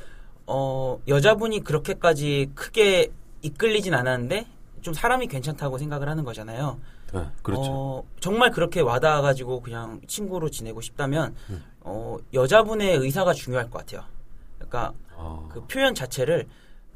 어 0.46 1.00
여자분이 1.08 1.62
그렇게까지 1.62 2.52
크게 2.56 3.12
이끌리진 3.42 3.94
않았는데 3.94 4.48
좀 4.82 4.94
사람이 4.94 5.28
괜찮다고 5.28 5.78
생각을 5.78 6.10
하는 6.10 6.24
거잖아요. 6.24 6.80
네. 7.14 7.26
그렇죠. 7.42 7.64
어, 7.66 8.04
정말 8.20 8.52
그렇게 8.52 8.82
와닿아가지고 8.82 9.62
그냥 9.62 10.02
친구로 10.08 10.50
지내고 10.50 10.82
싶다면 10.82 11.36
음. 11.50 11.64
어, 11.82 12.18
여자분의 12.34 12.98
의사가 12.98 13.34
중요할 13.34 13.70
것 13.70 13.80
같아요. 13.80 14.04
그러니까 14.58 14.94
어, 15.14 15.48
그 15.52 15.66
표현 15.68 15.94
자체를 15.96 16.48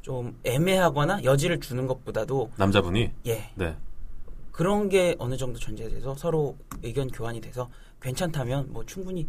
좀 0.02 0.38
애매하거나 0.44 1.24
여지를 1.24 1.60
주는 1.60 1.86
것보다도 1.86 2.50
남자분이 2.56 3.10
예 3.26 3.50
네. 3.54 3.76
그런 4.52 4.88
게 4.88 5.14
어느 5.18 5.36
정도 5.36 5.58
전제돼서 5.58 6.14
서로 6.16 6.56
의견 6.82 7.08
교환이 7.08 7.40
돼서 7.40 7.68
괜찮다면 8.00 8.72
뭐 8.72 8.84
충분히 8.86 9.26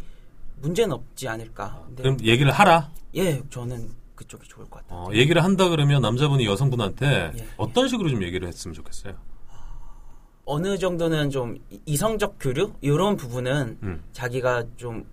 문제는 0.60 0.92
없지 0.94 1.28
않을까. 1.28 1.82
근데 1.86 2.02
그럼 2.02 2.18
얘기를 2.22 2.50
하라. 2.52 2.90
예 3.16 3.42
저는 3.50 3.90
그쪽이 4.14 4.46
좋을 4.48 4.66
것 4.68 4.80
같아요. 4.82 5.06
어, 5.06 5.14
얘기를 5.14 5.42
한다 5.42 5.68
그러면 5.68 6.02
남자분이 6.02 6.44
여성분한테 6.46 7.32
예. 7.36 7.46
어떤 7.56 7.88
식으로 7.88 8.08
좀 8.10 8.22
얘기를 8.22 8.46
했으면 8.46 8.74
좋겠어요. 8.74 9.14
어느 10.44 10.78
정도는 10.78 11.30
좀 11.30 11.56
이- 11.70 11.80
이성적 11.86 12.36
교류 12.40 12.72
이런 12.80 13.16
부분은 13.16 13.78
음. 13.82 14.02
자기가 14.12 14.64
좀 14.76 15.06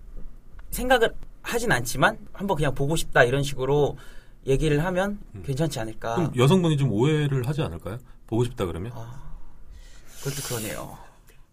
생각을 0.72 1.14
하진 1.42 1.72
않지만 1.72 2.18
한번 2.34 2.58
그냥 2.58 2.74
보고 2.76 2.96
싶다 2.96 3.24
이런 3.24 3.44
식으로 3.44 3.98
얘기를 4.46 4.84
하면 4.84 5.20
음. 5.36 5.44
괜찮지 5.46 5.80
않을까. 5.80 6.16
그럼 6.16 6.34
여성분이 6.36 6.78
좀 6.78 6.92
오해를 6.92 7.48
하지 7.48 7.62
않을까요? 7.62 7.98
보고 8.28 8.44
싶다 8.44 8.66
그러면? 8.66 8.92
아, 8.96 9.22
그것도 10.24 10.42
그러네요. 10.48 10.98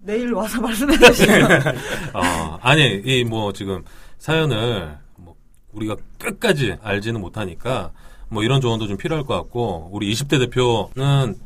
내일 0.05 0.33
와서 0.33 0.61
말씀해 0.61 0.97
주시면. 0.99 1.51
어, 2.15 2.59
아니, 2.63 3.01
이 3.05 3.25
뭐 3.25 3.53
지금 3.53 3.83
사연을 4.19 4.99
뭐 5.17 5.35
우리가 5.73 5.97
끝까지 6.19 6.77
알지는 6.83 7.21
못하니까 7.21 7.91
뭐 8.29 8.43
이런 8.43 8.61
조언도 8.61 8.87
좀 8.87 8.97
필요할 8.97 9.25
것 9.25 9.35
같고 9.35 9.89
우리 9.93 10.13
20대 10.13 10.39
대표는 10.39 11.37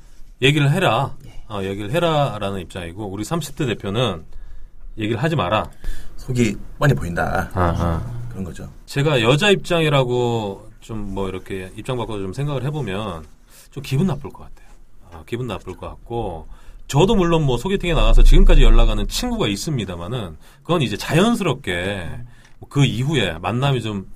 얘기를 0.43 0.71
해라. 0.71 1.15
어, 1.49 1.61
얘기를 1.63 1.91
해라라는 1.93 2.61
입장이고 2.61 3.07
우리 3.07 3.23
30대 3.25 3.67
대표는 3.67 4.25
얘기를 4.99 5.23
하지 5.23 5.37
마라. 5.37 5.71
속이 6.17 6.57
뻔히 6.79 6.95
보인다. 6.95 7.49
아하. 7.55 8.03
그런 8.29 8.45
거죠. 8.45 8.69
제가 8.87 9.23
여자 9.23 9.51
입장이라고 9.51 10.69
좀 10.81 10.99
뭐 11.15 11.29
이렇게 11.29 11.71
입장 11.77 11.97
바꿔서 11.97 12.21
좀 12.21 12.33
생각을 12.33 12.65
해보면 12.65 13.25
좀 13.71 13.83
기분 13.83 14.07
나쁠 14.07 14.31
것 14.31 14.45
같아요. 14.45 14.69
아, 15.11 15.23
기분 15.27 15.47
나쁠 15.47 15.77
것 15.77 15.89
같고 15.89 16.47
저도 16.89 17.15
물론 17.15 17.45
뭐 17.45 17.59
소개팅에 17.59 17.93
나가서 17.93 18.23
지금까지 18.23 18.63
연락하는 18.63 19.07
친구가 19.07 19.47
있습니다만은 19.47 20.37
그건 20.63 20.81
이제 20.81 20.97
자연스럽게 20.97 22.09
그 22.71 22.85
이후에 22.85 23.39
만남이 23.39 23.83
좀 23.83 24.11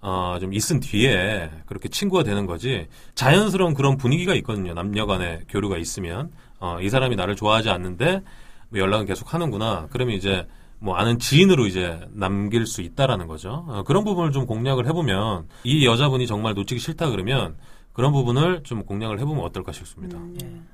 어, 0.00 0.36
좀 0.40 0.52
있은 0.52 0.80
뒤에 0.80 1.50
그렇게 1.66 1.88
친구가 1.88 2.24
되는 2.24 2.46
거지 2.46 2.88
자연스러운 3.14 3.74
그런 3.74 3.96
분위기가 3.96 4.34
있거든요. 4.36 4.74
남녀 4.74 5.06
간의 5.06 5.42
교류가 5.48 5.78
있으면 5.78 6.30
어, 6.58 6.78
이 6.80 6.90
사람이 6.90 7.14
나를 7.14 7.36
좋아하지 7.36 7.70
않는데 7.70 8.22
뭐 8.70 8.80
연락은 8.80 9.06
계속 9.06 9.32
하는구나. 9.32 9.86
그러면 9.90 10.16
이제 10.16 10.46
뭐 10.80 10.96
아는 10.96 11.20
지인으로 11.20 11.66
이제 11.66 12.00
남길 12.10 12.66
수 12.66 12.82
있다라는 12.82 13.28
거죠. 13.28 13.64
어, 13.68 13.84
그런 13.84 14.02
부분을 14.04 14.32
좀 14.32 14.44
공략을 14.44 14.86
해보면 14.88 15.46
이 15.62 15.86
여자분이 15.86 16.26
정말 16.26 16.54
놓치기 16.54 16.80
싫다 16.80 17.10
그러면 17.10 17.56
그런 17.98 18.12
부분을 18.12 18.62
좀 18.62 18.84
공략을 18.84 19.18
해보면 19.18 19.42
어떨까 19.44 19.72
싶습니다. 19.72 20.16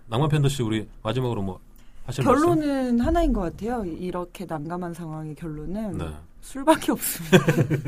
낭만 0.08 0.28
팬더 0.28 0.46
씨 0.50 0.62
우리 0.62 0.86
마지막으로 1.02 1.40
뭐 1.40 1.58
하실 2.04 2.22
말씀? 2.22 2.44
결론은 2.44 3.00
하나인 3.00 3.32
것 3.32 3.40
같아요. 3.40 3.82
이렇게 3.86 4.44
난감한 4.44 4.92
상황의 4.92 5.34
결론은 5.34 5.96
네. 5.96 6.04
술밖에 6.42 6.92
없습니다. 6.92 7.38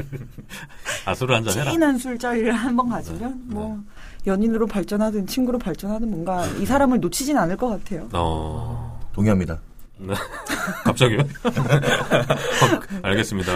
아 1.04 1.14
술을 1.14 1.34
한잔 1.34 1.52
해라. 1.52 1.64
네. 1.66 1.70
진한 1.72 1.98
술자리를 1.98 2.50
한 2.50 2.74
번 2.78 2.88
가지면 2.88 3.42
뭐 3.48 3.78
연인으로 4.26 4.66
발전하든 4.66 5.26
친구로 5.26 5.58
발전하든 5.58 6.08
뭔가 6.10 6.46
이 6.58 6.64
사람을 6.64 7.00
놓치진 7.00 7.36
않을 7.36 7.58
것 7.58 7.68
같아요. 7.68 8.08
어. 8.14 8.98
동의합니다. 9.12 9.58
네. 9.98 10.14
갑자기요? 10.84 11.18
어, 11.44 12.80
알겠습니다. 13.02 13.52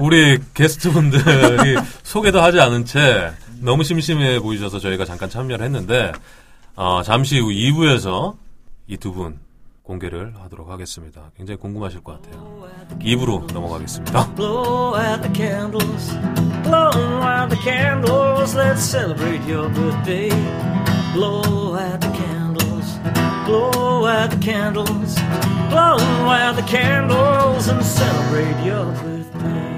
우리 0.00 0.40
게스트분들이 0.52 1.22
소개도 2.02 2.40
하지 2.40 2.58
않은 2.58 2.84
채 2.86 3.30
너무 3.62 3.84
심심해 3.84 4.38
보이셔서 4.40 4.78
저희가 4.78 5.04
잠깐 5.04 5.30
참여를 5.30 5.64
했는데 5.64 6.12
어, 6.74 7.02
잠시 7.02 7.38
후 7.38 7.48
2부에서 7.48 8.36
이 8.88 8.96
두 8.96 9.12
분 9.12 9.38
공개를 9.82 10.34
하도록 10.44 10.68
하겠습니다. 10.70 11.30
굉장히 11.36 11.58
궁금하실 11.58 12.02
것 12.04 12.22
같아요. 12.22 12.68
2부로 13.00 13.52
넘어가겠습니다. 13.52 14.34
Blow 14.34 14.94
out 14.96 15.22
the 15.22 15.32
candles, 15.34 16.12
blow 16.62 16.90
out 17.22 17.48
the 17.48 17.58
candles, 17.64 18.56
let's 18.56 18.80
celebrate 18.80 19.42
your 19.50 19.68
birthday. 19.72 20.28
Blow 21.14 21.74
out 21.76 22.00
the 22.00 22.12
candles, 22.12 22.98
blow 23.44 24.06
out 24.06 24.30
the 24.30 24.38
candles, 24.40 25.16
blow 25.68 25.98
out 26.30 26.54
the 26.56 26.64
candles 26.66 27.68
and 27.68 27.82
celebrate 27.84 28.64
your 28.64 28.86
birthday. 29.02 29.71